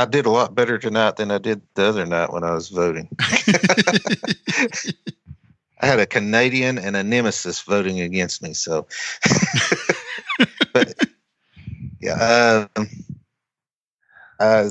I 0.00 0.06
did 0.06 0.24
a 0.24 0.30
lot 0.30 0.54
better 0.54 0.78
tonight 0.78 1.16
than 1.16 1.30
I 1.30 1.36
did 1.36 1.60
the 1.74 1.84
other 1.84 2.06
night 2.06 2.32
when 2.32 2.42
I 2.42 2.52
was 2.54 2.70
voting. 2.70 3.08
I 5.78 5.86
had 5.86 6.00
a 6.00 6.06
Canadian 6.06 6.78
and 6.78 6.96
a 6.96 7.02
nemesis 7.02 7.60
voting 7.60 8.00
against 8.00 8.42
me, 8.42 8.54
so. 8.54 8.86
but 10.72 10.94
yeah, 12.00 12.66
um, 12.74 12.88
uh, 14.38 14.70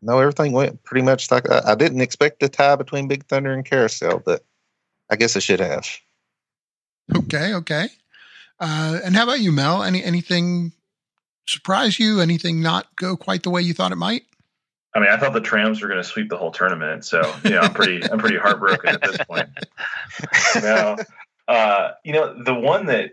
no, 0.00 0.18
everything 0.18 0.52
went 0.52 0.82
pretty 0.84 1.04
much 1.04 1.30
like 1.30 1.50
I, 1.50 1.72
I 1.72 1.74
didn't 1.74 2.00
expect 2.00 2.42
a 2.42 2.48
tie 2.48 2.76
between 2.76 3.08
Big 3.08 3.26
Thunder 3.26 3.52
and 3.52 3.62
Carousel, 3.62 4.22
but 4.24 4.42
I 5.10 5.16
guess 5.16 5.36
I 5.36 5.40
should 5.40 5.60
have. 5.60 5.86
Okay, 7.14 7.52
okay. 7.56 7.88
Uh, 8.58 9.00
and 9.04 9.14
how 9.14 9.24
about 9.24 9.40
you, 9.40 9.52
Mel? 9.52 9.82
Any 9.82 10.02
anything 10.02 10.72
surprise 11.46 11.98
you? 11.98 12.20
Anything 12.20 12.60
not 12.60 12.94
go 12.96 13.16
quite 13.16 13.42
the 13.42 13.50
way 13.50 13.62
you 13.62 13.74
thought 13.74 13.92
it 13.92 13.96
might? 13.96 14.22
I 14.94 15.00
mean, 15.00 15.08
I 15.08 15.16
thought 15.16 15.32
the 15.32 15.40
Trams 15.40 15.80
were 15.80 15.88
going 15.88 16.02
to 16.02 16.06
sweep 16.06 16.28
the 16.28 16.36
whole 16.36 16.50
tournament, 16.50 17.04
so 17.04 17.22
you 17.44 17.50
know, 17.50 17.60
I'm 17.60 17.72
pretty, 17.72 18.04
I'm 18.04 18.18
pretty 18.18 18.36
heartbroken 18.36 18.90
at 18.90 19.02
this 19.02 19.18
point. 19.26 19.48
Now, 20.62 20.96
uh, 21.48 21.92
you 22.04 22.12
know, 22.12 22.42
the 22.42 22.54
one 22.54 22.86
that, 22.86 23.12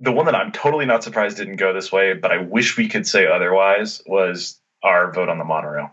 the 0.00 0.12
one 0.12 0.26
that 0.26 0.34
I'm 0.34 0.50
totally 0.52 0.86
not 0.86 1.04
surprised 1.04 1.36
didn't 1.36 1.56
go 1.56 1.74
this 1.74 1.92
way, 1.92 2.14
but 2.14 2.32
I 2.32 2.38
wish 2.38 2.78
we 2.78 2.88
could 2.88 3.06
say 3.06 3.26
otherwise 3.26 4.02
was 4.06 4.58
our 4.82 5.12
vote 5.12 5.28
on 5.28 5.38
the 5.38 5.44
monorail. 5.44 5.92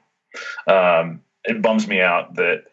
Um, 0.66 1.22
it 1.44 1.62
bums 1.62 1.86
me 1.88 2.00
out 2.00 2.36
that 2.36 2.64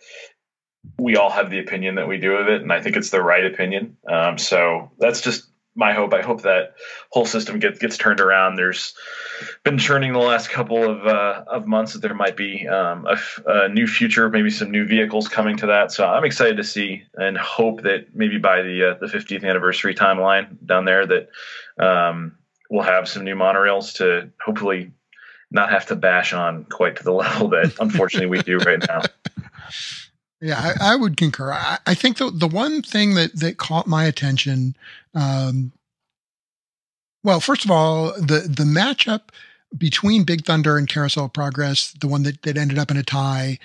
we 0.99 1.17
all 1.17 1.31
have 1.31 1.51
the 1.51 1.59
opinion 1.59 1.97
that 1.97 2.09
we 2.09 2.19
do 2.19 2.35
of 2.35 2.49
it, 2.49 2.63
and 2.63 2.73
I 2.73 2.81
think 2.81 2.97
it's 2.97 3.11
the 3.11 3.23
right 3.23 3.45
opinion. 3.45 3.97
Um, 4.09 4.39
so 4.39 4.93
that's 4.99 5.21
just 5.21 5.50
my 5.75 5.93
hope. 5.93 6.13
I 6.13 6.23
hope 6.23 6.43
that 6.43 6.75
whole 7.11 7.25
system 7.25 7.59
gets 7.59 7.79
gets 7.79 7.97
turned 7.97 8.21
around. 8.21 8.57
There's 8.57 8.95
been 9.65 9.79
churning 9.79 10.13
the 10.13 10.19
last 10.19 10.51
couple 10.51 10.89
of 10.89 11.07
uh, 11.07 11.45
of 11.47 11.67
months 11.67 11.93
that 11.93 12.03
there 12.03 12.15
might 12.15 12.37
be 12.37 12.67
um, 12.67 13.07
a, 13.07 13.19
a, 13.47 13.69
new 13.69 13.87
future, 13.87 14.29
maybe 14.29 14.51
some 14.51 14.71
new 14.71 14.87
vehicles 14.87 15.29
coming 15.29 15.57
to 15.59 15.67
that. 15.67 15.93
So 15.93 16.07
I'm 16.07 16.25
excited 16.25 16.57
to 16.57 16.65
see 16.65 17.05
and 17.15 17.37
hope 17.37 17.83
that 17.83 18.15
maybe 18.15 18.39
by 18.39 18.63
the 18.63 18.91
uh, 18.91 18.95
the 19.01 19.07
50th 19.07 19.45
anniversary 19.45 19.95
timeline 19.95 20.57
down 20.65 20.85
there 20.85 21.07
that 21.07 21.29
um, 21.79 22.37
we'll 22.69 22.83
have 22.83 23.09
some 23.09 23.25
new 23.25 23.37
monorails 23.37 23.95
to 23.97 24.31
hopefully 24.45 24.93
not 25.51 25.71
have 25.71 25.87
to 25.87 25.97
bash 25.97 26.33
on 26.33 26.65
quite 26.65 26.97
to 26.97 27.05
the 27.05 27.13
level 27.25 27.49
that 27.49 27.77
unfortunately 27.81 28.29
we 28.29 28.43
do 28.43 28.59
right 28.59 28.83
now. 28.89 29.03
Yeah, 30.41 30.59
I, 30.59 30.93
I 30.93 30.97
would 30.97 31.17
concur. 31.17 31.53
I, 31.53 31.79
I, 31.87 31.95
think 31.95 32.17
the 32.17 32.31
the 32.31 32.49
one 32.49 32.81
thing 32.81 33.15
that 33.15 33.37
that 33.37 33.59
caught 33.59 33.87
my 33.87 34.05
attention, 34.05 34.75
um, 35.15 35.73
well, 37.23 37.41
first 37.41 37.65
of 37.65 37.71
all, 37.71 38.13
the 38.15 38.47
the 38.49 38.65
matchup 38.65 39.31
between 39.77 40.25
Big 40.25 40.45
Thunder 40.45 40.79
and 40.79 40.89
Carousel 40.89 41.27
of 41.27 41.33
Progress, 41.35 41.93
the 41.93 42.09
one 42.09 42.23
that 42.23 42.43
that 42.43 42.57
ended 42.57 42.79
up 42.79 42.91
in 42.91 42.97
a 42.97 43.03
tie, 43.03 43.59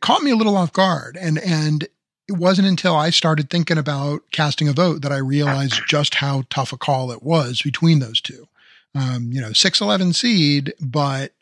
caught 0.00 0.22
me 0.22 0.30
a 0.30 0.36
little 0.36 0.56
off 0.56 0.72
guard, 0.72 1.18
and 1.20 1.38
and 1.38 1.84
it 2.28 2.36
wasn't 2.38 2.68
until 2.68 2.96
I 2.96 3.10
started 3.10 3.50
thinking 3.50 3.76
about 3.76 4.22
casting 4.30 4.68
a 4.68 4.72
vote 4.72 5.02
that 5.02 5.12
I 5.12 5.18
realized 5.18 5.82
just 5.86 6.16
how 6.16 6.44
tough 6.48 6.72
a 6.72 6.78
call 6.78 7.12
it 7.12 7.22
was 7.22 7.60
between 7.60 7.98
those 7.98 8.22
two. 8.22 8.48
Um, 8.94 9.30
you 9.32 9.40
know, 9.40 9.52
six 9.52 9.82
eleven 9.82 10.14
seed, 10.14 10.72
but 10.80 11.32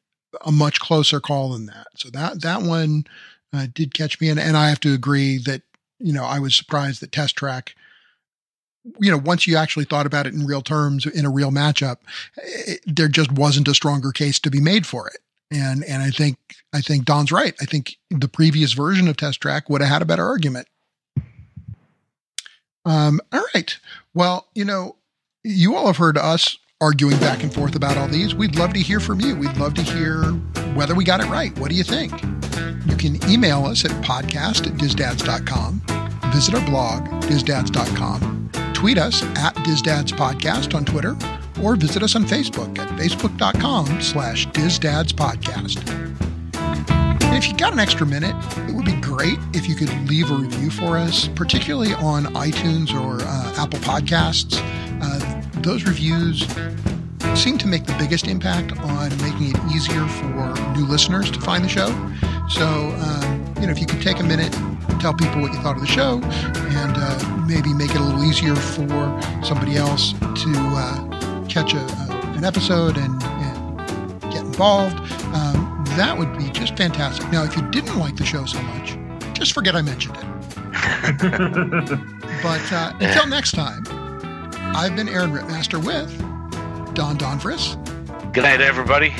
a 0.45 0.53
much 0.53 0.81
closer 0.81 1.21
call 1.21 1.53
than 1.53 1.67
that. 1.67 1.87
So 1.97 2.11
that 2.11 2.43
that 2.43 2.63
one 2.63 3.05
uh, 3.53 3.67
did 3.73 3.95
catch 3.95 4.21
me, 4.21 4.29
and, 4.29 4.39
and 4.39 4.57
I 4.57 4.69
have 4.69 4.81
to 4.81 4.95
agree 4.95 5.39
that 5.39 5.63
you 5.99 6.13
know 6.13 6.25
I 6.25 6.39
was 6.39 6.55
surprised 6.55 7.01
that 7.03 7.13
Test 7.13 7.37
Track 7.37 7.75
you 8.99 9.11
know, 9.11 9.19
once 9.19 9.47
you 9.47 9.57
actually 9.57 9.85
thought 9.85 10.07
about 10.07 10.27
it 10.27 10.35
in 10.35 10.47
real 10.47 10.63
terms 10.63 11.07
in 11.07 11.27
a 11.27 11.31
real 11.31 11.51
matchup, 11.51 11.99
it, 12.37 12.81
there 12.87 13.09
just 13.09 13.33
wasn't 13.33 13.69
a 13.69 13.75
stronger 13.75 14.11
case 14.13 14.39
to 14.41 14.51
be 14.51 14.61
made 14.61 14.87
for 14.87 15.09
it. 15.09 15.19
And 15.51 15.85
and 15.85 16.03
I 16.03 16.11
think 16.11 16.39
I 16.73 16.81
think 16.81 17.05
Don's 17.05 17.33
right. 17.33 17.55
I 17.61 17.65
think 17.65 17.97
the 18.11 18.29
previous 18.29 18.73
version 18.73 19.09
of 19.09 19.17
Test 19.17 19.41
Track 19.41 19.69
would 19.69 19.81
have 19.81 19.91
had 19.91 20.03
a 20.03 20.07
better 20.07 20.25
argument. 20.25 20.69
Um, 22.85 23.21
all 23.33 23.45
right. 23.55 23.77
Well, 24.15 24.47
you 24.55 24.65
know, 24.65 24.97
you 25.43 25.75
all 25.75 25.87
have 25.87 25.97
heard 25.97 26.17
us 26.17 26.57
arguing 26.81 27.19
back 27.19 27.43
and 27.43 27.53
forth 27.53 27.75
about 27.75 27.99
all 27.99 28.09
these. 28.09 28.35
We'd 28.35 28.57
love 28.57 28.73
to 28.73 28.81
hear 28.81 29.01
from 29.01 29.21
you. 29.21 29.37
We'd 29.37 29.57
love 29.59 29.75
to 29.75 29.83
hear 29.83 30.23
whether 30.75 30.95
we 30.95 31.05
got 31.05 31.21
it 31.21 31.27
right. 31.27 31.57
What 31.59 31.69
do 31.69 31.77
you 31.77 31.85
think? 31.85 32.13
You 32.87 32.97
can 32.97 33.31
email 33.31 33.67
us 33.67 33.85
at 33.85 33.91
podcast 34.03 34.67
at 34.67 34.75
dizdads.com, 34.75 35.83
visit 36.33 36.55
our 36.55 36.65
blog, 36.67 37.05
dizdads.com, 37.25 38.51
tweet 38.75 38.99
us 38.99 39.23
at 39.23 39.55
dizdadspodcast 39.57 40.75
on 40.75 40.85
Twitter, 40.85 41.17
or 41.63 41.77
visit 41.77 42.03
us 42.03 42.17
on 42.17 42.25
Facebook 42.25 42.79
at 42.79 42.89
facebook.com 42.99 44.01
slash 44.01 44.47
dizdadspodcast. 44.49 46.09
If 47.33 47.49
you 47.49 47.57
got 47.57 47.73
an 47.73 47.79
extra 47.79 48.07
minute, 48.07 48.35
it 48.69 48.75
would 48.75 48.85
be 48.85 49.01
great 49.01 49.39
if 49.55 49.69
you 49.69 49.75
could 49.75 49.91
leave 50.09 50.31
a 50.31 50.35
review 50.35 50.71
for 50.71 50.99
us, 50.99 51.29
particularly 51.29 51.95
on 51.95 52.25
iTunes 52.35 52.93
or 52.93 53.23
uh, 53.23 53.63
Apple 53.63 53.79
Podcasts. 53.79 54.61
Uh, 55.03 55.61
those 55.63 55.85
reviews 55.85 56.47
seem 57.35 57.57
to 57.59 57.67
make 57.67 57.87
the 57.87 57.95
biggest 57.99 58.27
impact 58.27 58.73
on 58.81 59.09
making 59.23 59.55
it 59.55 59.75
easier 59.75 60.07
for 60.07 60.75
new 60.77 60.85
listeners 60.85 61.31
to 61.31 61.41
find 61.41 61.65
the 61.65 61.69
show. 61.69 61.89
So, 62.51 62.67
um, 62.67 63.55
you 63.61 63.67
know, 63.67 63.73
if 63.73 63.79
you 63.79 63.87
could 63.87 64.03
take 64.03 64.19
a 64.19 64.25
minute, 64.25 64.55
and 64.57 65.01
tell 65.01 65.15
people 65.15 65.41
what 65.41 65.53
you 65.53 65.59
thought 65.61 65.77
of 65.77 65.83
the 65.83 65.87
show, 65.87 66.21
and 66.23 66.95
uh, 66.97 67.47
maybe 67.47 67.73
make 67.73 67.91
it 67.91 67.97
a 67.97 68.03
little 68.03 68.25
easier 68.25 68.57
for 68.57 69.21
somebody 69.43 69.77
else 69.77 70.13
to 70.13 70.53
uh, 70.57 71.47
catch 71.49 71.75
a, 71.75 71.79
a, 71.79 72.35
an 72.37 72.45
episode 72.45 72.97
and, 72.97 73.23
and, 73.23 74.21
get 74.33 74.45
involved, 74.45 74.97
um, 75.35 75.85
that 75.97 76.17
would 76.17 76.37
be 76.37 76.51
just 76.51 76.77
fantastic. 76.77 77.31
Now, 77.33 77.45
if 77.45 77.57
you 77.57 77.63
didn't 77.71 77.99
like 77.99 78.17
the 78.17 78.25
show 78.25 78.45
so 78.45 78.61
much, 78.63 78.99
just 79.33 79.53
forget 79.53 79.75
I 79.75 79.83
mentioned 79.83 80.17
it. 80.17 80.23
but 82.43 82.73
uh, 82.73 82.93
until 83.01 83.27
next 83.27 83.53
time, 83.53 83.85
I've 84.75 84.95
been 84.97 85.09
Aaron 85.09 85.33
Rittmaster 85.33 85.85
with 85.85 86.17
Don 86.95 87.17
Donfris. 87.17 87.77
Good 88.33 88.43
night, 88.43 88.61
everybody. 88.61 89.15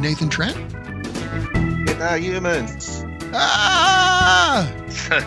Nathan 0.00 0.28
Trent. 0.28 0.77
Good 1.98 2.04
night, 2.04 2.22
humans. 2.22 3.04
Ah! 3.34 4.72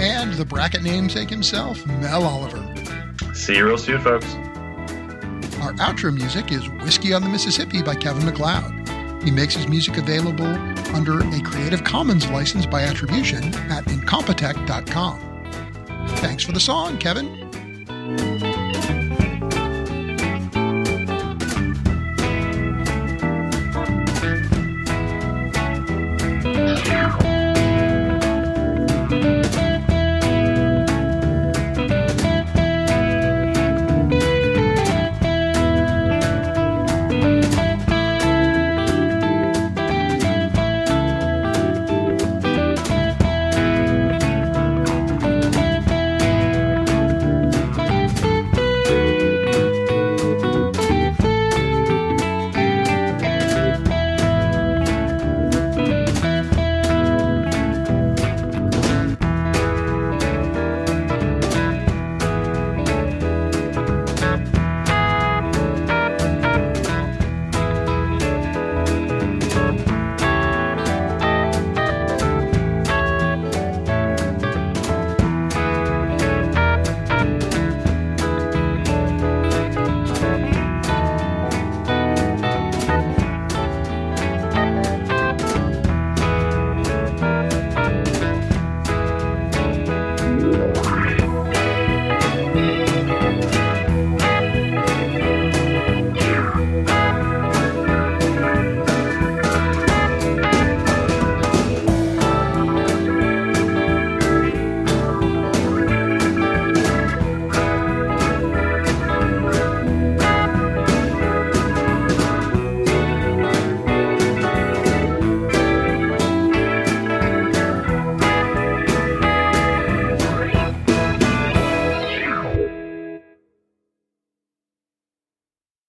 and 0.00 0.32
the 0.34 0.44
bracket 0.44 0.84
namesake 0.84 1.28
himself, 1.28 1.84
Mel 1.86 2.22
Oliver. 2.22 2.64
See 3.34 3.56
you 3.56 3.66
real 3.66 3.76
soon, 3.76 4.00
folks. 4.00 4.32
Our 5.56 5.72
outro 5.72 6.14
music 6.14 6.52
is 6.52 6.68
Whiskey 6.84 7.12
on 7.12 7.22
the 7.22 7.28
Mississippi 7.28 7.82
by 7.82 7.96
Kevin 7.96 8.24
MacLeod. 8.24 9.24
He 9.24 9.32
makes 9.32 9.56
his 9.56 9.66
music 9.66 9.96
available 9.96 10.46
under 10.94 11.18
a 11.18 11.40
Creative 11.40 11.82
Commons 11.82 12.30
license 12.30 12.64
by 12.64 12.82
attribution 12.82 13.52
at 13.68 13.86
incompetech.com. 13.86 16.06
Thanks 16.18 16.44
for 16.44 16.52
the 16.52 16.60
song, 16.60 16.96
Kevin. 16.96 17.45